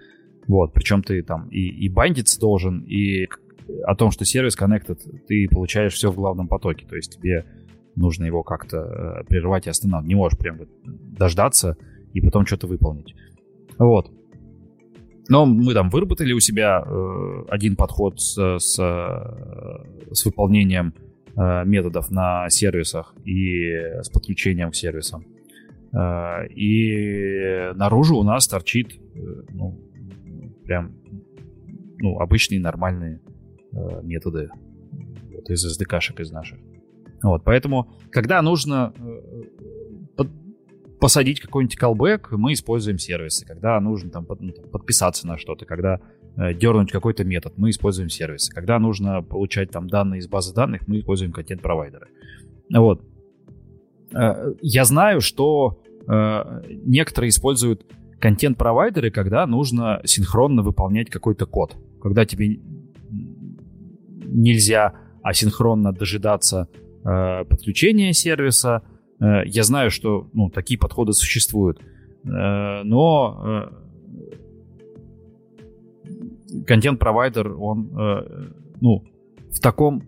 Вот, 0.48 0.74
причем 0.74 1.04
ты 1.04 1.24
там 1.24 1.50
и, 1.50 1.68
и 1.68 1.90
бандиться 1.90 2.40
должен, 2.40 2.82
и 2.82 3.28
о 3.86 3.96
том, 3.96 4.12
что 4.12 4.26
сервис 4.26 4.58
connected, 4.58 5.00
ты 5.28 5.48
получаешь 5.50 5.94
все 5.94 6.12
в 6.12 6.16
главном 6.16 6.48
потоке. 6.48 6.86
То 6.86 6.96
есть 6.96 7.20
тебе 7.20 7.46
нужно 7.98 8.26
его 8.26 8.44
как-то 8.44 8.78
э, 8.78 9.24
прервать 9.26 9.68
и 9.68 9.70
остановить. 9.70 10.08
Не 10.08 10.16
можешь 10.16 10.38
прям 10.38 10.60
дождаться 10.86 11.78
и 12.14 12.22
потом 12.22 12.46
что-то 12.46 12.68
выполнить. 12.68 13.16
Вот. 13.78 14.12
Но 15.30 15.46
мы 15.46 15.74
там 15.74 15.90
выработали 15.90 16.32
у 16.34 16.40
себя 16.40 16.84
э, 16.86 17.44
один 17.50 17.76
подход 17.76 18.20
с, 18.22 18.60
с, 18.60 18.80
э, 18.80 20.14
с 20.14 20.26
выполнением 20.26 20.94
э, 21.36 21.66
методов 21.66 22.12
на 22.12 22.50
сервисах 22.50 23.14
и 23.26 23.74
с 24.02 24.10
подключением 24.10 24.72
к 24.72 24.76
сервисам. 24.76 25.26
Э, 25.94 26.48
и 26.48 27.72
наружу 27.76 28.18
у 28.18 28.24
нас 28.24 28.48
торчит 28.48 28.94
э, 28.94 29.20
ну, 29.50 29.78
прям 30.64 30.96
ну, 32.00 32.20
обычные 32.20 32.62
нормальные 32.62 33.22
методы 34.04 34.50
вот, 35.34 35.50
из 35.50 35.66
SDK-шек 35.66 36.22
из 36.22 36.32
наших. 36.32 36.60
Вот, 37.24 37.44
поэтому, 37.44 37.90
когда 38.12 38.42
нужно 38.42 38.94
э, 38.98 40.24
посадить 41.00 41.40
какой-нибудь 41.40 41.78
callback, 41.80 42.28
мы 42.32 42.54
используем 42.54 42.98
сервисы. 42.98 43.46
Когда 43.46 43.80
нужно 43.80 44.10
там, 44.10 44.28
ну, 44.40 44.52
подписаться 44.72 45.28
на 45.28 45.38
что-то, 45.38 45.66
когда 45.66 46.00
э, 46.36 46.54
дернуть 46.54 46.92
какой-то 46.92 47.24
метод, 47.24 47.54
мы 47.58 47.70
используем 47.70 48.10
сервисы. 48.10 48.52
Когда 48.54 48.80
нужно 48.80 49.22
получать 49.22 49.72
там 49.72 49.88
данные 49.88 50.20
из 50.20 50.28
базы 50.28 50.54
данных, 50.54 50.88
мы 50.88 51.00
используем 51.00 51.32
контент-провайдеры. 51.32 52.08
Вот. 52.74 53.02
Э, 54.14 54.54
я 54.62 54.86
знаю, 54.86 55.22
что 55.22 55.82
некоторые 56.86 57.32
используют 57.32 57.86
контент-провайдеры, 58.22 59.12
когда 59.12 59.46
нужно 59.46 60.02
синхронно 60.06 60.64
выполнять 60.64 61.10
какой-то 61.10 61.46
код. 61.46 61.76
Когда 62.02 62.26
тебе 62.26 62.62
нельзя 64.24 64.94
асинхронно 65.24 65.92
дожидаться 65.92 66.70
э, 67.08 67.46
подключения 67.46 68.14
сервиса. 68.14 68.84
Э, 69.20 69.46
я 69.46 69.64
знаю, 69.64 69.92
что 69.92 70.30
ну, 70.34 70.50
такие 70.50 70.80
подходы 70.80 71.14
существуют. 71.14 71.80
Э, 72.26 72.84
но 72.84 73.72
контент-провайдер, 76.66 77.56
он 77.60 77.92
ну, 78.80 79.04
в 79.52 79.60
таком 79.60 80.04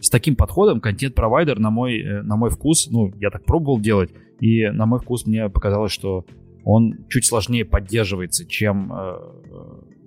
с 0.00 0.08
таким 0.08 0.36
подходом 0.36 0.80
контент-провайдер 0.80 1.58
на 1.58 1.70
мой, 1.70 2.02
на 2.22 2.36
мой 2.36 2.50
вкус, 2.50 2.88
ну, 2.90 3.12
я 3.16 3.30
так 3.30 3.44
пробовал 3.44 3.78
делать, 3.78 4.10
и 4.40 4.66
на 4.68 4.86
мой 4.86 4.98
вкус 4.98 5.26
мне 5.26 5.48
показалось, 5.48 5.92
что 5.92 6.24
он 6.64 7.06
чуть 7.08 7.26
сложнее 7.26 7.64
поддерживается, 7.64 8.46
чем, 8.46 8.92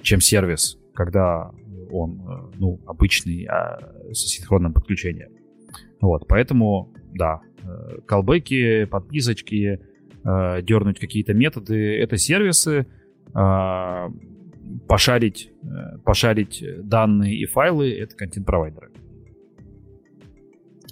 чем 0.02 0.20
сервис, 0.20 0.80
когда 0.94 1.52
он 1.92 2.52
ну, 2.58 2.80
обычный 2.88 3.46
а, 3.46 3.80
с 4.12 4.20
синхронным 4.20 4.74
подключением. 4.74 5.30
Вот, 6.04 6.28
поэтому, 6.28 6.92
да, 7.14 7.40
колбеки, 8.06 8.84
подписочки, 8.84 9.80
дернуть 10.24 11.00
какие-то 11.00 11.34
методы— 11.34 11.98
это 12.00 12.18
сервисы, 12.18 12.88
а, 13.34 14.10
пошарить, 14.88 15.52
пошарить 16.04 16.64
данные 16.84 17.36
и 17.38 17.46
файлы— 17.46 17.94
это 17.98 18.18
контент-провайдеры. 18.18 18.92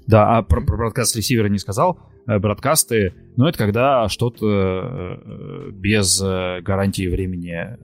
Да, 0.07 0.37
а 0.37 0.43
про, 0.43 0.61
про 0.61 0.77
бродкаст 0.77 1.15
ресивера 1.17 1.47
не 1.47 1.57
сказал. 1.57 1.99
Э, 2.27 2.39
бродкасты, 2.39 3.13
ну, 3.35 3.47
это 3.47 3.57
когда 3.57 4.07
что-то 4.07 4.45
э, 4.45 5.71
без 5.71 6.21
э, 6.21 6.61
гарантии 6.61 7.07
времени 7.07 7.77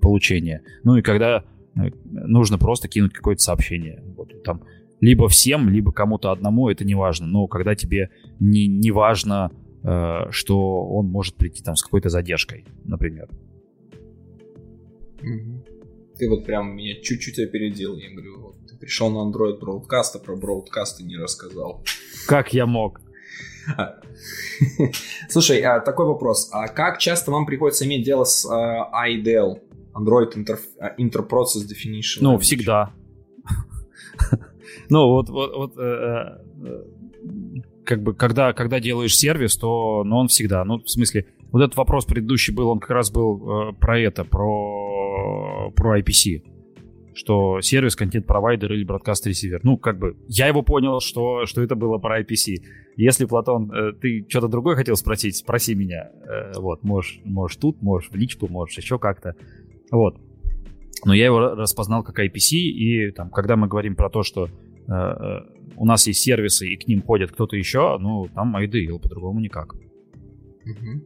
получения. 0.00 0.62
Ну 0.82 0.96
и 0.96 1.02
когда 1.02 1.44
нужно 2.04 2.58
просто 2.58 2.88
кинуть 2.88 3.12
какое-то 3.12 3.42
сообщение. 3.42 4.02
Вот 4.16 4.42
там 4.44 4.62
либо 5.04 5.28
всем, 5.28 5.68
либо 5.68 5.92
кому-то 5.92 6.30
одному, 6.30 6.70
это 6.70 6.84
не 6.84 6.94
важно. 6.94 7.26
Но 7.26 7.46
когда 7.46 7.74
тебе 7.74 8.10
не, 8.40 8.66
не 8.66 8.90
важно, 8.90 9.50
что 10.30 10.86
он 10.86 11.08
может 11.08 11.36
прийти 11.36 11.62
там 11.62 11.76
с 11.76 11.82
какой-то 11.82 12.08
задержкой, 12.08 12.64
например. 12.84 13.28
Ты 16.16 16.30
вот 16.30 16.46
прям 16.46 16.76
меня 16.76 16.94
чуть-чуть 17.02 17.38
опередил. 17.38 17.96
Я 17.96 18.10
говорю, 18.12 18.56
пришел 18.80 19.10
на 19.10 19.30
Android 19.30 19.60
Broadcast, 19.60 20.14
а 20.14 20.18
про 20.18 20.36
Broadcast 20.36 21.02
не 21.02 21.18
рассказал. 21.18 21.84
Как 22.26 22.54
я 22.54 22.64
мог? 22.64 23.00
Слушай, 25.28 25.60
а, 25.60 25.80
такой 25.80 26.06
вопрос. 26.06 26.48
А 26.52 26.68
как 26.68 26.98
часто 26.98 27.30
вам 27.30 27.44
приходится 27.44 27.84
иметь 27.84 28.04
дело 28.04 28.24
с 28.24 28.46
а, 28.46 28.90
IDL? 29.06 29.60
Android 29.94 30.34
Inter 30.34 30.58
Interprocess 30.98 31.66
Definition? 31.68 32.20
Ну, 32.20 32.38
всегда. 32.38 32.92
Ну, 34.90 35.08
вот, 35.08 35.28
вот, 35.28 35.56
вот 35.56 35.78
э, 35.78 36.38
э, 36.62 36.82
как 37.84 38.02
бы, 38.02 38.14
когда, 38.14 38.52
когда 38.52 38.80
делаешь 38.80 39.16
сервис, 39.16 39.56
то 39.56 40.04
ну, 40.04 40.16
он 40.16 40.28
всегда. 40.28 40.64
Ну, 40.64 40.78
в 40.78 40.88
смысле, 40.88 41.26
вот 41.52 41.62
этот 41.62 41.76
вопрос 41.76 42.04
предыдущий 42.04 42.54
был, 42.54 42.68
он 42.68 42.80
как 42.80 42.90
раз 42.90 43.10
был 43.10 43.70
э, 43.70 43.72
про 43.74 43.98
это, 43.98 44.24
про, 44.24 45.70
про 45.74 46.00
IPC 46.00 46.42
что 47.14 47.60
сервис, 47.60 47.96
контент-провайдер 47.96 48.72
или 48.72 48.84
бродкаст-ресивер. 48.84 49.60
Ну, 49.62 49.76
как 49.78 49.98
бы, 49.98 50.16
я 50.28 50.48
его 50.48 50.62
понял, 50.62 51.00
что, 51.00 51.46
что 51.46 51.62
это 51.62 51.76
было 51.76 51.98
про 51.98 52.20
IPC. 52.20 52.56
Если, 52.96 53.24
Платон, 53.24 53.70
э, 53.72 53.92
ты 53.92 54.26
что-то 54.28 54.48
другое 54.48 54.76
хотел 54.76 54.96
спросить, 54.96 55.36
спроси 55.36 55.74
меня. 55.74 56.10
Э, 56.28 56.52
вот, 56.58 56.82
можешь, 56.82 57.20
можешь 57.24 57.56
тут, 57.56 57.80
можешь 57.82 58.10
в 58.10 58.16
личку, 58.16 58.48
можешь 58.48 58.76
еще 58.76 58.98
как-то. 58.98 59.34
Вот. 59.90 60.16
Но 61.04 61.14
я 61.14 61.26
его 61.26 61.54
распознал 61.54 62.02
как 62.02 62.18
IPC, 62.18 62.56
и 62.56 63.10
там, 63.12 63.30
когда 63.30 63.56
мы 63.56 63.68
говорим 63.68 63.94
про 63.94 64.10
то, 64.10 64.22
что 64.22 64.48
у 64.86 65.86
нас 65.86 66.06
есть 66.06 66.20
сервисы, 66.20 66.68
и 66.68 66.76
к 66.76 66.86
ним 66.86 67.02
ходит 67.02 67.32
кто-то 67.32 67.56
еще, 67.56 67.96
ну, 67.98 68.28
там 68.34 68.56
IDL, 68.56 69.00
по-другому 69.00 69.40
никак. 69.40 69.74
Угу. 69.74 71.00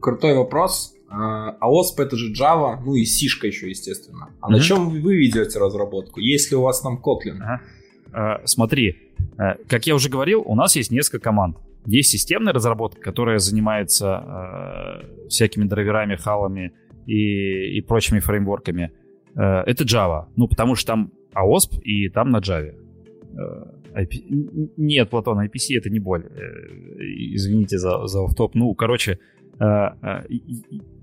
Крутой 0.00 0.34
вопрос. 0.34 0.96
А 1.08 1.56
OSP 1.62 2.02
это 2.02 2.16
же 2.16 2.32
Java, 2.32 2.80
ну 2.84 2.94
и 2.94 3.04
C-шка 3.04 3.46
еще, 3.46 3.70
естественно. 3.70 4.30
А 4.40 4.48
mm-hmm. 4.48 4.52
на 4.52 4.60
чем 4.60 4.90
вы 4.90 5.16
ведете 5.16 5.58
разработку? 5.58 6.20
Есть 6.20 6.50
ли 6.50 6.56
у 6.56 6.62
вас 6.62 6.80
там 6.80 7.00
Kotlin? 7.00 7.38
Ага. 7.40 7.60
А, 8.12 8.40
смотри, 8.44 8.96
э, 9.38 9.54
как 9.68 9.86
я 9.86 9.94
уже 9.94 10.08
говорил, 10.08 10.42
у 10.44 10.54
нас 10.54 10.74
есть 10.74 10.90
несколько 10.90 11.20
команд. 11.20 11.58
Есть 11.84 12.10
системная 12.10 12.52
разработка, 12.52 13.00
которая 13.00 13.38
занимается 13.38 15.02
э, 15.06 15.28
всякими 15.28 15.64
драйверами, 15.64 16.16
халами 16.16 16.72
и, 17.06 17.78
и 17.78 17.80
прочими 17.82 18.18
фреймворками. 18.18 18.90
Э, 19.36 19.62
это 19.66 19.84
Java, 19.84 20.26
ну 20.34 20.48
потому 20.48 20.74
что 20.74 20.88
там 20.88 21.12
AOSP 21.36 21.80
и 21.82 22.08
там 22.08 22.30
на 22.30 22.38
Java. 22.38 22.74
Э, 23.36 24.02
IP... 24.02 24.70
Нет, 24.76 25.10
Платон, 25.10 25.40
IPC 25.40 25.76
это 25.78 25.90
не 25.90 25.98
боль. 25.98 26.24
Э, 26.24 27.02
извините 27.34 27.78
за, 27.78 28.06
за 28.06 28.24
офф-топ. 28.24 28.54
Ну, 28.54 28.74
короче, 28.74 29.18
э, 29.58 29.88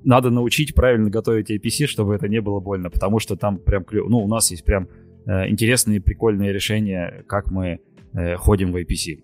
надо 0.03 0.29
научить 0.29 0.73
правильно 0.75 1.09
готовить 1.09 1.51
IPC, 1.51 1.87
чтобы 1.87 2.15
это 2.15 2.27
не 2.27 2.41
было 2.41 2.59
больно, 2.59 2.89
потому 2.89 3.19
что 3.19 3.35
там 3.35 3.57
прям 3.57 3.83
клево. 3.83 4.09
Ну, 4.09 4.19
у 4.19 4.27
нас 4.27 4.51
есть 4.51 4.65
прям 4.65 4.87
интересные, 5.25 6.01
прикольные 6.01 6.51
решения, 6.51 7.23
как 7.27 7.49
мы 7.49 7.79
ходим 8.35 8.73
в 8.73 8.75
IPC. 8.75 9.23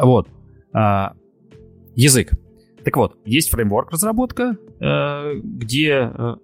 Вот. 0.00 0.28
А, 0.72 1.14
язык. 1.94 2.32
Так 2.88 2.96
вот, 2.96 3.18
есть 3.26 3.50
фреймворк 3.50 3.90
разработка, 3.90 4.56
э, 4.80 5.34
где 5.42 5.90
э, 5.90 6.36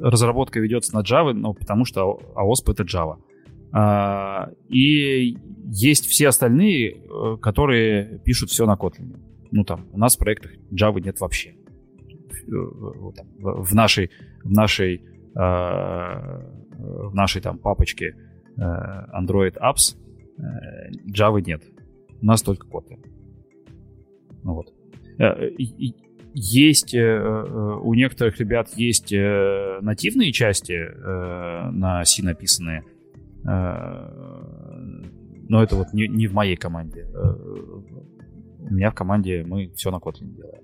разработка 0.00 0.60
ведется 0.60 0.94
на 0.94 1.00
Java, 1.00 1.32
ну, 1.32 1.54
потому 1.54 1.84
что 1.84 2.20
AOSP 2.36 2.70
это 2.70 2.84
Java. 2.84 3.16
А, 3.72 4.48
и 4.68 5.36
есть 5.64 6.06
все 6.06 6.28
остальные, 6.28 6.92
э, 6.92 7.36
которые 7.42 8.20
пишут 8.20 8.50
все 8.50 8.64
на 8.64 8.76
Kotlin. 8.76 9.18
Ну, 9.50 9.64
там, 9.64 9.88
у 9.90 9.98
нас 9.98 10.14
в 10.14 10.20
проектах 10.20 10.52
Java 10.70 11.00
нет 11.00 11.18
вообще. 11.18 11.56
В 12.46 13.74
нашей, 13.74 14.12
в 14.44 14.52
нашей, 14.52 15.02
в 15.34 17.10
нашей 17.12 17.42
там 17.42 17.58
папочке 17.58 18.14
Android 18.56 19.56
Apps 19.60 19.96
Java 21.12 21.42
нет. 21.44 21.64
У 22.22 22.24
нас 22.24 22.40
только 22.42 22.68
Kotlin. 22.68 23.04
Вот. 24.44 24.77
Есть 26.34 26.94
у 26.94 27.94
некоторых 27.94 28.38
ребят 28.38 28.68
есть 28.76 29.12
нативные 29.12 30.32
части 30.32 30.88
на 31.72 32.04
C 32.04 32.22
написанные, 32.22 32.84
но 35.48 35.62
это 35.62 35.76
вот 35.76 35.92
не, 35.92 36.06
не 36.06 36.26
в 36.26 36.34
моей 36.34 36.56
команде. 36.56 37.06
У 38.60 38.72
меня 38.72 38.90
в 38.90 38.94
команде 38.94 39.44
мы 39.44 39.70
все 39.74 39.90
на 39.90 39.96
Kotlin 39.96 40.34
делаем. 40.36 40.62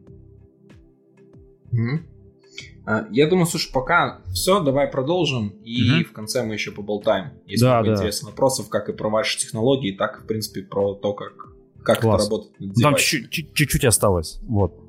Mm-hmm. 1.72 3.06
Я 3.10 3.26
думаю, 3.28 3.46
слушай, 3.46 3.72
пока 3.72 4.22
все, 4.32 4.62
давай 4.62 4.86
продолжим, 4.88 5.48
и 5.64 6.02
mm-hmm. 6.02 6.04
в 6.04 6.12
конце 6.12 6.44
мы 6.44 6.52
еще 6.52 6.70
поболтаем. 6.70 7.32
Если 7.46 7.64
да, 7.64 7.82
да. 7.82 7.94
интересно 7.94 8.28
вопросов, 8.28 8.68
как 8.68 8.90
и 8.90 8.92
про 8.92 9.08
ваши 9.08 9.38
технологии, 9.38 9.96
так 9.96 10.22
в 10.22 10.26
принципе, 10.26 10.62
про 10.62 10.94
то, 10.94 11.14
как, 11.14 11.53
как 11.84 11.98
это 11.98 12.08
работает 12.08 12.58
на 12.58 12.74
Там 12.74 12.94
чуть-чуть 12.96 13.84
осталось, 13.84 14.40
вот. 14.42 14.80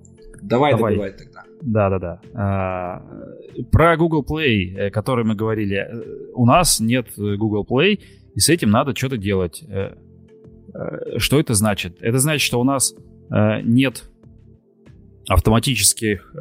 Давай, 0.42 0.74
давай. 0.74 0.94
добивай 0.94 1.12
тогда. 1.12 1.44
Да, 1.62 1.90
да, 1.90 2.00
да. 2.00 2.22
А, 2.34 3.02
про 3.72 3.98
Google 3.98 4.24
Play, 4.24 4.76
э, 4.78 4.90
который 4.92 5.26
мы 5.26 5.36
говорили, 5.36 5.78
э, 5.78 6.32
у 6.34 6.46
нас 6.46 6.80
нет 6.80 7.08
Google 7.18 7.66
Play, 7.68 8.00
и 8.36 8.40
с 8.40 8.50
этим 8.50 8.70
надо 8.70 8.96
что-то 8.96 9.18
делать. 9.18 9.64
Э, 9.68 9.96
что 11.18 11.40
это 11.40 11.54
значит? 11.54 11.98
Это 12.02 12.20
значит, 12.20 12.46
что 12.46 12.60
у 12.60 12.64
нас 12.64 12.94
нет 13.64 14.04
автоматических 15.28 16.32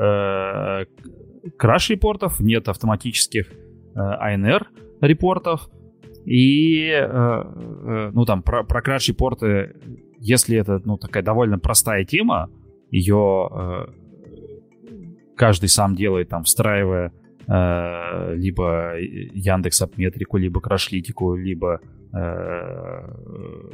краш-репортов, 1.56 2.40
нет 2.40 2.68
автоматических 2.68 3.46
ANR-репортов, 3.94 5.70
и, 6.26 6.92
ну, 8.12 8.24
там, 8.26 8.42
про, 8.42 8.64
про 8.64 8.82
краш-репорты, 8.82 9.76
если 10.24 10.56
это, 10.56 10.80
ну, 10.84 10.96
такая 10.96 11.22
довольно 11.22 11.58
простая 11.58 12.04
тема, 12.04 12.50
ее 12.90 13.88
каждый 15.36 15.68
сам 15.68 15.94
делает, 15.94 16.28
там, 16.28 16.44
встраивая 16.44 17.12
э, 17.46 18.34
либо 18.36 18.98
Яндекс 18.98 19.82
Апметрику, 19.82 20.38
либо 20.38 20.60
Крашлитику, 20.60 21.34
либо 21.34 21.80
э, 22.12 22.18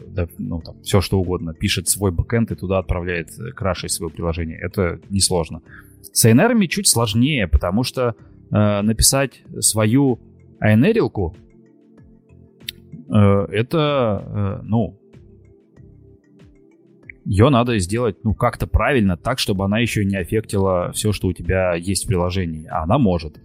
да, 0.09 0.29
ну, 0.39 0.61
там, 0.61 0.81
все 0.83 1.01
что 1.01 1.21
угодно, 1.21 1.55
пишет 1.55 1.89
свой 1.89 2.11
бэкэнд 2.11 2.53
и 2.53 2.57
туда 2.57 2.79
отправляет 2.79 3.29
крашей 3.55 3.89
свое 3.89 4.13
приложение. 4.13 4.59
Это 4.59 5.01
несложно. 5.11 5.63
С 6.13 6.27
ANR 6.27 6.67
чуть 6.67 6.89
сложнее, 6.89 7.47
потому 7.47 7.85
что 7.85 8.15
э, 8.51 8.81
написать 8.83 9.43
свою 9.61 10.21
ANR-илку 10.63 11.37
э, 13.09 13.47
это, 13.53 14.25
э, 14.27 14.61
ну, 14.65 15.00
ее 17.31 17.49
надо 17.49 17.79
сделать, 17.79 18.17
ну, 18.25 18.35
как-то 18.35 18.67
правильно, 18.67 19.17
так, 19.17 19.39
чтобы 19.39 19.65
она 19.65 19.79
еще 19.79 20.05
не 20.05 20.17
аффектила 20.17 20.91
все, 20.91 21.13
что 21.13 21.29
у 21.29 21.33
тебя 21.33 21.75
есть 21.77 22.05
в 22.05 22.09
приложении. 22.09 22.67
А 22.67 22.83
она 22.83 22.99
может. 22.99 23.41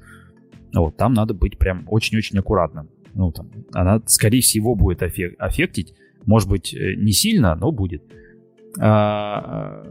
Вот, 0.73 0.97
там 0.97 1.13
надо 1.13 1.35
быть 1.35 1.59
прям 1.59 1.85
очень-очень 1.87 2.39
аккуратным. 2.39 2.89
Ну, 3.13 3.31
там, 3.31 3.51
она, 3.73 4.01
скорее 4.07 4.41
всего, 4.41 4.73
будет 4.73 5.03
аффек- 5.03 5.35
аффектить. 5.37 5.93
Может 6.25 6.49
быть, 6.49 6.73
э, 6.73 6.95
не 6.95 7.11
сильно, 7.11 7.53
но 7.53 7.71
будет. 7.71 8.01
А, 8.79 9.83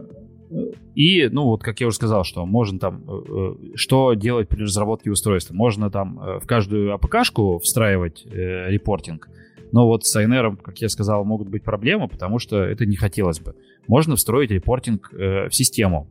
и, 0.93 1.29
ну, 1.31 1.45
вот, 1.45 1.63
как 1.63 1.79
я 1.79 1.87
уже 1.87 1.95
сказал, 1.95 2.25
что 2.25 2.45
можно 2.45 2.77
там, 2.77 3.01
э, 3.07 3.21
э, 3.29 3.55
что 3.75 4.13
делать 4.13 4.49
при 4.49 4.63
разработке 4.63 5.09
устройства? 5.09 5.53
Можно 5.53 5.89
там 5.89 6.19
в 6.41 6.45
каждую 6.45 6.93
АПК-шку 6.93 7.59
встраивать 7.59 8.25
э, 8.25 8.69
репортинг, 8.71 9.29
но 9.71 9.87
вот 9.87 10.05
с 10.05 10.15
INR, 10.19 10.57
как 10.57 10.77
я 10.79 10.89
сказал, 10.89 11.25
могут 11.25 11.49
быть 11.49 11.63
проблемы, 11.63 12.07
потому 12.07 12.39
что 12.39 12.63
это 12.63 12.85
не 12.85 12.95
хотелось 12.95 13.39
бы. 13.39 13.55
Можно 13.87 14.15
встроить 14.15 14.51
репортинг 14.51 15.13
э, 15.13 15.49
в 15.49 15.55
систему. 15.55 16.09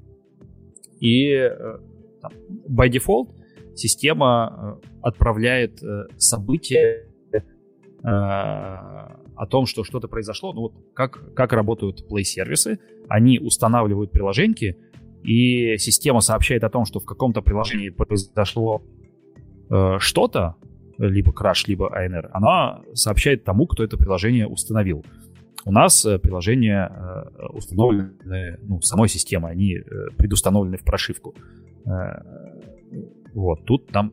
И 1.00 1.32
э, 1.32 1.50
там, 2.20 2.32
by 2.68 2.90
default 2.90 3.34
система 3.74 4.80
э, 4.82 4.86
отправляет 5.02 5.82
э, 5.82 6.06
события 6.16 7.06
э, 7.32 7.38
о 8.02 9.46
том, 9.48 9.66
что 9.66 9.84
что-то 9.84 10.08
произошло. 10.08 10.52
Ну 10.52 10.60
вот 10.62 10.74
как, 10.94 11.34
как 11.34 11.52
работают 11.52 12.04
play-сервисы. 12.10 12.78
Они 13.08 13.38
устанавливают 13.38 14.12
приложеньки, 14.12 14.76
и 15.22 15.76
система 15.78 16.20
сообщает 16.20 16.64
о 16.64 16.70
том, 16.70 16.84
что 16.84 17.00
в 17.00 17.04
каком-то 17.04 17.42
приложении 17.42 17.90
произошло 17.90 18.82
э, 19.70 19.96
что-то, 19.98 20.56
либо 20.98 21.32
Crash, 21.32 21.64
либо 21.66 21.88
ANR, 21.88 22.28
она 22.32 22.82
сообщает 22.94 23.44
тому, 23.44 23.66
кто 23.66 23.84
это 23.84 23.96
приложение 23.96 24.46
установил. 24.46 25.04
У 25.66 25.72
нас 25.72 26.04
э, 26.04 26.18
приложения 26.18 26.90
э, 26.90 27.46
установлены 27.54 28.58
ну, 28.62 28.80
самой 28.82 29.08
системой, 29.08 29.52
они 29.52 29.76
э, 29.76 29.82
предустановлены 30.16 30.76
в 30.76 30.84
прошивку. 30.84 31.34
Вот, 33.34 33.64
тут 33.64 33.92
нам 33.92 34.12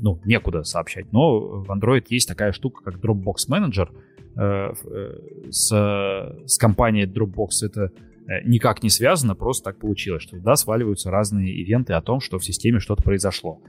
ну, 0.00 0.20
некуда 0.24 0.62
сообщать. 0.62 1.10
Но 1.12 1.62
в 1.62 1.70
Android 1.70 2.04
есть 2.10 2.28
такая 2.28 2.52
штука, 2.52 2.82
как 2.84 2.96
Dropbox 2.96 3.48
Manager. 3.48 3.88
С, 5.50 5.68
с 6.46 6.58
компанией 6.58 7.06
Dropbox 7.06 7.48
это 7.62 7.92
никак 8.44 8.82
не 8.82 8.90
связано, 8.90 9.34
просто 9.34 9.70
так 9.70 9.78
получилось, 9.78 10.22
что 10.22 10.36
туда 10.36 10.54
сваливаются 10.56 11.10
разные 11.10 11.52
ивенты 11.54 11.94
о 11.94 12.02
том, 12.02 12.20
что 12.20 12.38
в 12.38 12.44
системе 12.44 12.78
что-то 12.78 13.02
произошло. 13.02 13.62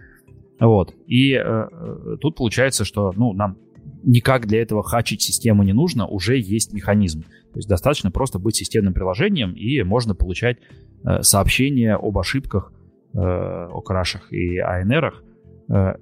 Вот. 0.59 0.93
И 1.07 1.33
э, 1.33 1.39
э, 1.41 2.17
тут 2.19 2.35
получается, 2.35 2.83
что 2.83 3.13
ну, 3.15 3.33
нам 3.33 3.57
никак 4.03 4.47
для 4.47 4.61
этого 4.61 4.83
хачить 4.83 5.21
систему 5.21 5.63
не 5.63 5.73
нужно, 5.73 6.07
уже 6.07 6.37
есть 6.37 6.73
механизм. 6.73 7.23
То 7.23 7.57
есть 7.57 7.69
достаточно 7.69 8.11
просто 8.11 8.39
быть 8.39 8.55
системным 8.55 8.93
приложением, 8.93 9.53
и 9.53 9.81
можно 9.83 10.15
получать 10.15 10.57
э, 11.03 11.21
сообщения 11.21 11.95
об 11.95 12.17
ошибках, 12.17 12.73
э, 13.13 13.17
о 13.17 13.81
крашах 13.81 14.31
и 14.31 14.57
АНРах 14.57 15.23
э, 15.69 15.93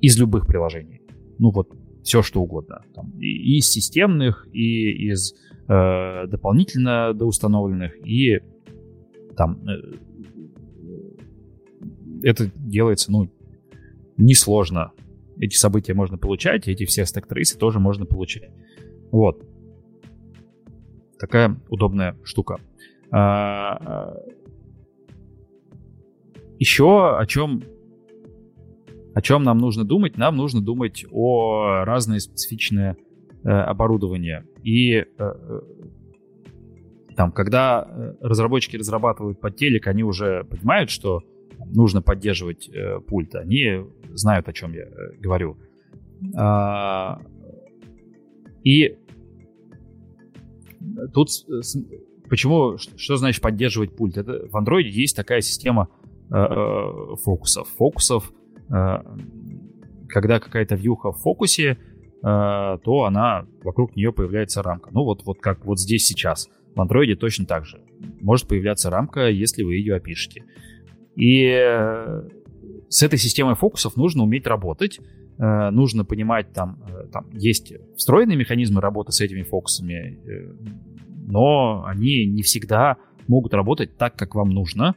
из 0.00 0.18
любых 0.18 0.46
приложений. 0.46 1.02
Ну 1.38 1.50
вот 1.50 1.68
все 2.02 2.22
что 2.22 2.42
угодно. 2.42 2.82
Там, 2.94 3.18
и 3.18 3.58
из 3.58 3.70
системных, 3.70 4.46
и 4.52 5.10
из 5.10 5.34
э, 5.68 6.26
дополнительно 6.26 7.12
доустановленных, 7.14 7.92
и 8.06 8.40
там 9.36 9.66
э, 9.66 9.96
это 12.22 12.50
делается, 12.54 13.10
ну, 13.10 13.30
несложно. 14.16 14.92
Эти 15.38 15.56
события 15.56 15.94
можно 15.94 16.18
получать, 16.18 16.68
эти 16.68 16.84
все 16.84 17.06
stack 17.06 17.30
trace 17.30 17.53
ы 17.53 17.58
тоже 17.58 17.80
можно 17.80 18.04
получать. 18.04 18.50
Вот. 19.10 19.42
Такая 21.18 21.58
удобная 21.68 22.16
штука. 22.24 22.58
А, 23.10 23.76
а, 23.76 24.16
еще 26.58 27.16
о 27.16 27.24
чем 27.26 27.62
о 29.14 29.22
чем 29.22 29.42
нам 29.42 29.58
нужно 29.58 29.84
думать? 29.84 30.16
Нам 30.16 30.36
нужно 30.36 30.60
думать 30.60 31.04
о 31.10 31.84
разное 31.84 32.20
специфичное 32.20 32.96
э, 33.42 33.48
оборудование. 33.48 34.44
И 34.62 34.94
э, 34.94 35.04
э 35.18 35.60
там, 37.16 37.32
когда 37.32 37.86
э, 37.86 38.14
разработчики 38.20 38.76
разрабатывают 38.76 39.40
под 39.40 39.56
телек, 39.56 39.88
они 39.88 40.04
уже 40.04 40.44
понимают, 40.44 40.90
что 40.90 41.22
нужно 41.66 42.02
поддерживать 42.02 42.68
э, 42.68 43.00
пульт, 43.00 43.34
они 43.34 43.84
знают, 44.14 44.48
о 44.48 44.52
чем 44.52 44.72
я 44.72 44.82
э, 44.82 44.88
говорю. 45.18 45.56
А, 46.36 47.20
и 48.64 48.98
тут 51.12 51.28
почему, 52.28 52.76
что 52.78 53.16
значит 53.16 53.42
поддерживать 53.42 53.96
пульт? 53.96 54.16
Это, 54.16 54.46
в 54.48 54.56
Android 54.56 54.82
есть 54.82 55.16
такая 55.16 55.40
система 55.40 55.88
э, 56.30 56.34
э, 56.34 57.16
фокусов. 57.22 57.68
Фокусов, 57.76 58.32
э, 58.70 58.98
когда 60.08 60.40
какая-то 60.40 60.74
вьюха 60.76 61.12
в 61.12 61.18
фокусе, 61.18 61.70
э, 61.70 61.76
то 62.22 63.04
она, 63.06 63.46
вокруг 63.62 63.96
нее 63.96 64.12
появляется 64.12 64.62
рамка. 64.62 64.90
Ну 64.92 65.04
вот, 65.04 65.24
вот 65.24 65.40
как 65.40 65.64
вот 65.64 65.78
здесь 65.78 66.06
сейчас. 66.06 66.48
В 66.74 66.80
Android 66.80 67.14
точно 67.16 67.46
так 67.46 67.64
же. 67.64 67.82
Может 68.20 68.46
появляться 68.46 68.90
рамка, 68.90 69.28
если 69.28 69.62
вы 69.62 69.74
ее 69.74 69.96
опишете. 69.96 70.44
И 71.16 71.44
э, 71.44 72.22
с 72.88 73.02
этой 73.02 73.18
системой 73.18 73.54
фокусов 73.54 73.96
нужно 73.96 74.22
уметь 74.22 74.46
работать, 74.46 75.00
э, 75.38 75.70
нужно 75.70 76.04
понимать, 76.04 76.52
там, 76.52 76.82
э, 76.88 77.08
там 77.12 77.30
есть 77.32 77.72
встроенные 77.96 78.36
механизмы 78.36 78.80
работы 78.80 79.12
с 79.12 79.20
этими 79.20 79.42
фокусами, 79.42 80.18
но 81.26 81.84
они 81.86 82.26
не 82.26 82.42
всегда 82.42 82.96
могут 83.28 83.54
работать 83.54 83.96
так, 83.96 84.16
как 84.16 84.34
вам 84.34 84.50
нужно. 84.50 84.94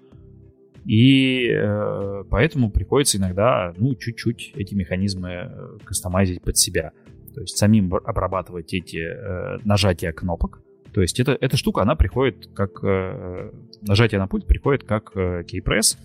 И 0.85 1.47
э, 1.47 2.23
поэтому 2.29 2.69
приходится 2.69 3.17
иногда, 3.17 3.73
ну, 3.77 3.95
чуть-чуть 3.95 4.51
эти 4.55 4.75
механизмы 4.75 5.79
кастомизить 5.85 6.41
под 6.41 6.57
себя. 6.57 6.91
То 7.33 7.41
есть 7.41 7.57
самим 7.57 7.93
обрабатывать 7.93 8.73
эти 8.73 8.97
э, 8.97 9.59
нажатия 9.63 10.11
кнопок. 10.11 10.61
То 10.93 11.01
есть 11.01 11.19
это, 11.19 11.37
эта 11.39 11.57
штука, 11.57 11.81
она 11.81 11.95
приходит 11.95 12.49
как... 12.53 12.83
Э, 12.83 13.51
нажатие 13.81 14.19
на 14.19 14.27
пульт 14.27 14.45
приходит 14.45 14.83
как 14.83 15.15
э, 15.15 15.43
кейпресс, 15.43 15.97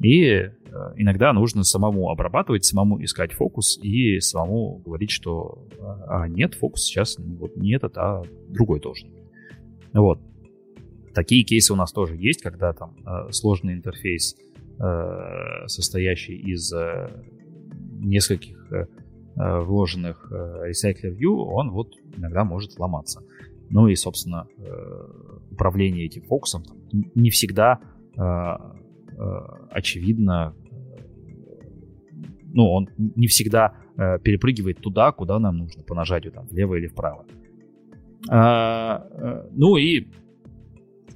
и 0.00 0.24
э, 0.24 0.50
иногда 0.96 1.32
нужно 1.32 1.62
самому 1.62 2.10
обрабатывать, 2.10 2.64
самому 2.64 3.02
искать 3.04 3.32
фокус 3.32 3.78
и 3.80 4.18
самому 4.18 4.78
говорить, 4.84 5.12
что 5.12 5.64
а, 6.08 6.26
нет, 6.26 6.54
фокус 6.54 6.82
сейчас 6.82 7.16
вот 7.18 7.56
не 7.56 7.74
этот, 7.76 7.96
а 7.96 8.22
другой 8.48 8.80
должен. 8.80 9.10
Вот. 9.92 10.18
Такие 11.14 11.44
кейсы 11.44 11.72
у 11.72 11.76
нас 11.76 11.92
тоже 11.92 12.16
есть, 12.16 12.42
когда 12.42 12.72
там 12.72 12.96
э, 13.06 13.30
сложный 13.30 13.74
интерфейс, 13.74 14.34
э, 14.80 15.66
состоящий 15.66 16.34
из 16.34 16.72
нескольких 18.00 18.58
вложенных 19.36 20.30
Recycler 20.30 21.16
View, 21.16 21.36
он 21.36 21.70
вот 21.70 21.94
иногда 22.16 22.44
может 22.44 22.78
ломаться. 22.78 23.22
Ну 23.72 23.88
и, 23.88 23.96
собственно, 23.96 24.46
управление 25.50 26.06
этим 26.06 26.22
фокусом 26.22 26.62
не 26.92 27.30
всегда 27.30 27.80
очевидно, 29.70 30.54
ну, 32.52 32.70
он 32.70 32.88
не 32.96 33.26
всегда 33.26 33.74
перепрыгивает 33.96 34.78
туда, 34.80 35.10
куда 35.12 35.38
нам 35.38 35.56
нужно 35.56 35.82
по 35.82 35.94
нажатию, 35.94 36.32
там, 36.32 36.46
влево 36.46 36.74
или 36.74 36.86
вправо. 36.86 37.24
Ну 38.28 39.76
и 39.76 40.06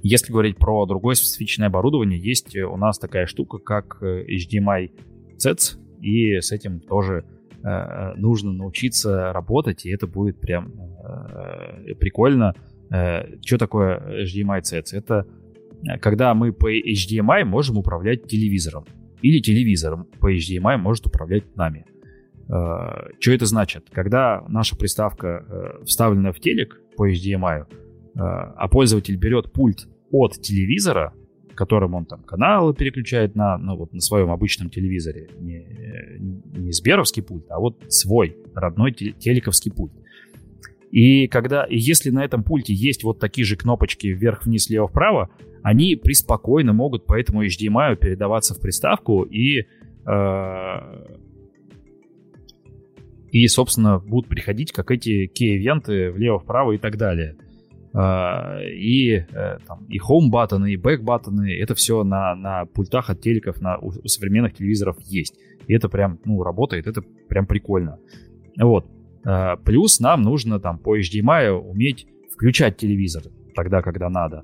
если 0.03 0.31
говорить 0.31 0.57
про 0.57 0.85
другое 0.85 1.15
специфичное 1.15 1.67
оборудование, 1.67 2.19
есть 2.19 2.55
у 2.55 2.77
нас 2.77 2.97
такая 2.97 3.25
штука, 3.25 3.57
как 3.59 4.01
HDMI 4.01 4.91
CETS, 5.37 5.77
и 6.01 6.39
с 6.39 6.51
этим 6.51 6.79
тоже 6.79 7.25
э, 7.63 8.13
нужно 8.15 8.51
научиться 8.51 9.33
работать, 9.33 9.85
и 9.85 9.89
это 9.89 10.07
будет 10.07 10.39
прям 10.39 10.67
э, 10.69 10.86
прикольно. 11.99 12.53
Э, 12.91 13.25
что 13.45 13.57
такое 13.57 14.25
HDMI 14.25 14.61
CETS? 14.61 14.93
Это 14.93 15.25
э, 15.83 15.97
когда 15.99 16.33
мы 16.33 16.53
по 16.53 16.71
HDMI 16.71 17.43
можем 17.43 17.77
управлять 17.77 18.27
телевизором, 18.27 18.85
или 19.21 19.39
телевизором 19.39 20.07
по 20.19 20.33
HDMI 20.33 20.77
может 20.77 21.05
управлять 21.07 21.55
нами. 21.55 21.85
Э, 22.49 23.09
что 23.19 23.31
это 23.31 23.45
значит? 23.45 23.87
Когда 23.91 24.43
наша 24.47 24.75
приставка 24.75 25.45
э, 25.47 25.83
вставлена 25.85 26.31
в 26.31 26.39
телек 26.39 26.79
по 26.95 27.09
HDMI, 27.09 27.61
э, 27.61 27.65
а 28.15 28.67
пользователь 28.67 29.17
берет 29.17 29.51
пульт 29.51 29.87
от 30.11 30.33
телевизора, 30.41 31.13
которым 31.55 31.95
он 31.95 32.05
там 32.05 32.23
каналы 32.23 32.73
переключает 32.75 33.35
на, 33.35 33.57
ну, 33.57 33.75
вот 33.75 33.91
на 33.91 33.99
своем 33.99 34.29
обычном 34.29 34.69
телевизоре. 34.69 35.27
Не, 35.39 35.65
не 36.19 36.71
Сберовский 36.71 37.23
пульт, 37.23 37.45
а 37.49 37.59
вот 37.59 37.83
свой 37.89 38.37
родной 38.53 38.91
телековский 38.93 39.71
пульт. 39.71 39.93
И 40.91 41.27
когда, 41.27 41.65
если 41.69 42.09
на 42.09 42.23
этом 42.23 42.43
пульте 42.43 42.73
есть 42.73 43.03
вот 43.03 43.19
такие 43.19 43.45
же 43.45 43.55
кнопочки 43.55 44.07
вверх-вниз, 44.07 44.69
лево-вправо, 44.69 45.29
они 45.63 45.95
преспокойно 45.95 46.73
могут 46.73 47.05
по 47.05 47.19
этому 47.19 47.45
HDMI 47.45 47.97
передаваться 47.97 48.53
в 48.53 48.61
приставку 48.61 49.23
и, 49.23 49.65
э, 50.05 50.75
и 53.31 53.47
собственно, 53.47 53.99
будут 53.99 54.29
приходить 54.29 54.71
как 54.71 54.91
эти 54.91 55.27
key-эвенты 55.27 56.11
влево-вправо 56.11 56.71
и 56.73 56.77
так 56.77 56.97
далее. 56.97 57.35
А, 57.93 58.59
и, 58.61 59.15
э, 59.15 59.25
там, 59.65 59.85
и 59.89 59.99
home 59.99 60.29
баттоны, 60.29 60.73
и 60.73 60.77
back 60.77 61.01
баттоны, 61.01 61.51
это 61.59 61.73
все 61.73 62.03
на, 62.03 62.35
на 62.35 62.65
пультах 62.65 63.09
от 63.09 63.21
телеков, 63.21 63.59
на, 63.59 63.77
у 63.79 63.91
современных 64.07 64.53
телевизоров 64.53 64.97
есть. 65.01 65.35
И 65.67 65.73
это 65.73 65.89
прям, 65.89 66.19
ну, 66.23 66.43
работает, 66.43 66.85
это 66.85 67.01
прям 67.27 67.47
прикольно. 67.47 67.97
Вот. 68.61 68.85
А, 69.27 69.57
плюс 69.57 69.99
нам 69.99 70.21
нужно 70.21 70.59
там 70.59 70.79
по 70.79 70.97
HDMI 70.97 71.49
уметь 71.49 72.07
включать 72.31 72.77
телевизор 72.77 73.23
тогда, 73.55 73.81
когда 73.81 74.09
надо. 74.09 74.43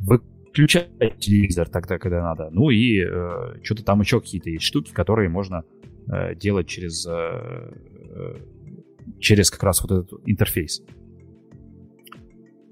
Выключать 0.00 0.88
телевизор 1.20 1.68
тогда, 1.68 1.98
когда 1.98 2.20
надо. 2.20 2.50
Ну 2.50 2.70
и 2.70 3.00
э, 3.00 3.60
что-то 3.62 3.84
там 3.84 4.00
еще 4.00 4.20
какие-то 4.20 4.50
есть 4.50 4.64
штуки, 4.64 4.92
которые 4.92 5.28
можно 5.28 5.64
э, 6.08 6.34
делать 6.34 6.66
через, 6.66 7.06
э, 7.06 7.12
э 7.12 8.34
через 9.20 9.50
как 9.50 9.62
раз 9.62 9.80
вот 9.82 9.92
этот 9.92 10.20
интерфейс. 10.26 10.82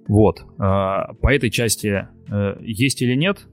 Вот. 0.08 0.44
А, 0.58 1.14
по 1.14 1.32
этой 1.32 1.50
части 1.50 2.08
э, 2.28 2.56
есть 2.60 3.02
или 3.02 3.14
нет? 3.14 3.46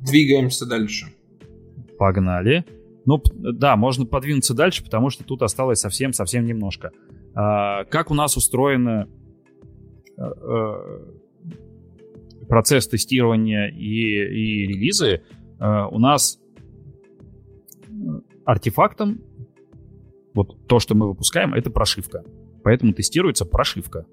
Двигаемся 0.00 0.66
дальше. 0.66 1.06
Погнали. 1.98 2.64
Ну, 3.06 3.22
да, 3.36 3.76
можно 3.76 4.04
подвинуться 4.04 4.54
дальше, 4.54 4.84
потому 4.84 5.10
что 5.10 5.24
тут 5.24 5.42
осталось 5.42 5.80
совсем-совсем 5.80 6.44
немножко. 6.44 6.90
А, 7.34 7.84
как 7.84 8.10
у 8.10 8.14
нас 8.14 8.36
устроен 8.36 8.88
э, 8.88 9.06
э, 10.18 10.74
процесс 12.48 12.88
тестирования 12.88 13.68
и, 13.68 13.76
и 13.76 14.66
релизы? 14.66 15.22
У 15.58 15.98
нас 15.98 16.38
артефактом, 18.44 19.22
вот 20.34 20.66
то, 20.66 20.80
что 20.80 20.94
мы 20.94 21.08
выпускаем, 21.08 21.54
это 21.54 21.70
прошивка 21.70 22.22
поэтому 22.66 22.92
тестируется 22.92 23.44
прошивка. 23.44 24.06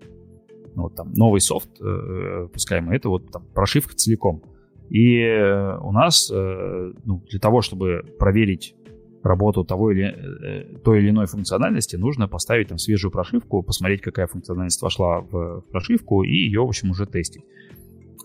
Вот 0.75 0.93
там 0.93 1.11
новый 1.13 1.41
софт 1.41 1.69
э, 1.81 2.47
пускаемый, 2.53 2.95
это 2.95 3.09
вот 3.09 3.31
там 3.31 3.47
прошивка 3.51 3.95
целиком. 3.95 4.43
И 4.91 5.17
э, 5.17 5.77
у 5.79 5.91
нас 5.91 6.29
э, 6.31 6.93
ну, 7.03 7.23
для 7.31 7.39
того, 7.39 7.63
чтобы 7.63 8.03
проверить 8.19 8.75
работу 9.23 9.63
того 9.63 9.91
или, 9.91 10.05
э, 10.05 10.77
той 10.83 10.99
или 10.99 11.09
иной 11.09 11.25
функциональности, 11.25 11.95
нужно 11.95 12.27
поставить 12.27 12.67
там 12.67 12.77
свежую 12.77 13.11
прошивку, 13.11 13.63
посмотреть, 13.63 14.01
какая 14.01 14.27
функциональность 14.27 14.81
вошла 14.81 15.21
в 15.21 15.61
прошивку, 15.71 16.23
и 16.23 16.31
ее, 16.31 16.61
в 16.61 16.67
общем, 16.67 16.91
уже 16.91 17.05
тестить. 17.05 17.43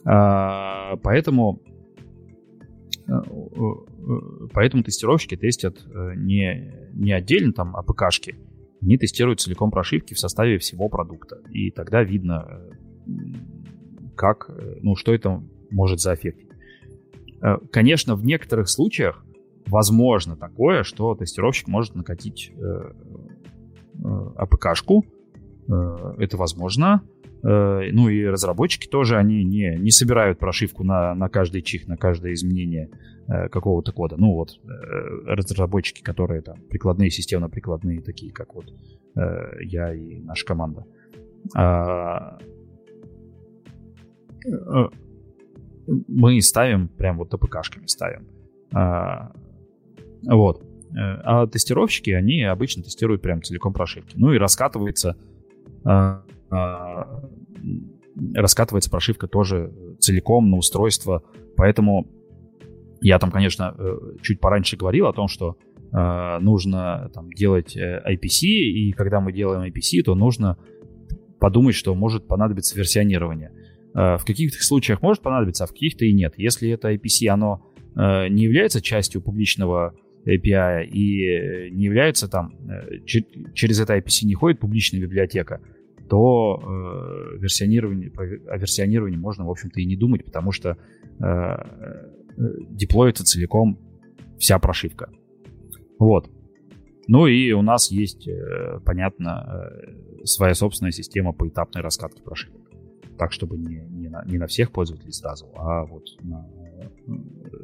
А, 0.04 0.96
поэтому, 1.02 1.62
э, 3.06 3.12
э, 3.12 4.48
поэтому 4.52 4.82
тестировщики 4.82 5.36
тестят 5.36 5.76
не, 6.16 6.74
не 6.94 7.12
отдельно 7.12 7.52
там 7.52 7.76
АПКшки, 7.76 8.36
они 8.80 8.96
тестируют 8.96 9.40
целиком 9.40 9.70
прошивки 9.70 10.14
в 10.14 10.18
составе 10.18 10.58
всего 10.58 10.88
продукта. 10.88 11.40
И 11.50 11.70
тогда 11.70 12.02
видно, 12.02 12.46
э, 12.46 13.12
как, 14.14 14.50
э, 14.50 14.76
ну, 14.82 14.94
что 14.96 15.12
это 15.12 15.42
может 15.70 16.00
заэффектить. 16.00 16.48
Э, 17.42 17.56
конечно, 17.70 18.14
в 18.14 18.24
некоторых 18.24 18.68
случаях 18.68 19.24
возможно 19.66 20.36
такое, 20.36 20.82
что 20.82 21.14
тестировщик 21.14 21.68
может 21.68 21.94
накатить 21.94 22.52
АПКшку. 24.36 25.04
Это 25.66 26.36
возможно. 26.36 27.02
Ну 27.42 28.08
и 28.08 28.24
разработчики 28.24 28.88
тоже, 28.88 29.16
они 29.16 29.44
не, 29.44 29.76
не 29.78 29.90
собирают 29.90 30.38
прошивку 30.38 30.84
на, 30.84 31.14
на 31.14 31.28
каждый 31.28 31.62
чих, 31.62 31.86
на 31.86 31.96
каждое 31.96 32.32
изменение 32.32 32.90
Э, 33.30 33.48
какого-то 33.50 33.92
кода. 33.92 34.16
Ну 34.16 34.32
вот, 34.32 34.58
э, 34.64 34.68
разработчики, 35.26 36.02
которые 36.02 36.40
там 36.40 36.56
прикладные, 36.70 37.10
системно-прикладные, 37.10 38.00
такие 38.00 38.32
как 38.32 38.54
вот 38.54 38.72
э, 39.16 39.64
я 39.64 39.92
и 39.92 40.18
наша 40.20 40.46
команда. 40.46 40.86
А, 41.54 42.38
мы 45.86 46.40
ставим, 46.40 46.88
прям 46.88 47.18
вот 47.18 47.34
АПКшками 47.34 47.86
ставим. 47.86 48.26
Вот. 50.22 50.62
А 50.94 51.46
тестировщики, 51.46 52.10
они 52.10 52.42
обычно 52.42 52.82
тестируют 52.82 53.22
прям 53.22 53.42
целиком 53.42 53.72
прошивки. 53.72 54.14
Ну 54.16 54.32
и 54.32 54.38
раскатывается 54.38 55.16
раскатывается 58.34 58.90
прошивка 58.90 59.28
тоже 59.28 59.72
целиком 60.00 60.50
на 60.50 60.56
устройство, 60.56 61.22
поэтому 61.56 62.08
я 63.00 63.18
там, 63.18 63.30
конечно, 63.30 63.74
э, 63.78 63.96
чуть 64.22 64.40
пораньше 64.40 64.76
говорил 64.76 65.06
о 65.06 65.12
том, 65.12 65.28
что 65.28 65.56
э, 65.92 66.38
нужно 66.40 67.10
там, 67.14 67.30
делать 67.30 67.76
э, 67.76 68.02
IPC, 68.08 68.46
и 68.46 68.92
когда 68.92 69.20
мы 69.20 69.32
делаем 69.32 69.62
IPC, 69.70 70.02
то 70.04 70.14
нужно 70.14 70.56
подумать, 71.38 71.76
что 71.76 71.94
может 71.94 72.26
понадобиться 72.26 72.76
версионирование. 72.76 73.52
В 73.94 74.20
каких-то 74.26 74.62
случаях 74.62 75.02
может 75.02 75.22
понадобиться, 75.22 75.64
а 75.64 75.66
в 75.66 75.70
каких-то 75.70 76.04
и 76.04 76.12
нет. 76.12 76.34
Если 76.36 76.68
это 76.70 76.92
IPC, 76.92 77.28
оно 77.28 77.64
не 77.96 78.44
является 78.44 78.82
частью 78.82 79.22
публичного 79.22 79.94
API 80.28 80.86
и 80.86 81.70
не 81.70 81.84
является 81.84 82.28
там, 82.28 82.54
через 83.54 83.80
это 83.80 83.96
IPC 83.96 84.26
не 84.26 84.34
ходит 84.34 84.60
публичная 84.60 85.00
библиотека, 85.00 85.60
то 86.08 86.60
э, 86.62 87.38
версионирование, 87.38 88.10
о 88.16 88.58
версионировании 88.58 89.16
можно, 89.16 89.46
в 89.46 89.50
общем-то, 89.50 89.80
и 89.80 89.84
не 89.84 89.96
думать, 89.96 90.24
потому 90.24 90.52
что 90.52 90.76
э, 91.20 91.56
деплоится 92.70 93.24
целиком 93.24 93.78
вся 94.38 94.58
прошивка. 94.58 95.10
Вот. 95.98 96.30
Ну 97.08 97.26
и 97.26 97.52
у 97.52 97.62
нас 97.62 97.90
есть, 97.90 98.28
э, 98.28 98.80
понятно, 98.84 99.72
э, 99.82 100.24
своя 100.24 100.54
собственная 100.54 100.92
система 100.92 101.32
поэтапной 101.32 101.82
раскатки 101.82 102.22
прошивок. 102.22 102.60
Так, 103.18 103.32
чтобы 103.32 103.58
не, 103.58 103.84
не, 103.90 104.08
на, 104.08 104.24
не 104.26 104.38
на 104.38 104.46
всех 104.46 104.70
пользователей 104.70 105.12
сразу, 105.12 105.50
а 105.56 105.84
вот 105.84 106.04
на, 106.20 106.46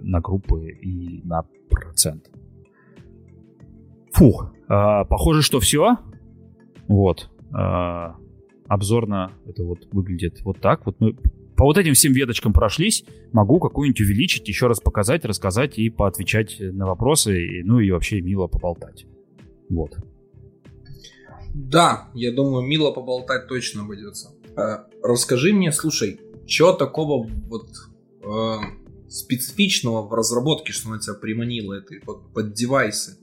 на 0.03 0.21
группы 0.21 0.71
и 0.71 1.23
на 1.25 1.45
процент. 1.71 2.29
Фух, 4.15 4.53
а, 4.69 5.05
похоже, 5.05 5.43
что 5.43 5.59
все. 5.61 5.99
Вот. 6.87 7.31
А, 7.53 8.17
обзорно 8.69 9.33
это 9.47 9.65
вот 9.65 9.89
выглядит 9.91 10.41
вот 10.45 10.61
так. 10.61 10.87
Вот 10.87 11.01
мы 11.01 11.17
по 11.57 11.65
вот 11.65 11.79
этим 11.79 11.95
всем 11.95 12.13
веточкам 12.13 12.53
прошлись, 12.53 13.05
могу 13.33 13.61
какую-нибудь 13.61 14.01
увеличить, 14.01 14.49
еще 14.49 14.67
раз 14.67 14.81
показать, 14.81 15.25
рассказать 15.25 15.79
и 15.79 15.91
поотвечать 15.91 16.57
на 16.59 16.87
вопросы, 16.87 17.45
и, 17.45 17.63
ну 17.63 17.81
и 17.81 17.91
вообще 17.91 18.21
мило 18.21 18.47
поболтать. 18.47 19.07
Вот. 19.69 19.97
Да, 21.55 22.09
я 22.15 22.33
думаю, 22.33 22.67
мило 22.67 22.93
поболтать 22.93 23.49
точно 23.49 23.83
обойдется. 23.83 24.31
А, 24.57 24.87
расскажи 25.03 25.53
мне, 25.53 25.73
слушай, 25.73 26.21
что 26.47 26.73
такого 26.73 27.27
вот 27.27 27.69
э, 28.23 29.09
специфичного 29.09 30.07
в 30.07 30.13
разработке, 30.13 30.73
что 30.73 30.91
на 30.91 30.99
тебя 30.99 31.15
приманило 31.15 31.75
это 31.75 31.95
под, 32.05 32.33
под 32.33 32.53
девайсы? 32.53 33.19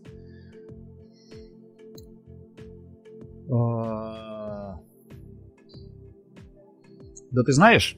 Да 7.31 7.43
ты 7.45 7.51
знаешь, 7.51 7.97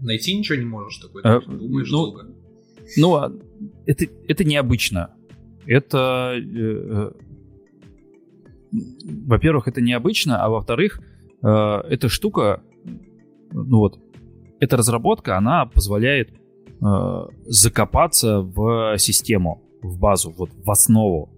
Найти 0.00 0.36
ничего 0.36 0.58
не 0.58 0.64
можешь 0.64 0.98
такой, 0.98 1.22
а, 1.22 1.40
думаешь 1.40 1.90
ну, 1.90 1.96
долго. 1.96 2.26
Ну, 2.96 3.14
а 3.14 3.32
это, 3.86 4.06
это 4.28 4.44
необычно. 4.44 5.14
Это, 5.66 6.34
э, 6.36 6.40
э, 6.40 7.12
во-первых, 9.26 9.68
это 9.68 9.80
необычно, 9.80 10.44
а 10.44 10.48
во-вторых, 10.48 11.00
э, 11.42 11.48
эта 11.48 12.08
штука, 12.08 12.62
ну 13.52 13.78
вот, 13.78 13.98
эта 14.60 14.76
разработка, 14.76 15.36
она 15.36 15.66
позволяет 15.66 16.30
э, 16.30 17.26
закопаться 17.46 18.40
в 18.42 18.96
систему, 18.98 19.64
в 19.82 19.98
базу, 19.98 20.30
вот 20.36 20.50
в 20.52 20.70
основу. 20.70 21.30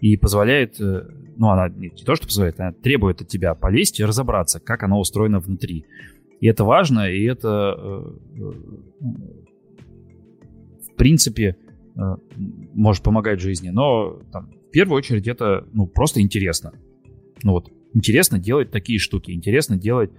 И 0.00 0.16
позволяет, 0.16 0.80
э, 0.80 1.08
ну, 1.36 1.48
она 1.48 1.68
не, 1.68 1.90
то, 1.90 2.14
что 2.14 2.26
позволяет, 2.26 2.60
она 2.60 2.72
требует 2.72 3.20
от 3.20 3.28
тебя 3.28 3.54
полезть 3.54 4.00
и 4.00 4.04
разобраться, 4.04 4.60
как 4.60 4.82
оно 4.82 4.98
устроено 5.00 5.38
внутри. 5.40 5.86
И 6.40 6.46
это 6.46 6.64
важно, 6.64 7.10
и 7.10 7.24
это, 7.24 7.76
э, 7.78 8.04
э, 8.38 8.50
в 10.88 10.96
принципе, 10.96 11.56
э, 11.96 12.00
может 12.74 13.02
помогать 13.02 13.40
жизни. 13.40 13.70
Но 13.70 14.20
там, 14.32 14.50
в 14.50 14.70
первую 14.70 14.98
очередь 14.98 15.28
это 15.28 15.66
ну, 15.72 15.86
просто 15.86 16.20
интересно. 16.20 16.72
Ну 17.42 17.52
вот, 17.52 17.70
интересно 17.94 18.38
делать 18.38 18.70
такие 18.70 18.98
штуки, 18.98 19.30
интересно 19.30 19.76
делать 19.76 20.10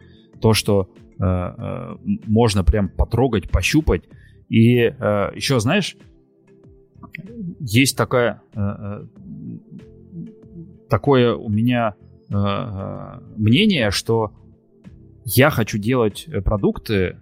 то, 0.42 0.54
что 0.54 0.90
э, 1.20 1.98
можно 2.26 2.64
прям 2.64 2.90
потрогать, 2.90 3.50
пощупать. 3.50 4.04
И 4.50 4.78
э, 4.78 4.92
еще, 5.36 5.60
знаешь, 5.60 5.98
есть 7.60 7.98
такая, 7.98 8.42
э 8.56 9.08
такое 10.94 11.34
у 11.34 11.50
меня 11.50 11.96
э, 12.30 12.36
э, 12.36 13.20
мнение, 13.36 13.90
что 13.90 14.32
я 15.26 15.50
хочу 15.50 15.80
делать 15.80 16.28
продукты, 16.46 17.18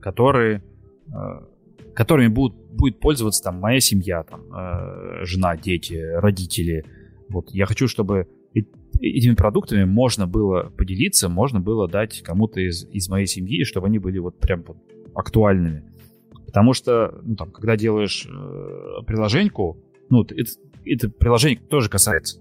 которые, 0.00 0.64
которыми 1.94 2.26
будут, 2.26 2.56
будет 2.72 2.98
пользоваться 2.98 3.44
там 3.44 3.60
моя 3.60 3.78
семья, 3.78 4.24
там, 4.24 4.40
жена, 5.24 5.56
дети, 5.56 5.94
родители. 5.94 6.84
Вот 7.28 7.50
я 7.50 7.66
хочу, 7.66 7.86
чтобы 7.86 8.26
этими 8.98 9.34
продуктами 9.34 9.84
можно 9.84 10.26
было 10.26 10.72
поделиться, 10.76 11.28
можно 11.28 11.60
было 11.60 11.86
дать 11.86 12.22
кому-то 12.22 12.60
из, 12.60 12.84
из 12.90 13.08
моей 13.08 13.26
семьи, 13.26 13.62
чтобы 13.62 13.86
они 13.86 13.98
были 13.98 14.18
вот 14.18 14.40
прям 14.40 14.64
вот 14.66 14.78
актуальными. 15.14 15.84
Потому 16.46 16.72
что, 16.72 17.20
ну, 17.22 17.36
там, 17.36 17.50
когда 17.50 17.76
делаешь 17.76 18.26
э, 18.26 19.04
приложеньку, 19.06 19.78
ну, 20.08 20.22
это, 20.22 20.50
это 20.84 21.08
приложение 21.08 21.60
тоже 21.60 21.88
касается. 21.88 22.40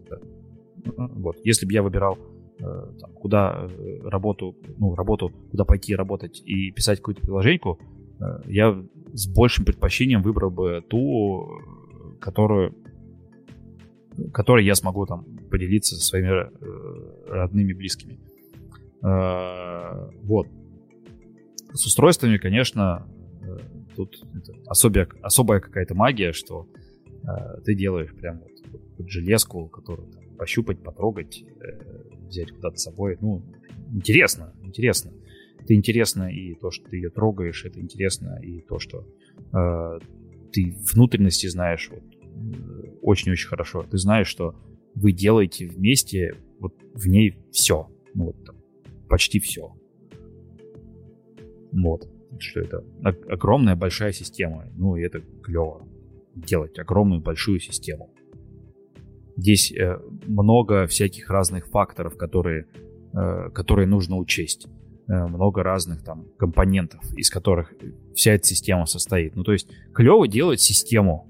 Вот, 0.85 1.37
если 1.43 1.65
бы 1.65 1.73
я 1.73 1.83
выбирал, 1.83 2.17
э, 2.59 2.63
там, 2.99 3.13
куда 3.13 3.67
э, 3.69 3.99
работу, 4.03 4.55
ну, 4.77 4.95
работу, 4.95 5.29
куда 5.51 5.63
пойти 5.63 5.95
работать 5.95 6.41
и 6.45 6.71
писать 6.71 6.99
какую-то 6.99 7.21
приложеньку, 7.21 7.79
э, 8.19 8.23
я 8.47 8.83
с 9.13 9.27
большим 9.27 9.65
предпочтением 9.65 10.21
выбрал 10.21 10.49
бы 10.49 10.83
ту, 10.89 11.47
которую 12.19 12.75
которой 14.33 14.65
я 14.65 14.75
смогу 14.75 15.05
там 15.05 15.25
поделиться 15.49 15.95
со 15.95 16.05
своими 16.05 16.49
родными, 17.29 17.71
близкими. 17.71 18.19
Вот. 19.01 20.47
С 21.73 21.85
устройствами, 21.85 22.37
конечно, 22.37 23.07
тут 23.95 24.21
особая, 24.67 25.07
особая 25.21 25.61
какая-то 25.61 25.95
магия, 25.95 26.33
что 26.33 26.67
ты 27.63 27.75
делаешь 27.75 28.13
прям 28.13 28.39
вот, 28.39 28.81
вот 28.97 29.09
железку, 29.09 29.67
которую 29.67 30.11
там, 30.11 30.23
пощупать, 30.37 30.81
потрогать, 30.81 31.43
взять 32.27 32.51
куда-то 32.51 32.77
с 32.77 32.83
собой. 32.83 33.17
Ну, 33.21 33.43
интересно, 33.91 34.53
интересно. 34.63 35.11
Это 35.59 35.75
интересно 35.75 36.23
и 36.23 36.55
то, 36.55 36.71
что 36.71 36.89
ты 36.89 36.95
ее 36.97 37.09
трогаешь, 37.09 37.65
это 37.65 37.79
интересно 37.79 38.39
и 38.41 38.61
то, 38.61 38.79
что 38.79 39.05
э, 39.53 39.99
ты 40.51 40.75
внутренности 40.93 41.47
знаешь, 41.47 41.89
вот, 41.91 42.03
очень-очень 43.01 43.47
хорошо. 43.47 43.83
Ты 43.83 43.97
знаешь, 43.97 44.27
что 44.27 44.55
вы 44.95 45.11
делаете 45.11 45.67
вместе 45.67 46.35
вот 46.59 46.73
в 46.93 47.07
ней 47.07 47.37
все. 47.51 47.89
Ну, 48.13 48.25
вот, 48.25 48.43
там, 48.43 48.55
почти 49.07 49.39
все. 49.39 49.73
Вот. 51.71 52.09
Что 52.39 52.61
это 52.61 52.83
огромная 53.29 53.75
большая 53.75 54.13
система. 54.13 54.67
Ну, 54.75 54.95
и 54.95 55.01
это 55.01 55.21
клево. 55.43 55.87
Делать 56.35 56.79
огромную 56.79 57.21
большую 57.21 57.59
систему. 57.59 58.09
Здесь 59.37 59.71
э, 59.71 59.97
много 60.27 60.87
всяких 60.87 61.29
разных 61.29 61.67
факторов, 61.67 62.17
которые, 62.17 62.67
э, 63.13 63.49
которые 63.49 63.87
нужно 63.87 64.17
учесть. 64.17 64.67
Э, 65.07 65.27
много 65.27 65.63
разных 65.63 66.03
там 66.03 66.27
компонентов, 66.37 67.01
из 67.15 67.29
которых 67.29 67.73
вся 68.15 68.33
эта 68.33 68.45
система 68.45 68.85
состоит. 68.85 69.35
Ну, 69.35 69.43
то 69.43 69.51
есть 69.51 69.69
клево 69.93 70.27
делать 70.27 70.61
систему, 70.61 71.27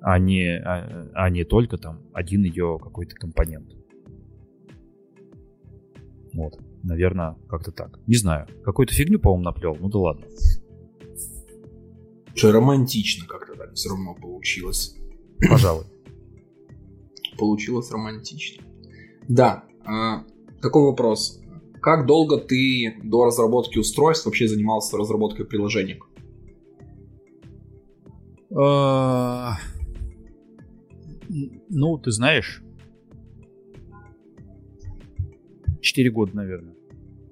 а 0.00 0.18
не, 0.18 0.58
а, 0.58 1.08
а 1.14 1.30
не 1.30 1.44
только 1.44 1.78
там 1.78 2.00
один 2.12 2.42
ее 2.42 2.78
какой-то 2.82 3.14
компонент. 3.14 3.70
Вот, 6.34 6.58
наверное, 6.82 7.36
как-то 7.48 7.72
так. 7.72 7.98
Не 8.06 8.16
знаю, 8.16 8.46
какую-то 8.64 8.92
фигню, 8.92 9.18
по-моему, 9.18 9.44
наплел, 9.44 9.76
ну 9.80 9.88
да 9.88 9.98
ладно. 9.98 10.26
Что 12.34 12.52
романтично 12.52 13.26
так 13.26 13.45
все 13.76 13.90
равно 13.90 14.14
получилось. 14.14 14.96
Пожалуй. 15.48 15.84
Получилось 17.38 17.90
романтично. 17.90 18.64
Да, 19.28 19.64
а, 19.84 20.24
такой 20.60 20.84
вопрос. 20.84 21.40
Как 21.80 22.06
долго 22.06 22.38
ты 22.38 22.96
до 23.04 23.26
разработки 23.26 23.78
устройств 23.78 24.26
вообще 24.26 24.48
занимался 24.48 24.96
разработкой 24.96 25.44
приложений? 25.46 26.00
А, 28.56 29.58
ну, 31.68 31.98
ты 31.98 32.10
знаешь, 32.10 32.62
4 35.80 36.10
года, 36.10 36.34
наверное. 36.34 36.74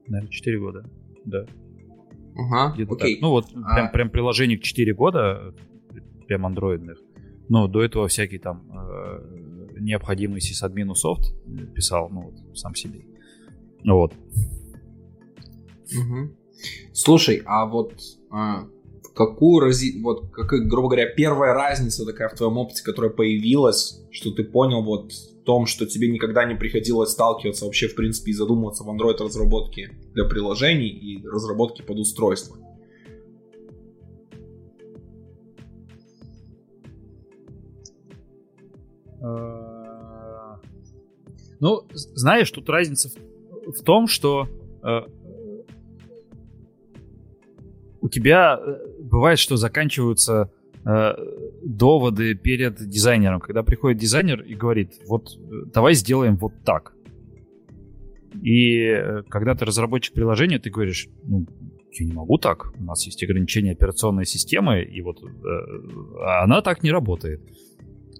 Наверное, 0.07 0.31
4 0.31 0.59
года, 0.61 0.91
да. 1.25 1.47
Ага, 2.37 2.75
Где-то 2.75 2.95
окей. 2.95 3.15
Так. 3.15 3.23
Ну 3.23 3.31
вот, 3.31 3.47
а... 3.55 3.75
прям, 3.75 3.93
прям 3.93 4.11
приложений 4.11 4.61
4 4.61 4.95
года, 4.95 5.55
прям 6.27 6.47
андроидных. 6.47 6.99
Но 7.49 7.69
до 7.69 7.83
этого 7.83 8.09
всякий 8.09 8.39
там 8.39 8.71
э, 8.73 9.79
необходимый 9.81 10.41
сисадмину 10.41 10.95
софт 10.95 11.35
писал, 11.75 12.09
ну 12.11 12.23
вот, 12.23 12.57
сам 12.57 12.75
себе. 12.75 13.05
Вот. 13.85 14.13
Угу. 15.93 16.37
Слушай, 16.93 17.43
а 17.45 17.67
вот 17.67 17.95
а, 18.31 18.67
какую 19.15 19.61
рази... 19.61 20.01
вот, 20.03 20.31
как, 20.31 20.49
грубо 20.67 20.89
говоря, 20.89 21.07
первая 21.07 21.53
разница 21.55 22.05
такая 22.05 22.29
в 22.29 22.35
твоем 22.35 22.57
опыте, 22.59 22.83
которая 22.83 23.11
появилась, 23.11 24.03
что 24.11 24.33
ты 24.33 24.45
понял 24.45 24.83
вот 24.83 25.13
в 25.13 25.45
том, 25.45 25.67
что 25.67 25.87
тебе 25.87 26.09
никогда 26.09 26.45
не 26.45 26.55
приходилось 26.55 27.11
сталкиваться 27.11 27.67
вообще, 27.67 27.89
в 27.89 27.95
принципе, 27.95 28.31
и 28.31 28.35
задумываться 28.35 28.85
в 28.85 28.89
Android 28.89 29.23
разработке 29.23 29.91
для 30.15 30.25
приложений 30.25 30.89
и 30.89 31.27
разработки 31.27 31.83
под 31.83 31.99
устройство? 31.99 32.57
Ну, 41.61 41.83
знаешь, 41.93 42.51
тут 42.51 42.69
разница 42.69 43.11
в 43.67 43.83
том, 43.83 44.07
что 44.07 44.49
э, 44.83 45.01
у 48.01 48.09
тебя 48.09 48.59
э, 48.59 49.03
бывает, 49.03 49.39
что 49.39 49.57
заканчиваются 49.57 50.51
э, 50.85 51.15
доводы 51.63 52.35
перед 52.35 52.87
дизайнером, 52.87 53.41
когда 53.41 53.63
приходит 53.63 53.99
дизайнер 53.99 54.43
и 54.43 54.55
говорит, 54.55 55.01
вот 55.09 55.39
давай 55.73 55.95
сделаем 55.95 56.37
вот 56.37 56.53
так. 56.65 56.93
И 58.43 59.23
когда 59.29 59.55
ты 59.55 59.65
разработчик 59.65 60.13
приложения, 60.13 60.59
ты 60.59 60.69
говоришь, 60.69 61.09
ну, 61.23 61.47
я 61.93 62.07
не 62.07 62.13
могу 62.13 62.37
так, 62.39 62.75
у 62.79 62.83
нас 62.83 63.07
есть 63.07 63.23
ограничения 63.23 63.73
операционной 63.73 64.27
системы, 64.27 64.83
и 64.83 65.01
вот 65.01 65.23
э, 65.23 65.29
она 66.43 66.61
так 66.61 66.83
не 66.83 66.91
работает. 66.91 67.41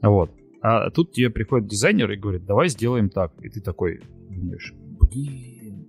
Вот. 0.01 0.31
А 0.67 0.91
тут 0.91 1.13
тебе 1.13 1.29
приходит 1.29 1.69
дизайнер 1.69 2.11
и 2.11 2.17
говорит, 2.17 2.47
давай 2.47 2.69
сделаем 2.69 3.11
так. 3.11 3.33
И 3.43 3.51
ты 3.51 3.61
такой 3.61 4.01
думаешь, 4.31 4.73
блин, 4.75 5.89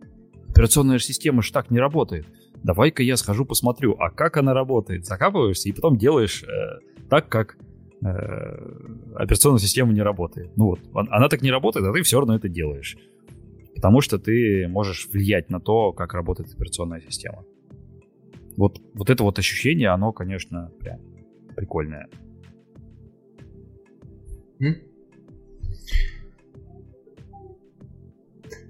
операционная 0.49 0.99
система 0.99 1.41
же 1.41 1.53
так 1.53 1.72
не 1.72 1.80
работает 1.80 2.27
давай-ка 2.65 3.03
я 3.03 3.15
схожу 3.15 3.45
посмотрю, 3.45 3.95
а 3.99 4.10
как 4.10 4.38
она 4.38 4.53
работает. 4.53 5.06
Закапываешься 5.06 5.69
и 5.69 5.72
потом 5.72 5.97
делаешь 5.97 6.43
э, 6.43 6.80
так, 7.10 7.30
как 7.30 7.57
э, 8.03 8.07
операционная 9.15 9.60
система 9.60 9.93
не 9.93 10.02
работает. 10.02 10.52
Ну 10.57 10.65
вот, 10.65 10.80
она 10.93 11.30
так 11.30 11.41
не 11.41 11.52
работает, 11.52 11.85
а 11.85 11.93
ты 11.93 12.02
все 12.02 12.18
равно 12.18 12.35
это 12.35 12.49
делаешь. 12.49 12.97
Потому 13.76 14.02
что 14.02 14.18
ты 14.18 14.68
можешь 14.68 15.07
влиять 15.11 15.49
на 15.49 15.60
то, 15.60 15.91
как 15.93 16.14
работает 16.14 16.52
операционная 16.53 17.02
система. 17.02 17.43
Вот, 18.57 18.80
вот 18.93 19.10
это 19.10 19.23
вот 19.23 19.38
ощущение, 19.38 19.89
оно, 19.89 20.11
конечно, 20.11 20.72
прям 20.80 20.99
прикольное. 21.56 22.07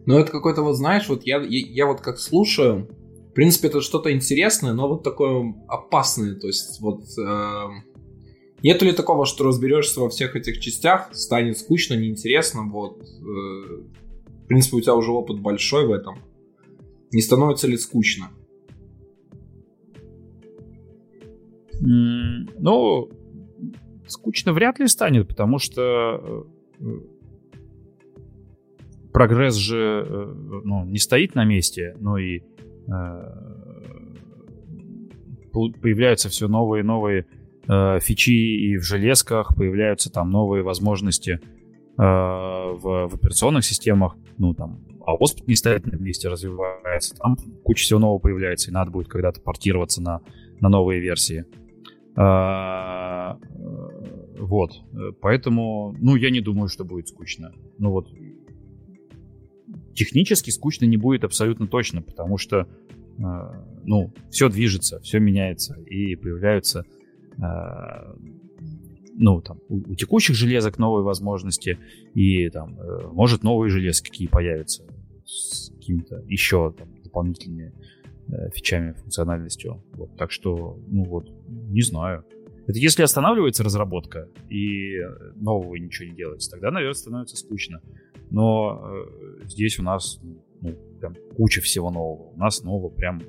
Ну, 0.07 0.19
это 0.19 0.31
какой-то 0.31 0.61
вот, 0.61 0.73
знаешь, 0.73 1.09
вот 1.09 1.23
я, 1.23 1.41
я, 1.41 1.65
я 1.67 1.85
вот 1.87 2.01
как 2.01 2.19
слушаю, 2.19 2.87
принципе, 3.35 3.67
это 3.67 3.81
что-то 3.81 4.11
интересное, 4.11 4.73
но 4.73 4.87
вот 4.87 5.03
такое 5.03 5.53
опасное. 5.67 6.35
То 6.35 6.47
есть, 6.47 6.79
вот 6.79 7.03
э, 7.19 7.67
нет 8.63 8.81
ли 8.81 8.93
такого, 8.93 9.25
что 9.25 9.43
разберешься 9.43 9.99
во 9.99 10.09
всех 10.09 10.35
этих 10.35 10.59
частях, 10.59 11.13
станет 11.13 11.59
скучно, 11.59 11.95
неинтересно, 11.95 12.63
вот. 12.63 13.03
Э, 13.03 13.83
в 14.43 14.47
принципе, 14.47 14.77
у 14.77 14.81
тебя 14.81 14.95
уже 14.95 15.11
опыт 15.11 15.41
большой 15.41 15.85
в 15.85 15.91
этом. 15.91 16.17
Не 17.11 17.21
становится 17.21 17.67
ли 17.67 17.77
скучно? 17.77 18.29
Ну, 21.81 23.09
скучно 24.07 24.53
вряд 24.53 24.79
ли 24.79 24.87
станет, 24.87 25.27
потому 25.27 25.59
что 25.59 26.47
э, 26.79 26.85
прогресс 29.13 29.55
же 29.55 30.05
э, 30.07 30.33
ну, 30.63 30.85
не 30.85 30.99
стоит 30.99 31.35
на 31.35 31.45
месте, 31.45 31.95
но 31.99 32.17
и 32.17 32.41
Э, 32.87 33.31
появляются 35.53 36.27
все 36.27 36.49
новые 36.49 36.81
и 36.81 36.85
новые 36.85 37.25
э, 37.67 37.99
фичи 38.01 38.31
и 38.31 38.77
в 38.77 38.83
железках, 38.83 39.55
появляются 39.55 40.11
там 40.11 40.29
новые 40.29 40.63
возможности 40.63 41.39
э, 41.39 41.39
в, 41.97 43.07
в 43.07 43.15
операционных 43.15 43.63
системах, 43.63 44.17
ну 44.37 44.53
там, 44.53 44.81
а 45.05 45.15
OSP 45.15 45.43
не 45.47 45.55
стоит 45.55 45.85
на 45.85 45.95
месте, 45.95 46.27
развивается, 46.27 47.15
там 47.15 47.37
куча 47.63 47.85
всего 47.85 47.99
нового 47.99 48.19
появляется, 48.19 48.69
и 48.69 48.73
надо 48.73 48.91
будет 48.91 49.07
когда-то 49.07 49.39
портироваться 49.39 50.01
на, 50.01 50.19
на 50.59 50.67
новые 50.67 50.99
версии. 50.99 51.45
А, 52.17 53.04
вот, 54.45 54.71
поэтому, 55.21 55.95
ну, 55.99 56.15
я 56.15 56.29
не 56.29 56.41
думаю, 56.41 56.67
что 56.67 56.85
будет 56.85 57.07
скучно. 57.07 57.51
Ну 57.77 57.91
вот, 57.91 58.07
технически 59.93 60.51
скучно 60.51 60.85
не 60.85 60.97
будет 60.97 61.23
абсолютно 61.23 61.67
точно, 61.67 62.01
потому 62.01 62.37
что 62.37 62.67
э, 63.17 63.21
ну, 63.83 64.13
все 64.29 64.49
движется, 64.49 64.99
все 64.99 65.19
меняется, 65.19 65.79
и 65.81 66.15
появляются 66.15 66.85
э, 67.37 67.43
ну, 69.17 69.41
там, 69.41 69.59
у, 69.69 69.77
у 69.91 69.95
текущих 69.95 70.35
железок 70.35 70.77
новые 70.77 71.03
возможности, 71.03 71.79
и 72.13 72.49
там, 72.49 72.79
э, 72.79 73.07
может, 73.11 73.43
новые 73.43 73.69
железки 73.69 74.09
какие 74.09 74.27
появятся 74.27 74.83
с 75.25 75.71
какими-то 75.71 76.21
еще 76.27 76.73
там, 76.77 76.89
дополнительными 77.03 77.73
э, 78.27 78.49
фичами, 78.53 78.93
функциональностью. 78.93 79.83
Вот, 79.93 80.15
так 80.17 80.31
что, 80.31 80.77
ну 80.87 81.03
вот, 81.05 81.29
не 81.47 81.81
знаю. 81.81 82.25
Это 82.67 82.79
если 82.79 83.03
останавливается 83.03 83.63
разработка 83.63 84.27
и 84.49 84.99
нового 85.35 85.75
ничего 85.75 86.09
не 86.09 86.15
делается, 86.15 86.49
тогда, 86.51 86.71
наверное, 86.71 86.93
становится 86.93 87.37
скучно 87.37 87.81
но 88.29 88.81
э, 88.83 89.45
здесь 89.45 89.79
у 89.79 89.83
нас 89.83 90.19
ну, 90.61 90.73
прям 90.99 91.15
куча 91.35 91.61
всего 91.61 91.91
нового. 91.91 92.31
У 92.33 92.37
нас 92.37 92.63
нового 92.63 92.89
прям, 92.89 93.21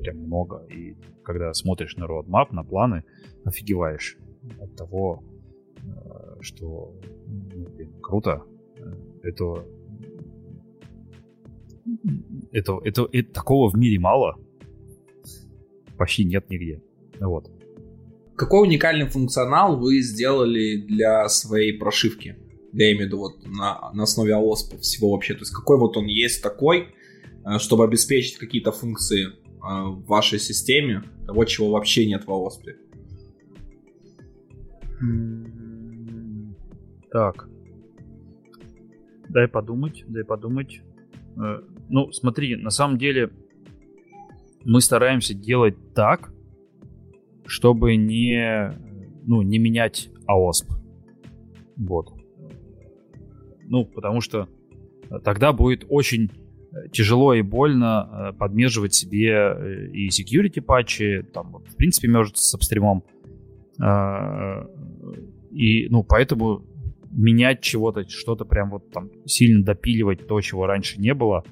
прям 0.00 0.18
много. 0.18 0.66
И 0.66 0.96
когда 1.22 1.52
смотришь 1.54 1.96
на 1.96 2.04
roadmap, 2.04 2.48
на 2.52 2.64
планы, 2.64 3.04
офигеваешь 3.44 4.18
от 4.60 4.76
того, 4.76 5.22
э, 5.76 6.40
что 6.40 6.94
ну, 7.26 7.66
блин, 7.74 7.92
круто. 8.02 8.42
Это, 9.22 9.64
это, 12.52 12.80
это, 12.84 13.08
это 13.12 13.32
такого 13.32 13.70
в 13.70 13.76
мире 13.76 13.98
мало. 13.98 14.36
Почти 15.96 16.24
нет 16.24 16.48
нигде. 16.48 16.82
Вот. 17.20 17.50
Какой 18.40 18.66
уникальный 18.66 19.06
функционал 19.06 19.78
вы 19.78 20.00
сделали 20.00 20.76
для 20.76 21.28
своей 21.28 21.74
прошивки? 21.74 22.38
я 22.72 22.92
имею 22.92 22.96
в 22.96 23.00
виду 23.02 23.18
вот 23.18 23.46
на, 23.46 23.90
на 23.92 24.04
основе 24.04 24.32
AOSP 24.32 24.78
всего 24.78 25.10
вообще, 25.10 25.34
то 25.34 25.40
есть 25.40 25.52
какой 25.52 25.76
вот 25.76 25.98
он 25.98 26.06
есть 26.06 26.42
такой, 26.42 26.94
э, 27.44 27.58
чтобы 27.58 27.84
обеспечить 27.84 28.38
какие-то 28.38 28.72
функции 28.72 29.26
э, 29.26 29.30
в 29.60 30.06
вашей 30.06 30.38
системе, 30.38 31.02
того, 31.26 31.44
чего 31.44 31.70
вообще 31.70 32.06
нет 32.06 32.24
в 32.24 32.30
AOSP. 32.30 32.76
Так. 37.12 37.46
Дай 39.28 39.48
подумать, 39.48 40.02
дай 40.08 40.24
подумать. 40.24 40.80
Э, 41.36 41.60
ну, 41.90 42.10
смотри, 42.12 42.56
на 42.56 42.70
самом 42.70 42.96
деле 42.96 43.30
мы 44.64 44.80
стараемся 44.80 45.34
делать 45.34 45.76
так, 45.94 46.32
чтобы 47.50 47.96
не, 47.96 48.72
ну, 49.26 49.42
не 49.42 49.58
менять 49.58 50.08
AOSP. 50.28 50.70
Вот. 51.78 52.12
Ну, 53.66 53.84
потому 53.86 54.20
что 54.20 54.48
э, 55.10 55.18
тогда 55.24 55.52
будет 55.52 55.84
очень 55.88 56.30
э, 56.30 56.88
тяжело 56.92 57.34
и 57.34 57.42
больно 57.42 58.08
э, 58.32 58.38
подмеживать 58.38 58.94
себе 58.94 59.90
и 59.92 60.08
security 60.10 60.60
патчи, 60.60 61.26
там, 61.34 61.64
в 61.68 61.74
принципе, 61.74 62.08
может 62.08 62.36
с 62.36 62.54
апстримом. 62.54 63.02
И, 65.50 65.88
ну, 65.88 66.04
поэтому 66.04 66.62
менять 67.10 67.62
чего-то, 67.62 68.08
что-то 68.08 68.44
прям 68.44 68.70
вот 68.70 68.92
там 68.92 69.10
сильно 69.24 69.64
допиливать 69.64 70.28
то, 70.28 70.40
чего 70.40 70.66
раньше 70.66 71.00
не 71.00 71.14
было, 71.14 71.42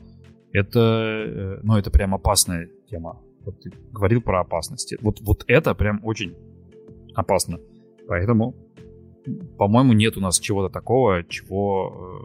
это, 0.53 1.59
ну, 1.65 1.77
это 1.77 1.91
прям 1.91 2.15
опасная 2.15 2.69
тема. 2.89 3.21
Вот 3.49 3.61
ты 3.61 3.73
говорил 3.93 4.21
про 4.21 4.41
опасности. 4.41 4.99
Вот, 5.01 5.21
вот 5.23 5.43
это 5.47 5.75
прям 5.75 6.01
очень 6.05 6.37
опасно. 7.15 7.59
Поэтому 8.07 8.55
по-моему, 9.57 9.95
нет 9.95 10.17
у 10.17 10.21
нас 10.21 10.39
чего-то 10.39 10.73
такого, 10.73 11.25
чего 11.25 12.19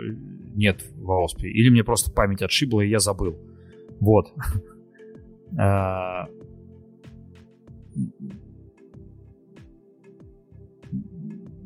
э, 0.00 0.14
нет 0.54 0.82
в 0.94 1.10
AOSP. 1.10 1.42
Или 1.42 1.70
мне 1.70 1.82
просто 1.82 2.12
память 2.12 2.42
отшибла, 2.42 2.82
и 2.82 2.88
я 2.88 2.98
забыл. 2.98 3.36
Вот. 4.00 4.32
А, 5.58 6.28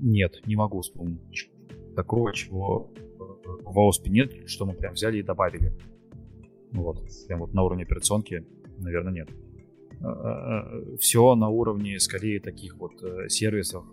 нет, 0.00 0.40
не 0.46 0.54
могу 0.54 0.82
вспомнить 0.82 1.50
такого, 1.96 2.32
чего 2.32 2.92
в 3.44 3.76
AOSP 3.76 4.08
нет, 4.08 4.48
что 4.48 4.66
мы 4.66 4.74
прям 4.74 4.94
взяли 4.94 5.18
и 5.18 5.22
добавили. 5.24 5.76
Вот. 6.70 7.04
Прям 7.26 7.40
вот 7.40 7.52
на 7.54 7.64
уровне 7.64 7.82
операционки, 7.82 8.46
наверное, 8.82 9.12
нет. 9.12 9.28
А, 10.00 10.08
а, 10.08 10.96
Все 10.98 11.34
на 11.34 11.48
уровне 11.48 11.98
скорее 12.00 12.40
таких 12.40 12.76
вот 12.76 13.02
э, 13.02 13.28
сервисов, 13.28 13.84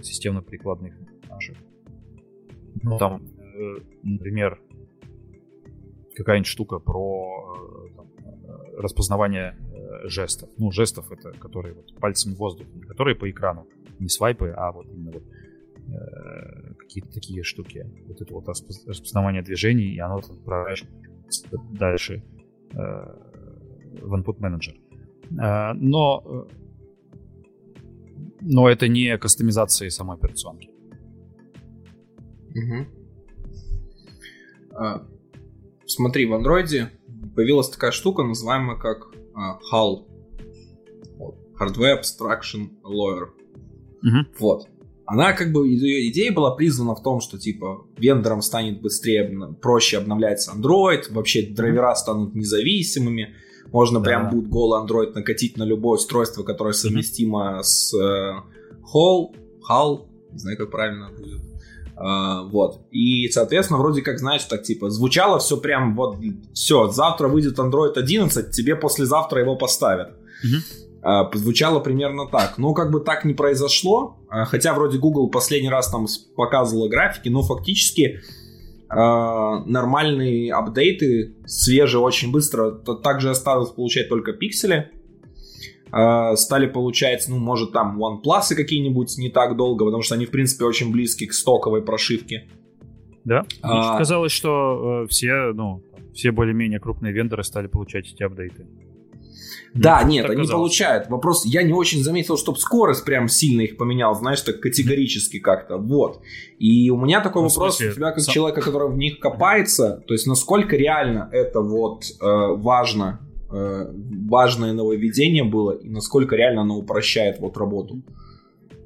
системно-прикладных 0.00 0.94
наших. 1.28 1.56
Ну, 2.82 2.98
там, 2.98 3.22
э, 3.24 3.76
например, 4.02 4.60
какая-нибудь 6.14 6.46
штука 6.46 6.78
про 6.78 7.56
э, 7.56 7.96
там, 7.96 8.06
э, 8.06 8.80
распознавание 8.80 9.56
жестов. 10.04 10.50
Ну, 10.58 10.70
жестов 10.70 11.10
это, 11.10 11.32
которые 11.32 11.74
вот 11.74 11.94
пальцем 12.00 12.34
в 12.34 12.38
воздух, 12.38 12.66
не 12.74 12.82
которые 12.82 13.16
по 13.16 13.30
экрану, 13.30 13.66
не 13.98 14.08
свайпы, 14.08 14.50
а 14.56 14.72
вот 14.72 14.86
именно 14.86 15.12
вот 15.12 15.22
э, 15.22 16.74
какие-то 16.78 17.12
такие 17.12 17.42
штуки. 17.42 17.86
Вот 18.06 18.20
это 18.20 18.34
вот 18.34 18.48
распознавание 18.48 19.42
движений, 19.42 19.94
и 19.94 19.98
оно 19.98 20.16
отправляется 20.16 20.86
дальше 21.72 22.22
э, 22.72 22.76
в 24.02 24.14
input 24.14 24.38
manager. 24.38 24.74
Э, 25.40 25.72
но 25.74 26.46
но 28.40 28.68
это 28.68 28.88
не 28.88 29.18
кастомизация 29.18 29.90
самой 29.90 30.16
операционки. 30.16 30.70
Угу. 32.54 32.86
А, 34.74 35.06
смотри, 35.86 36.26
в 36.26 36.34
андроиде 36.34 36.90
появилась 37.34 37.68
такая 37.68 37.90
штука, 37.90 38.22
называемая 38.22 38.76
как 38.76 39.12
а, 39.34 39.58
HAL. 39.72 40.06
Hardware 41.58 42.00
Abstraction 42.00 42.70
Lawyer. 42.84 43.28
Угу. 44.02 44.26
Вот. 44.38 44.68
Она 45.06 45.32
как 45.32 45.52
бы, 45.52 45.68
ее 45.68 46.10
идея 46.10 46.32
была 46.32 46.54
призвана 46.54 46.94
в 46.94 47.02
том, 47.02 47.20
что 47.20 47.38
типа 47.38 47.86
вендорам 47.96 48.42
станет 48.42 48.80
быстрее, 48.80 49.54
проще 49.62 49.98
обновляться 49.98 50.52
Android, 50.52 51.04
вообще 51.10 51.42
драйвера 51.42 51.94
станут 51.94 52.34
независимыми, 52.34 53.34
можно 53.72 54.00
да. 54.00 54.04
прям 54.04 54.30
будет 54.30 54.48
голый 54.48 54.82
Android 54.82 55.12
накатить 55.14 55.56
на 55.56 55.64
любое 55.64 55.96
устройство, 55.96 56.42
которое 56.42 56.72
совместимо 56.72 57.58
mm-hmm. 57.58 57.62
с 57.62 57.94
э, 57.94 58.32
Hall, 58.94 59.34
HAL, 59.68 60.06
не 60.32 60.38
знаю, 60.38 60.56
как 60.56 60.70
правильно 60.70 61.10
будет. 61.10 61.40
Uh, 61.96 62.46
вот. 62.50 62.82
И, 62.90 63.26
соответственно, 63.30 63.78
вроде 63.80 64.02
как, 64.02 64.18
знаешь, 64.18 64.44
так 64.44 64.62
типа, 64.62 64.90
звучало 64.90 65.38
все 65.38 65.56
прям 65.56 65.96
вот, 65.96 66.18
все, 66.52 66.90
завтра 66.90 67.28
выйдет 67.28 67.58
Android 67.58 67.94
11, 67.96 68.50
тебе 68.50 68.76
послезавтра 68.76 69.40
его 69.40 69.56
поставят. 69.56 70.10
Mm-hmm. 70.44 70.82
Uh, 71.02 71.36
звучало 71.36 71.80
примерно 71.80 72.26
так. 72.26 72.58
Ну, 72.58 72.74
как 72.74 72.90
бы 72.90 73.00
так 73.00 73.24
не 73.24 73.32
произошло, 73.32 74.18
uh, 74.30 74.44
хотя 74.44 74.74
вроде 74.74 74.98
Google 74.98 75.30
последний 75.30 75.70
раз 75.70 75.88
там 75.90 76.06
показывала 76.36 76.88
графики, 76.88 77.30
но 77.30 77.42
фактически 77.42 78.20
нормальные 78.88 80.52
апдейты, 80.52 81.34
свежие 81.46 82.00
очень 82.00 82.30
быстро. 82.30 82.70
Также 82.70 83.30
осталось 83.30 83.70
получать 83.70 84.08
только 84.08 84.32
пиксели. 84.32 84.90
Э, 85.92 86.36
стали 86.36 86.66
получать, 86.66 87.26
ну, 87.28 87.38
может, 87.38 87.72
там 87.72 88.02
OnePlus 88.02 88.54
какие-нибудь 88.54 89.16
не 89.18 89.30
так 89.30 89.56
долго, 89.56 89.84
потому 89.84 90.02
что 90.02 90.14
они, 90.14 90.26
в 90.26 90.30
принципе, 90.30 90.64
очень 90.64 90.92
близки 90.92 91.26
к 91.26 91.32
стоковой 91.32 91.82
прошивке. 91.82 92.48
Да? 93.24 93.44
А... 93.62 93.98
Казалось, 93.98 94.32
что 94.32 95.04
э, 95.04 95.06
все, 95.08 95.52
ну, 95.54 95.82
все 96.12 96.32
более-менее 96.32 96.80
крупные 96.80 97.12
вендоры 97.12 97.44
стали 97.44 97.66
получать 97.68 98.12
эти 98.12 98.22
апдейты. 98.22 98.66
Да, 99.74 100.00
ну, 100.02 100.08
нет, 100.08 100.26
они 100.26 100.42
казалось. 100.42 100.50
получают. 100.50 101.10
Вопрос, 101.10 101.44
я 101.44 101.62
не 101.62 101.72
очень 101.72 102.02
заметил, 102.02 102.36
чтобы 102.36 102.58
скорость 102.58 103.04
прям 103.04 103.28
сильно 103.28 103.62
их 103.62 103.76
поменял, 103.76 104.14
знаешь, 104.14 104.40
так 104.40 104.60
категорически 104.60 105.38
как-то. 105.38 105.76
Вот. 105.76 106.22
И 106.58 106.90
у 106.90 106.96
меня 106.96 107.20
такой 107.20 107.42
ну, 107.42 107.48
вопрос 107.48 107.76
смысле, 107.76 107.92
у 107.92 107.94
тебя 107.94 108.10
как 108.12 108.20
сам... 108.20 108.32
человека, 108.34 108.60
который 108.62 108.88
в 108.88 108.96
них 108.96 109.18
копается, 109.18 110.02
то 110.06 110.14
есть 110.14 110.26
насколько 110.26 110.76
реально 110.76 111.28
это 111.32 111.60
вот 111.60 112.04
э, 112.04 112.26
важно, 112.26 113.20
э, 113.50 113.92
важное 114.28 114.72
нововведение 114.72 115.44
было, 115.44 115.72
и 115.72 115.88
насколько 115.88 116.36
реально 116.36 116.62
оно 116.62 116.78
упрощает 116.78 117.38
вот 117.38 117.56
работу. 117.56 118.02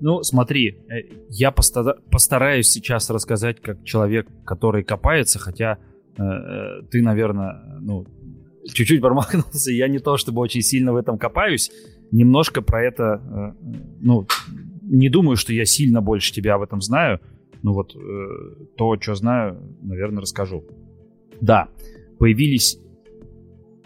Ну, 0.00 0.22
смотри, 0.22 0.78
э, 0.88 1.02
я 1.28 1.52
постараюсь 1.52 2.68
сейчас 2.68 3.10
рассказать 3.10 3.60
как 3.60 3.84
человек, 3.84 4.26
который 4.44 4.82
копается, 4.82 5.38
хотя 5.38 5.78
э, 6.16 6.22
э, 6.22 6.82
ты, 6.90 7.02
наверное, 7.02 7.62
ну, 7.80 8.06
чуть-чуть 8.72 9.00
промахнулся. 9.00 9.72
Я 9.72 9.88
не 9.88 9.98
то 9.98 10.16
чтобы 10.16 10.40
очень 10.40 10.62
сильно 10.62 10.92
в 10.92 10.96
этом 10.96 11.18
копаюсь. 11.18 11.70
Немножко 12.10 12.62
про 12.62 12.82
это, 12.82 13.54
э, 13.62 13.64
ну, 14.00 14.26
не 14.82 15.08
думаю, 15.08 15.36
что 15.36 15.52
я 15.52 15.64
сильно 15.64 16.00
больше 16.00 16.32
тебя 16.32 16.54
об 16.54 16.62
этом 16.62 16.80
знаю. 16.80 17.20
Ну 17.62 17.72
вот 17.72 17.94
э, 17.94 18.64
то, 18.76 19.00
что 19.00 19.14
знаю, 19.14 19.76
наверное, 19.82 20.22
расскажу. 20.22 20.64
Да, 21.40 21.68
появились 22.18 22.78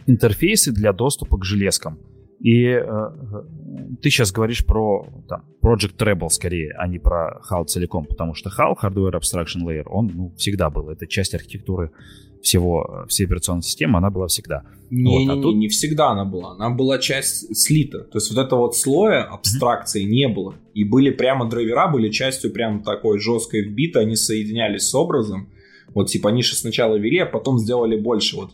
интерфейсы 0.06 0.72
для 0.72 0.92
доступа 0.92 1.38
к 1.38 1.44
железкам. 1.44 1.98
И 2.44 2.66
э, 2.66 2.82
ты 4.02 4.10
сейчас 4.10 4.30
говоришь 4.30 4.66
про 4.66 5.08
там, 5.26 5.46
Project 5.62 5.96
Treble 5.96 6.28
скорее, 6.28 6.74
а 6.78 6.86
не 6.86 6.98
про 6.98 7.40
HAL 7.50 7.64
целиком, 7.64 8.04
потому 8.04 8.34
что 8.34 8.50
HAL, 8.50 8.74
Hardware 8.82 9.18
Abstraction 9.18 9.64
Layer, 9.66 9.84
он 9.86 10.10
ну, 10.14 10.34
всегда 10.36 10.68
был. 10.68 10.90
Это 10.90 11.06
часть 11.06 11.34
архитектуры 11.34 11.90
всего, 12.42 13.06
всей 13.08 13.24
операционной 13.24 13.62
системы, 13.62 13.96
она 13.96 14.10
была 14.10 14.26
всегда. 14.26 14.62
Не, 14.90 15.26
вот, 15.26 15.32
а 15.32 15.36
не, 15.36 15.42
тут... 15.42 15.56
не 15.56 15.68
всегда 15.68 16.10
она 16.10 16.26
была. 16.26 16.52
Она 16.52 16.68
была 16.68 16.98
часть 16.98 17.56
слита. 17.56 18.00
То 18.00 18.18
есть 18.18 18.30
вот 18.30 18.44
этого 18.44 18.60
вот 18.60 18.76
слоя 18.76 19.22
абстракции 19.22 20.04
mm-hmm. 20.04 20.10
не 20.10 20.28
было. 20.28 20.54
И 20.74 20.84
были 20.84 21.08
прямо 21.08 21.48
драйвера, 21.48 21.88
были 21.90 22.10
частью 22.10 22.52
прям 22.52 22.82
такой 22.82 23.20
жесткой 23.20 23.62
вбитой, 23.62 24.02
они 24.02 24.16
соединялись 24.16 24.82
с 24.82 24.94
образом. 24.94 25.48
Вот 25.94 26.08
типа 26.08 26.28
они 26.28 26.42
же 26.42 26.56
сначала 26.56 26.96
вели, 26.96 27.20
а 27.20 27.26
потом 27.26 27.58
сделали 27.58 27.98
больше. 27.98 28.36
Вот 28.36 28.50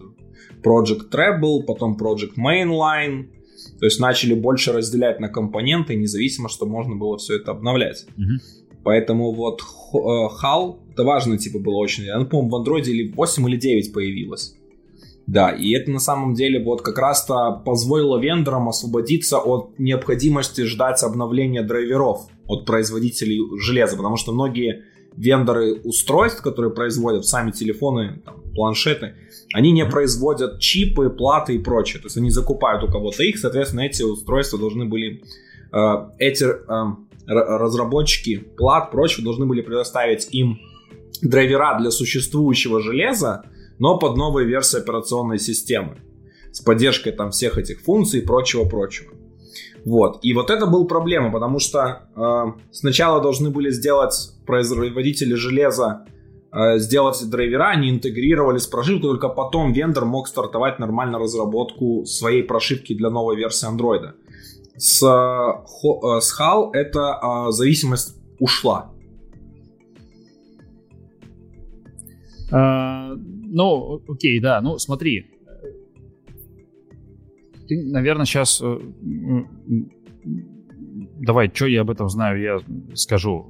Project 0.62 1.10
Treble, 1.10 1.64
потом 1.66 1.96
Project 2.00 2.34
Mainline, 2.38 3.30
то 3.78 3.86
есть 3.86 4.00
начали 4.00 4.34
больше 4.34 4.72
разделять 4.72 5.20
на 5.20 5.28
компоненты, 5.28 5.96
независимо, 5.96 6.48
что 6.48 6.66
можно 6.66 6.96
было 6.96 7.18
все 7.18 7.36
это 7.36 7.52
обновлять. 7.52 8.06
Угу. 8.16 8.82
Поэтому 8.84 9.32
вот 9.32 9.60
HAL, 9.92 10.74
э, 10.74 10.92
это 10.92 11.04
важно, 11.04 11.38
типа, 11.38 11.58
было 11.58 11.76
очень... 11.76 12.04
Я 12.04 12.20
по-моему, 12.24 12.50
в 12.50 12.62
Android 12.62 12.84
или 12.84 13.12
8 13.12 13.48
или 13.48 13.56
9 13.56 13.92
появилось. 13.92 14.54
Да, 15.26 15.50
и 15.50 15.70
это 15.72 15.90
на 15.92 16.00
самом 16.00 16.34
деле 16.34 16.62
вот 16.62 16.82
как 16.82 16.98
раз-то 16.98 17.62
позволило 17.64 18.18
вендорам 18.18 18.68
освободиться 18.68 19.38
от 19.38 19.78
необходимости 19.78 20.62
ждать 20.62 21.02
обновления 21.04 21.62
драйверов 21.62 22.26
от 22.48 22.66
производителей 22.66 23.40
железа, 23.60 23.96
потому 23.96 24.16
что 24.16 24.32
многие 24.32 24.82
вендоры 25.16 25.80
устройств, 25.84 26.42
которые 26.42 26.72
производят 26.72 27.26
сами 27.26 27.52
телефоны, 27.52 28.22
там, 28.24 28.39
планшеты, 28.55 29.14
они 29.52 29.72
не 29.72 29.85
производят 29.85 30.60
чипы, 30.60 31.10
платы 31.10 31.55
и 31.55 31.59
прочее. 31.59 32.01
То 32.01 32.06
есть 32.06 32.16
они 32.16 32.31
закупают 32.31 32.82
у 32.85 32.89
кого-то 32.89 33.22
их, 33.22 33.39
соответственно, 33.39 33.81
эти 33.81 34.02
устройства 34.02 34.59
должны 34.59 34.85
были, 34.85 35.22
э, 35.72 35.94
эти 36.18 36.44
э, 36.44 36.94
разработчики 37.27 38.36
плат, 38.36 38.90
прочего, 38.90 39.24
должны 39.24 39.47
были 39.47 39.60
предоставить 39.60 40.28
им 40.32 40.59
драйвера 41.22 41.78
для 41.78 41.90
существующего 41.90 42.81
железа, 42.81 43.44
но 43.78 43.98
под 43.98 44.16
новой 44.16 44.44
версией 44.44 44.82
операционной 44.82 45.39
системы. 45.39 45.98
С 46.52 46.60
поддержкой 46.60 47.12
там 47.12 47.31
всех 47.31 47.59
этих 47.59 47.81
функций 47.81 48.20
и 48.20 48.27
прочего-прочего. 48.27 49.12
Вот. 49.85 50.18
И 50.22 50.35
вот 50.35 50.51
это 50.51 50.66
был 50.66 50.86
проблема, 50.86 51.32
потому 51.32 51.59
что 51.59 52.09
э, 52.14 52.44
сначала 52.70 53.22
должны 53.22 53.51
были 53.51 53.70
сделать 53.70 54.14
производители 54.47 55.35
железа 55.35 56.06
Э, 56.52 56.78
сделать 56.78 57.31
драйвера, 57.31 57.70
они 57.70 57.90
интегрировали 57.90 58.59
с 58.59 58.66
прошивкой, 58.66 59.10
только 59.10 59.28
потом 59.28 59.72
вендор 59.72 60.05
мог 60.05 60.27
стартовать 60.27 60.81
нормально 60.81 61.18
разработку 61.18 62.05
своей 62.06 62.43
прошивки 62.43 62.93
для 62.93 63.09
новой 63.09 63.36
версии 63.36 63.68
андроида. 63.68 64.16
С, 64.77 65.01
э, 65.02 66.20
с 66.20 66.40
HAL 66.40 66.70
эта 66.72 67.20
э, 67.22 67.52
зависимость 67.52 68.16
ушла. 68.40 68.90
А, 72.52 73.14
ну, 73.14 74.02
окей, 74.09 74.40
да, 74.40 74.60
ну 74.60 74.78
смотри. 74.78 75.27
Ты, 77.68 77.85
наверное, 77.85 78.24
сейчас... 78.24 78.60
Давай, 81.20 81.48
что 81.55 81.66
я 81.66 81.82
об 81.82 81.90
этом 81.90 82.09
знаю, 82.09 82.40
я 82.40 82.59
скажу 82.97 83.47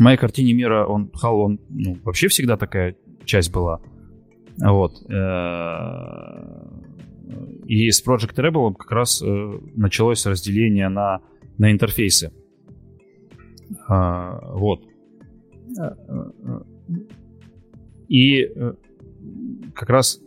моей 0.00 0.16
картине 0.16 0.52
мира 0.52 0.86
он 0.86 1.10
Хал, 1.12 1.40
он 1.40 1.60
ну, 1.68 1.96
вообще 2.04 2.28
всегда 2.28 2.56
такая 2.56 2.96
часть 3.24 3.52
была. 3.52 3.80
Вот. 4.58 4.92
Э, 5.10 6.80
и 7.66 7.90
с 7.90 8.04
Project 8.06 8.34
Rebel 8.36 8.74
как 8.74 8.90
раз 8.90 9.22
э, 9.22 9.60
началось 9.76 10.26
разделение 10.26 10.88
на, 10.88 11.20
на 11.58 11.70
интерфейсы. 11.70 12.32
А, 13.88 14.40
вот. 14.54 14.84
И 18.08 18.42
э, 18.42 18.74
как 19.74 19.88
раз 19.88 20.20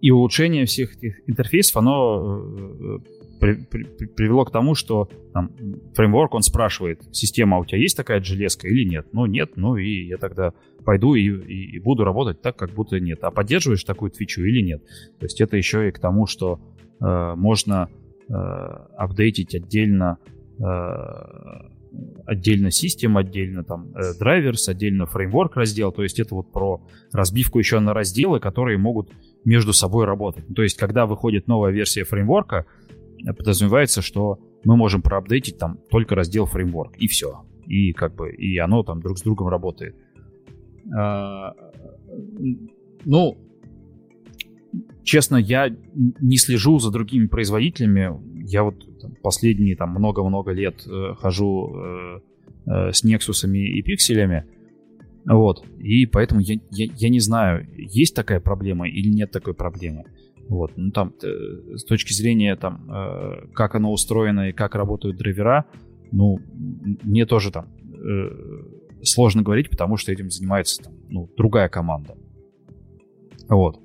и 0.00 0.10
улучшение 0.10 0.66
всех 0.66 0.96
этих 0.96 1.28
интерфейсов, 1.28 1.76
оно 1.78 3.00
при, 3.38 3.54
при, 3.54 3.84
привело 4.06 4.44
к 4.44 4.50
тому, 4.50 4.74
что 4.74 5.08
там, 5.32 5.50
фреймворк, 5.94 6.34
он 6.34 6.42
спрашивает, 6.42 7.02
система, 7.12 7.58
у 7.58 7.64
тебя 7.64 7.78
есть 7.78 7.96
такая 7.96 8.22
железка 8.22 8.68
или 8.68 8.88
нет? 8.88 9.08
Ну, 9.12 9.26
нет, 9.26 9.52
ну 9.56 9.76
и 9.76 10.06
я 10.06 10.16
тогда 10.16 10.52
пойду 10.84 11.14
и, 11.14 11.22
и, 11.22 11.76
и 11.76 11.78
буду 11.80 12.04
работать 12.04 12.40
так, 12.42 12.56
как 12.56 12.70
будто 12.70 13.00
нет. 13.00 13.18
А 13.22 13.30
поддерживаешь 13.30 13.84
такую 13.84 14.10
твичу 14.10 14.42
или 14.42 14.62
нет? 14.62 14.82
То 15.18 15.26
есть 15.26 15.40
это 15.40 15.56
еще 15.56 15.88
и 15.88 15.92
к 15.92 15.98
тому, 15.98 16.26
что 16.26 16.60
э, 17.00 17.34
можно 17.36 17.88
э, 18.28 18.32
апдейтить 18.32 19.54
отдельно 19.54 20.18
э, 20.58 20.62
отдельно 22.26 22.70
систем, 22.70 23.16
отдельно 23.16 23.64
там 23.64 23.92
э, 23.94 24.14
драйверс, 24.18 24.68
отдельно 24.68 25.06
фреймворк 25.06 25.56
раздел. 25.56 25.92
То 25.92 26.02
есть 26.02 26.18
это 26.18 26.34
вот 26.34 26.52
про 26.52 26.82
разбивку 27.12 27.58
еще 27.58 27.78
на 27.80 27.94
разделы, 27.94 28.40
которые 28.40 28.78
могут 28.78 29.10
между 29.44 29.72
собой 29.72 30.04
работать. 30.06 30.44
То 30.54 30.62
есть 30.62 30.76
когда 30.76 31.06
выходит 31.06 31.46
новая 31.46 31.72
версия 31.72 32.04
фреймворка, 32.04 32.66
подразумевается, 33.24 34.02
что 34.02 34.38
мы 34.64 34.76
можем 34.76 35.02
проапдейтить 35.02 35.58
там 35.58 35.78
только 35.90 36.14
раздел 36.14 36.46
фреймворк, 36.46 36.96
и 36.96 37.06
все. 37.06 37.44
И 37.66 37.92
как 37.92 38.14
бы, 38.14 38.30
и 38.32 38.58
оно 38.58 38.82
там 38.82 39.00
друг 39.00 39.18
с 39.18 39.22
другом 39.22 39.48
работает. 39.48 39.96
А, 40.96 41.54
ну, 43.04 43.38
честно, 45.04 45.36
я 45.36 45.74
не 45.94 46.36
слежу 46.36 46.78
за 46.78 46.90
другими 46.90 47.26
производителями. 47.26 48.12
Я 48.48 48.62
вот 48.64 48.84
там, 49.00 49.14
последние 49.22 49.76
там 49.76 49.90
много-много 49.90 50.52
лет 50.52 50.86
э, 50.86 51.14
хожу 51.14 51.74
э, 51.74 52.20
э, 52.66 52.92
с 52.92 53.04
Nexus'ами 53.04 53.58
и 53.58 53.82
пикселями. 53.82 54.44
Вот. 55.24 55.64
И 55.78 56.06
поэтому 56.06 56.40
я, 56.40 56.54
я, 56.70 56.86
я 56.94 57.08
не 57.08 57.20
знаю, 57.20 57.68
есть 57.76 58.14
такая 58.14 58.40
проблема 58.40 58.88
или 58.88 59.08
нет 59.08 59.32
такой 59.32 59.54
проблемы. 59.54 60.04
Вот, 60.48 60.72
ну 60.76 60.92
там 60.92 61.12
э, 61.22 61.76
с 61.76 61.84
точки 61.84 62.12
зрения 62.12 62.54
там, 62.56 62.88
э, 62.88 63.46
как 63.52 63.74
оно 63.74 63.92
устроено 63.92 64.50
и 64.50 64.52
как 64.52 64.74
работают 64.74 65.16
драйвера, 65.16 65.66
ну, 66.12 66.38
мне 67.02 67.26
тоже 67.26 67.50
там 67.50 67.66
э, 67.82 68.28
сложно 69.02 69.42
говорить, 69.42 69.70
потому 69.70 69.96
что 69.96 70.12
этим 70.12 70.30
занимается 70.30 70.84
там, 70.84 70.94
ну, 71.08 71.28
другая 71.36 71.68
команда. 71.68 72.14
Вот. 73.48 73.80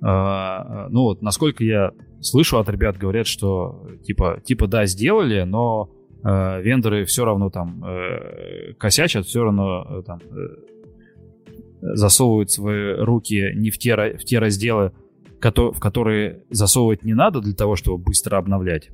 А, 0.00 0.88
ну 0.90 1.02
вот, 1.02 1.22
насколько 1.22 1.64
я 1.64 1.92
слышу 2.20 2.58
от 2.58 2.68
ребят, 2.68 2.96
говорят, 2.96 3.26
что 3.26 3.88
типа, 4.04 4.40
типа 4.44 4.66
да, 4.66 4.86
сделали, 4.86 5.42
но 5.42 5.90
э, 6.24 6.62
вендоры 6.62 7.04
все 7.04 7.24
равно 7.24 7.50
там 7.50 7.84
э, 7.84 8.74
косячат, 8.74 9.26
все 9.26 9.42
равно 9.42 10.02
там 10.06 10.20
э, 10.20 11.94
засовывают 11.94 12.50
свои 12.50 12.94
руки 12.94 13.52
не 13.54 13.70
в 13.70 13.78
те, 13.78 13.94
в 13.96 14.24
те 14.24 14.38
разделы, 14.38 14.92
в 15.40 15.78
которые 15.80 16.44
засовывать 16.50 17.04
не 17.04 17.14
надо 17.14 17.40
для 17.40 17.54
того, 17.54 17.76
чтобы 17.76 18.02
быстро 18.02 18.36
обновлять. 18.36 18.90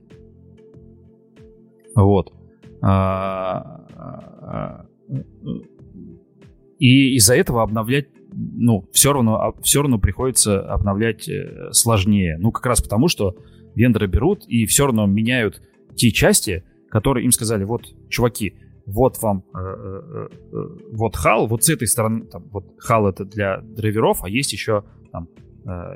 Вот. 1.95 2.33
А, 2.83 3.87
а, 3.97 4.87
и 6.79 7.17
из-за 7.17 7.35
этого 7.37 7.63
обновлять, 7.63 8.09
ну, 8.33 8.89
все 8.93 9.13
равно, 9.13 9.37
а, 9.37 9.53
все 9.63 9.81
равно 9.81 9.99
приходится 9.99 10.61
обновлять 10.61 11.29
э, 11.29 11.71
сложнее. 11.73 12.37
Ну, 12.39 12.53
как 12.53 12.67
раз 12.67 12.83
потому, 12.83 13.09
что 13.09 13.37
вендоры 13.75 14.07
берут 14.07 14.45
и 14.47 14.67
все 14.67 14.87
равно 14.87 15.07
меняют 15.07 15.63
те 15.95 16.11
части, 16.11 16.65
которые 16.91 17.25
им 17.25 17.33
сказали, 17.33 17.65
вот, 17.65 17.87
чуваки, 18.11 18.55
вот 18.87 19.23
вам 19.23 19.45
э, 19.55 19.59
э, 19.59 20.29
вот 20.93 21.15
HAL, 21.17 21.47
вот 21.47 21.65
с 21.65 21.71
этой 21.71 21.89
стороны, 21.89 22.27
там, 22.27 22.45
вот 22.51 22.67
HAL 22.87 23.09
это 23.09 23.25
для 23.25 23.61
драйверов, 23.63 24.25
а 24.25 24.29
есть 24.29 24.53
еще 24.53 24.85
там 25.11 25.29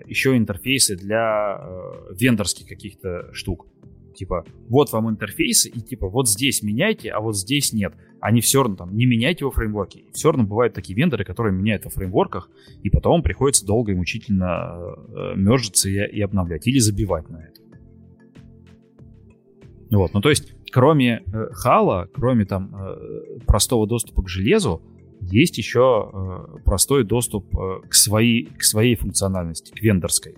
еще 0.06 0.36
интерфейсы 0.36 0.96
для 0.96 1.58
э, 1.60 2.14
вендорских 2.18 2.66
каких-то 2.66 3.32
штук. 3.32 3.66
Типа, 4.14 4.44
вот 4.68 4.90
вам 4.92 5.10
интерфейсы, 5.10 5.68
и 5.68 5.80
типа, 5.80 6.08
вот 6.08 6.28
здесь 6.28 6.62
меняйте, 6.62 7.10
а 7.10 7.20
вот 7.20 7.36
здесь 7.36 7.72
нет. 7.72 7.94
Они 8.20 8.40
все 8.40 8.62
равно 8.62 8.76
там 8.76 8.96
не 8.96 9.06
меняйте 9.06 9.44
во 9.44 9.52
фреймворке. 9.52 10.06
Все 10.12 10.32
равно 10.32 10.44
бывают 10.44 10.74
такие 10.74 10.96
вендоры, 10.96 11.24
которые 11.24 11.54
меняют 11.54 11.84
во 11.84 11.90
фреймворках, 11.90 12.50
и 12.82 12.90
потом 12.90 13.22
приходится 13.22 13.64
долго 13.64 13.92
и 13.92 13.94
мучительно 13.94 14.74
э, 14.74 15.34
мержиться 15.36 15.88
и, 15.88 15.94
и 15.94 16.20
обновлять, 16.20 16.66
или 16.66 16.78
забивать 16.78 17.28
на 17.28 17.36
это. 17.36 17.60
Вот, 19.90 20.12
ну 20.12 20.20
то 20.20 20.30
есть, 20.30 20.52
кроме 20.72 21.22
э, 21.26 21.48
хала, 21.52 22.08
кроме 22.12 22.44
там 22.44 22.74
э, 22.74 23.38
простого 23.46 23.86
доступа 23.86 24.22
к 24.22 24.28
железу, 24.28 24.82
есть 25.20 25.58
еще 25.58 26.10
э, 26.12 26.58
простой 26.64 27.04
доступ 27.04 27.46
э, 27.56 27.80
к, 27.88 27.94
своей, 27.94 28.46
к 28.46 28.62
своей 28.62 28.94
функциональности, 28.96 29.72
к 29.72 29.80
вендорской. 29.80 30.36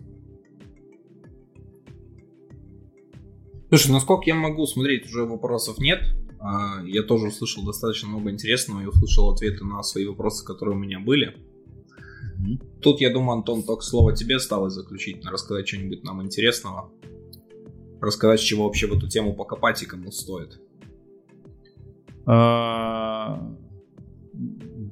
Слушай, 3.68 3.92
насколько 3.92 4.24
я 4.26 4.34
могу 4.34 4.66
смотреть, 4.66 5.06
уже 5.06 5.24
вопросов 5.24 5.78
нет. 5.78 6.00
А, 6.40 6.82
я 6.84 7.02
тоже 7.02 7.28
услышал 7.28 7.64
достаточно 7.64 8.08
много 8.08 8.30
интересного 8.30 8.80
и 8.80 8.86
услышал 8.86 9.30
ответы 9.30 9.64
на 9.64 9.82
свои 9.82 10.06
вопросы, 10.06 10.44
которые 10.44 10.74
у 10.74 10.78
меня 10.78 10.98
были. 10.98 11.36
Mm-hmm. 12.40 12.80
Тут, 12.80 13.00
я 13.00 13.12
думаю, 13.12 13.38
Антон, 13.38 13.62
только 13.62 13.82
слово 13.82 14.16
тебе 14.16 14.36
осталось 14.36 14.72
заключительно, 14.72 15.30
рассказать 15.30 15.68
что-нибудь 15.68 16.02
нам 16.02 16.22
интересного. 16.22 16.90
Рассказать, 18.00 18.40
с 18.40 18.42
чего 18.42 18.64
вообще 18.64 18.86
в 18.86 18.94
эту 18.94 19.06
тему 19.08 19.34
покопать 19.34 19.82
и 19.82 19.86
кому 19.86 20.10
стоит. 20.10 20.58
А, 22.26 23.54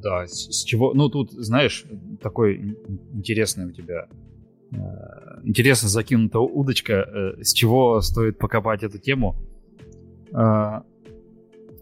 да, 0.08 0.26
с 0.26 0.64
чего... 0.64 0.94
Ну, 0.94 1.08
тут, 1.08 1.32
знаешь, 1.32 1.84
такой 2.22 2.76
интересный 3.12 3.66
у 3.66 3.72
тебя 3.72 4.08
Э, 4.70 5.40
интересно 5.44 5.88
закинута 5.88 6.40
удочка, 6.40 6.92
э, 6.92 7.42
с 7.42 7.52
чего 7.52 8.00
стоит 8.00 8.38
покопать 8.38 8.82
эту 8.82 8.98
тему. 8.98 9.36
Э, 10.32 10.82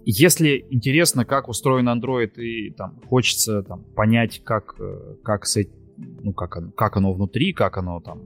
если 0.04 0.64
интересно, 0.70 1.24
как 1.24 1.48
устроен 1.48 1.88
Android 1.88 2.34
и 2.36 2.70
там 2.70 3.00
хочется 3.08 3.62
там, 3.62 3.82
понять, 3.96 4.40
как, 4.44 4.76
как, 5.24 5.46
с, 5.46 5.58
ну, 5.96 6.32
как, 6.32 6.74
как 6.76 6.96
оно 6.96 7.12
внутри, 7.12 7.52
как 7.52 7.76
оно 7.76 8.00
там 8.00 8.20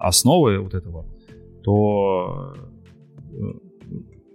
основы 0.00 0.58
вот 0.58 0.74
этого, 0.74 1.06
то 1.62 2.54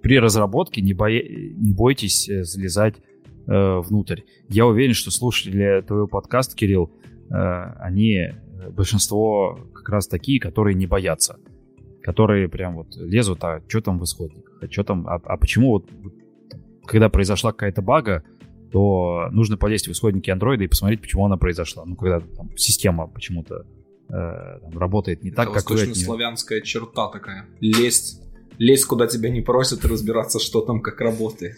при 0.02 0.18
разработке 0.18 0.82
не, 0.82 0.94
бо... 0.94 1.12
не 1.12 1.74
бойтесь 1.74 2.26
залезать 2.26 2.96
внутрь. 3.46 4.22
Я 4.48 4.68
уверен, 4.68 4.94
что 4.94 5.12
слушатели 5.12 5.82
твоего 5.82 6.08
подкаста, 6.08 6.56
Кирилл, 6.56 6.92
они 7.30 8.32
большинство 8.72 9.60
как 9.74 9.90
раз 9.90 10.08
такие, 10.08 10.40
которые 10.40 10.76
не 10.76 10.88
боятся. 10.88 11.38
Которые 12.04 12.48
прям 12.48 12.76
вот 12.76 12.96
лезут, 12.96 13.44
а 13.44 13.62
что 13.68 13.82
там 13.82 14.00
в 14.00 14.04
исходниках, 14.04 14.58
а 14.62 14.72
что 14.72 14.84
там, 14.84 15.08
а, 15.08 15.16
а 15.24 15.38
почему 15.38 15.70
вот, 15.70 15.90
когда 16.86 17.10
произошла 17.10 17.52
какая-то 17.52 17.82
бага, 17.82 18.24
то 18.72 19.28
нужно 19.32 19.58
полезть 19.58 19.88
в 19.88 19.92
исходники 19.92 20.30
андроида 20.30 20.64
и 20.64 20.68
посмотреть, 20.68 21.02
почему 21.02 21.26
она 21.26 21.38
произошла. 21.38 21.84
Ну, 21.86 21.96
когда 21.96 22.20
там 22.20 22.56
система 22.56 23.08
почему-то 23.08 23.66
э, 24.10 24.60
там, 24.62 24.78
работает 24.78 25.24
не 25.24 25.30
Это 25.30 25.38
так, 25.38 25.54
как 25.54 25.70
вы 25.70 25.82
от 25.82 25.96
славянская 25.96 26.62
черта 26.62 27.10
такая. 27.10 27.48
Лезть, 27.60 28.22
лезть, 28.58 28.86
куда 28.86 29.08
тебя 29.08 29.30
не 29.30 29.42
просят, 29.42 29.84
и 29.84 29.88
разбираться, 29.88 30.40
что 30.40 30.62
там, 30.62 30.82
как 30.82 31.02
работает. 31.02 31.58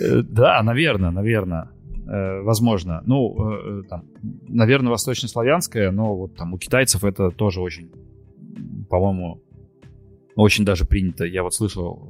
Э, 0.00 0.22
да, 0.22 0.62
наверное, 0.62 1.10
наверное. 1.10 1.70
Э, 2.06 2.40
возможно. 2.42 3.02
Ну, 3.06 3.80
э, 3.80 3.82
там, 3.88 4.04
наверное, 4.48 4.90
восточнославянское, 4.90 5.90
но 5.90 6.16
вот 6.16 6.36
там 6.36 6.54
у 6.54 6.58
китайцев 6.58 7.04
это 7.04 7.30
тоже 7.30 7.60
очень, 7.60 7.90
по-моему, 8.88 9.42
очень 10.34 10.64
даже 10.64 10.84
принято. 10.84 11.24
Я 11.24 11.42
вот 11.42 11.54
слышал, 11.54 12.08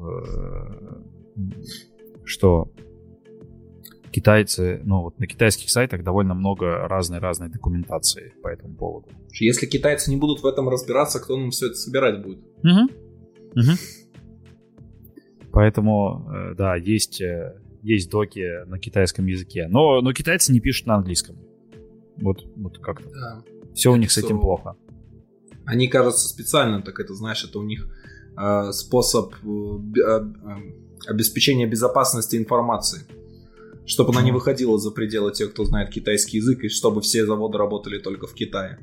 что 2.25 2.71
китайцы, 4.13 4.81
ну 4.85 5.03
вот 5.03 5.19
на 5.19 5.27
китайских 5.27 5.71
сайтах 5.71 6.05
довольно 6.05 6.35
много 6.35 6.87
разной-разной 6.87 7.49
документации 7.49 8.35
по 8.43 8.49
этому 8.49 8.75
поводу. 8.77 9.09
Если 9.41 9.67
китайцы 9.67 10.11
не 10.11 10.17
будут 10.17 10.43
в 10.43 10.47
этом 10.47 10.69
разбираться, 10.69 11.19
кто 11.19 11.37
нам 11.37 11.51
все 11.51 11.67
это 11.67 11.75
собирать 11.75 12.23
будет? 12.23 12.39
Угу. 12.63 12.93
Угу. 13.57 13.73
Поэтому, 15.53 16.55
да, 16.57 16.77
есть 16.77 17.23
есть 17.83 18.11
доки 18.11 18.65
на 18.67 18.79
китайском 18.79 19.27
языке. 19.27 19.67
Но, 19.69 20.01
но 20.01 20.13
китайцы 20.13 20.53
не 20.53 20.61
пишут 20.61 20.87
на 20.87 20.95
английском. 20.95 21.37
Вот, 22.17 22.45
вот 22.57 22.79
как-то. 22.79 23.11
Да. 23.11 23.45
Все 23.75 23.93
у 23.93 23.97
них 23.97 24.13
с 24.13 24.19
этим 24.19 24.41
плохо. 24.41 24.77
Они, 25.65 25.89
кажется, 25.89 26.29
специально 26.29 26.83
так 26.83 26.99
это, 27.01 27.15
знаешь, 27.15 27.45
это 27.45 27.59
у 27.59 27.63
них 27.63 27.89
э, 28.37 28.73
способ 28.73 29.35
э, 29.35 29.47
э, 29.47 30.21
обеспечения 31.09 31.67
безопасности 31.67 32.37
информации. 32.37 33.03
Чтобы 33.85 34.13
она 34.13 34.23
не 34.23 34.31
выходила 34.31 34.79
за 34.79 34.93
пределы 34.93 35.33
тех, 35.33 35.53
кто 35.53 35.65
знает 35.65 35.91
китайский 35.91 36.37
язык, 36.37 36.63
и 36.63 36.69
чтобы 36.69 37.01
все 37.01 37.27
заводы 37.27 37.59
работали 37.59 37.99
только 37.99 38.29
в 38.29 38.35
Китае. 38.35 38.79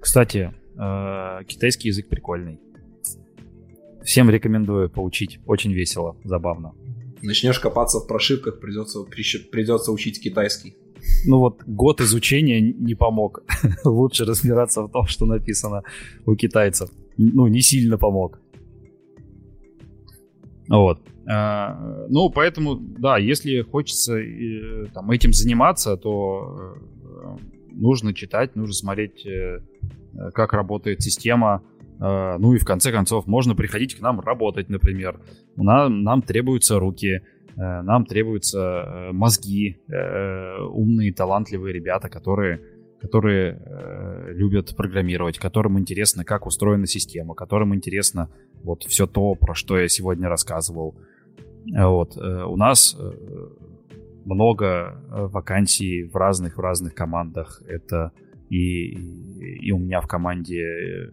Кстати, 0.00 0.54
э, 0.76 1.44
китайский 1.44 1.88
язык 1.88 2.08
прикольный. 2.08 2.60
Всем 4.04 4.30
рекомендую 4.30 4.88
поучить. 4.90 5.40
Очень 5.46 5.72
весело, 5.72 6.16
забавно. 6.24 6.72
Начнешь 7.22 7.58
копаться 7.58 7.98
в 7.98 8.06
прошивках, 8.06 8.60
придется, 8.60 9.00
придется 9.50 9.92
учить 9.92 10.20
китайский. 10.22 10.74
Ну 11.26 11.38
вот 11.38 11.62
год 11.66 12.00
изучения 12.00 12.60
не 12.60 12.94
помог. 12.94 13.42
Лучше 13.84 14.24
разбираться 14.24 14.82
в 14.82 14.90
том, 14.90 15.06
что 15.06 15.26
написано 15.26 15.82
у 16.26 16.34
китайцев. 16.34 16.90
Ну, 17.16 17.46
не 17.48 17.60
сильно 17.60 17.98
помог. 17.98 18.40
Вот. 20.68 21.00
А, 21.26 22.06
ну, 22.08 22.30
поэтому, 22.30 22.76
да, 22.76 23.18
если 23.18 23.62
хочется 23.62 24.18
э, 24.18 24.86
там, 24.94 25.10
этим 25.10 25.32
заниматься, 25.32 25.96
то 25.96 26.56
э, 26.56 27.36
нужно 27.72 28.14
читать, 28.14 28.56
нужно 28.56 28.74
смотреть, 28.74 29.26
э, 29.26 29.60
как 30.32 30.52
работает 30.52 31.02
система, 31.02 31.62
ну 32.00 32.54
и 32.54 32.58
в 32.58 32.64
конце 32.64 32.92
концов, 32.92 33.26
можно 33.26 33.54
приходить 33.54 33.94
к 33.94 34.00
нам 34.00 34.20
работать, 34.20 34.70
например. 34.70 35.20
Нам, 35.56 36.02
нам 36.02 36.22
требуются 36.22 36.78
руки, 36.78 37.20
э, 37.20 37.20
нам 37.56 38.06
требуются 38.06 38.58
э, 38.58 39.12
мозги, 39.12 39.82
умные, 40.70 41.12
талантливые 41.12 41.74
ребята, 41.74 42.08
которые, 42.08 42.62
которые 43.02 43.60
любят 44.30 44.74
программировать, 44.76 45.38
которым 45.38 45.78
интересно, 45.78 46.24
как 46.24 46.46
устроена 46.46 46.86
система, 46.86 47.34
которым 47.34 47.74
интересно 47.74 48.30
вот 48.62 48.84
все 48.84 49.06
то, 49.06 49.34
про 49.34 49.54
что 49.54 49.78
я 49.78 49.88
сегодня 49.88 50.28
рассказывал. 50.28 50.96
Вот. 51.66 52.16
У 52.16 52.56
нас 52.56 52.96
много 54.24 55.02
вакансий 55.10 56.04
в 56.04 56.16
разных 56.16 56.56
в 56.56 56.60
разных 56.60 56.94
командах. 56.94 57.62
Это 57.68 58.12
и, 58.50 58.90
и 59.66 59.72
у 59.72 59.78
меня 59.78 60.00
в 60.00 60.06
команде 60.06 60.60
э, 60.60 61.10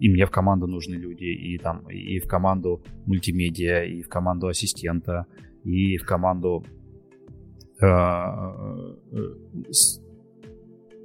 и 0.00 0.08
мне 0.08 0.26
в 0.26 0.30
команду 0.30 0.66
нужны 0.66 0.94
люди, 0.94 1.24
и 1.24 1.58
там 1.58 1.88
и 1.88 2.18
в 2.18 2.26
команду 2.26 2.82
мультимедиа, 3.06 3.84
и 3.84 4.02
в 4.02 4.08
команду 4.08 4.48
ассистента, 4.48 5.26
и 5.64 5.96
в 5.98 6.04
команду 6.04 6.64
э, 7.80 7.86
э, 7.86 9.18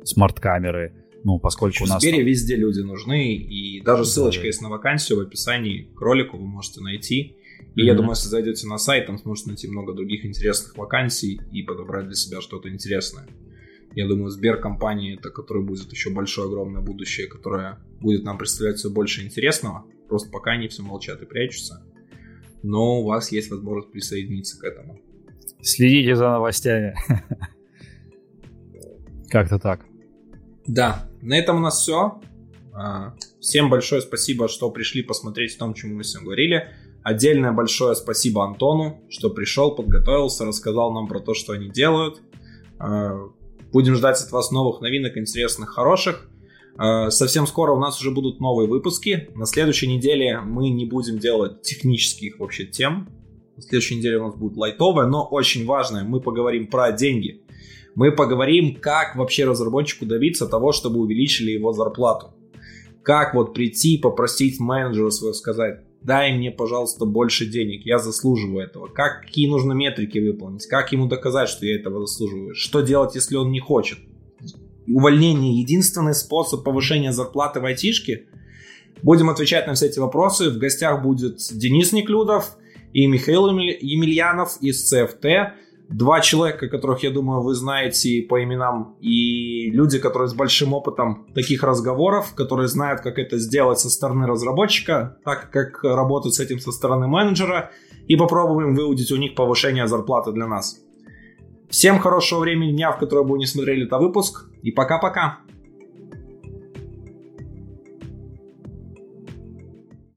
смарт-камеры. 0.04 0.94
Ну, 1.24 1.40
поскольку 1.40 1.86
у 1.86 1.88
нас... 1.88 1.98
В 1.98 2.02
Сбере 2.02 2.18
там... 2.18 2.28
везде 2.28 2.56
люди 2.56 2.82
нужны, 2.82 3.36
и 3.36 3.82
даже 3.82 4.06
ссылочка 4.06 4.42
да, 4.42 4.48
есть 4.48 4.62
на 4.62 4.70
вакансию 4.70 5.20
в 5.20 5.22
описании 5.22 5.90
к 5.96 6.02
ролику, 6.02 6.38
вы 6.38 6.46
можете 6.46 6.82
найти. 6.82 7.38
И 7.76 7.82
mm-hmm. 7.82 7.86
я 7.86 7.96
думаю, 7.96 8.12
если 8.12 8.28
зайдете 8.28 8.68
на 8.68 8.78
сайт, 8.78 9.08
там 9.08 9.18
сможете 9.18 9.48
найти 9.50 9.68
много 9.68 9.94
других 9.94 10.26
интересных 10.26 10.78
вакансий 10.78 11.40
и 11.52 11.64
подобрать 11.64 12.08
для 12.08 12.16
себя 12.16 12.42
что-то 12.42 12.70
интересное. 12.70 13.26
Я 13.96 14.08
думаю, 14.08 14.30
Сберкомпания 14.30 15.16
это 15.16 15.30
которая 15.30 15.64
будет 15.64 15.92
еще 15.92 16.10
большое, 16.10 16.48
огромное 16.48 16.82
будущее, 16.82 17.28
которое 17.28 17.80
будет 18.00 18.24
нам 18.24 18.38
представлять 18.38 18.78
все 18.78 18.90
больше 18.90 19.24
интересного. 19.24 19.86
Просто 20.10 20.32
пока 20.32 20.52
они 20.52 20.68
все 20.68 20.82
молчат 20.82 21.22
и 21.22 21.26
прячутся. 21.26 21.86
Но 22.64 23.02
у 23.02 23.06
вас 23.06 23.32
есть 23.32 23.52
возможность 23.52 23.92
присоединиться 23.92 24.60
к 24.60 24.64
этому. 24.64 25.00
Следите 25.62 26.16
за 26.16 26.30
новостями. 26.30 26.96
Как-то 29.30 29.60
так. 29.60 29.86
Да, 30.66 31.10
на 31.22 31.38
этом 31.38 31.58
у 31.58 31.60
нас 31.60 31.82
все. 31.82 32.22
А, 32.74 33.16
всем 33.40 33.70
большое 33.70 34.02
спасибо, 34.02 34.48
что 34.48 34.72
пришли 34.72 35.04
посмотреть 35.04 35.56
о 35.56 35.60
том, 35.60 35.74
чему 35.74 35.96
мы 35.96 36.04
сегодня 36.04 36.26
говорили. 36.26 36.70
Отдельное 37.04 37.52
большое 37.52 37.96
спасибо 37.96 38.46
Антону, 38.46 39.02
что 39.10 39.30
пришел, 39.30 39.76
подготовился, 39.76 40.46
рассказал 40.46 40.94
нам 40.94 41.08
про 41.08 41.20
то, 41.20 41.34
что 41.34 41.54
они 41.54 41.70
делают. 41.70 42.22
Будем 43.74 43.96
ждать 43.96 44.22
от 44.22 44.32
вас 44.32 44.52
новых 44.52 44.82
новинок, 44.82 45.18
интересных, 45.18 45.72
хороших. 45.72 46.30
Э, 46.78 47.10
совсем 47.10 47.48
скоро 47.48 47.72
у 47.72 47.80
нас 47.80 48.00
уже 48.00 48.12
будут 48.12 48.40
новые 48.40 48.70
выпуски. 48.70 49.30
На 49.34 49.48
следующей 49.48 49.88
неделе 49.88 50.40
мы 50.42 50.70
не 50.70 50.86
будем 50.86 51.18
делать 51.18 51.64
технических 51.64 52.40
вообще 52.40 52.66
тем. 52.66 53.10
На 53.56 53.64
следующей 53.64 53.96
неделе 53.96 54.20
у 54.20 54.26
нас 54.26 54.36
будет 54.36 54.58
лайтовая, 54.58 55.08
но 55.08 55.26
очень 55.26 55.66
важная. 55.66 56.04
Мы 56.04 56.22
поговорим 56.22 56.68
про 56.68 56.92
деньги. 56.92 57.42
Мы 57.96 58.12
поговорим, 58.12 58.76
как 58.80 59.16
вообще 59.16 59.46
разработчику 59.46 60.06
добиться 60.06 60.48
того, 60.48 60.72
чтобы 60.72 61.00
увеличили 61.00 61.50
его 61.50 61.74
зарплату. 61.74 62.36
Как 63.02 63.34
вот 63.34 63.56
прийти, 63.56 63.98
попросить 63.98 64.60
менеджера 64.60 65.10
своего 65.10 65.34
сказать, 65.34 65.82
дай 66.04 66.34
мне, 66.36 66.52
пожалуйста, 66.52 67.06
больше 67.06 67.46
денег, 67.46 67.86
я 67.86 68.00
заслуживаю 68.00 68.66
этого. 68.66 68.88
Как, 68.88 69.22
какие 69.22 69.50
нужно 69.50 69.74
метрики 69.74 70.20
выполнить, 70.20 70.68
как 70.68 70.92
ему 70.92 71.08
доказать, 71.08 71.50
что 71.50 71.66
я 71.66 71.76
этого 71.76 72.06
заслуживаю. 72.06 72.56
Что 72.56 72.82
делать, 72.82 73.16
если 73.16 73.36
он 73.36 73.52
не 73.52 73.60
хочет. 73.60 74.00
Увольнение 74.88 75.60
единственный 75.60 76.14
способ 76.14 76.64
повышения 76.64 77.14
зарплаты 77.14 77.62
в 77.62 77.66
айтишке. 77.66 78.26
Будем 79.02 79.30
отвечать 79.30 79.68
на 79.68 79.74
все 79.74 79.88
эти 79.88 80.00
вопросы. 80.00 80.50
В 80.50 80.58
гостях 80.58 81.02
будет 81.02 81.38
Денис 81.52 81.94
Неклюдов 81.94 82.58
и 82.92 83.08
Михаил 83.08 83.48
Емельянов 83.48 84.58
из 84.62 84.94
CFT 84.94 85.54
два 85.94 86.22
человека, 86.22 86.68
которых, 86.68 87.04
я 87.04 87.12
думаю, 87.12 87.42
вы 87.42 87.54
знаете 87.54 88.26
по 88.28 88.44
именам, 88.44 88.96
и 89.00 89.70
люди, 89.72 90.00
которые 90.00 90.28
с 90.28 90.34
большим 90.34 90.74
опытом 90.74 91.28
таких 91.34 91.64
разговоров, 91.64 92.34
которые 92.36 92.68
знают, 92.68 93.02
как 93.02 93.20
это 93.20 93.38
сделать 93.38 93.80
со 93.80 93.90
стороны 93.90 94.28
разработчика, 94.28 95.18
так 95.24 95.50
как 95.52 95.84
работать 95.84 96.34
с 96.34 96.40
этим 96.40 96.60
со 96.60 96.72
стороны 96.72 97.08
менеджера, 97.08 97.72
и 98.08 98.16
попробуем 98.16 98.76
выудить 98.76 99.12
у 99.12 99.18
них 99.18 99.36
повышение 99.36 99.88
зарплаты 99.88 100.32
для 100.32 100.48
нас. 100.48 100.80
Всем 101.70 102.00
хорошего 102.00 102.42
времени 102.42 102.72
дня, 102.72 102.92
в 102.92 103.00
которое 103.00 103.26
вы 103.26 103.38
не 103.38 103.46
смотрели 103.46 103.86
этот 103.86 104.00
выпуск, 104.00 104.50
и 104.62 104.72
пока-пока! 104.72 105.40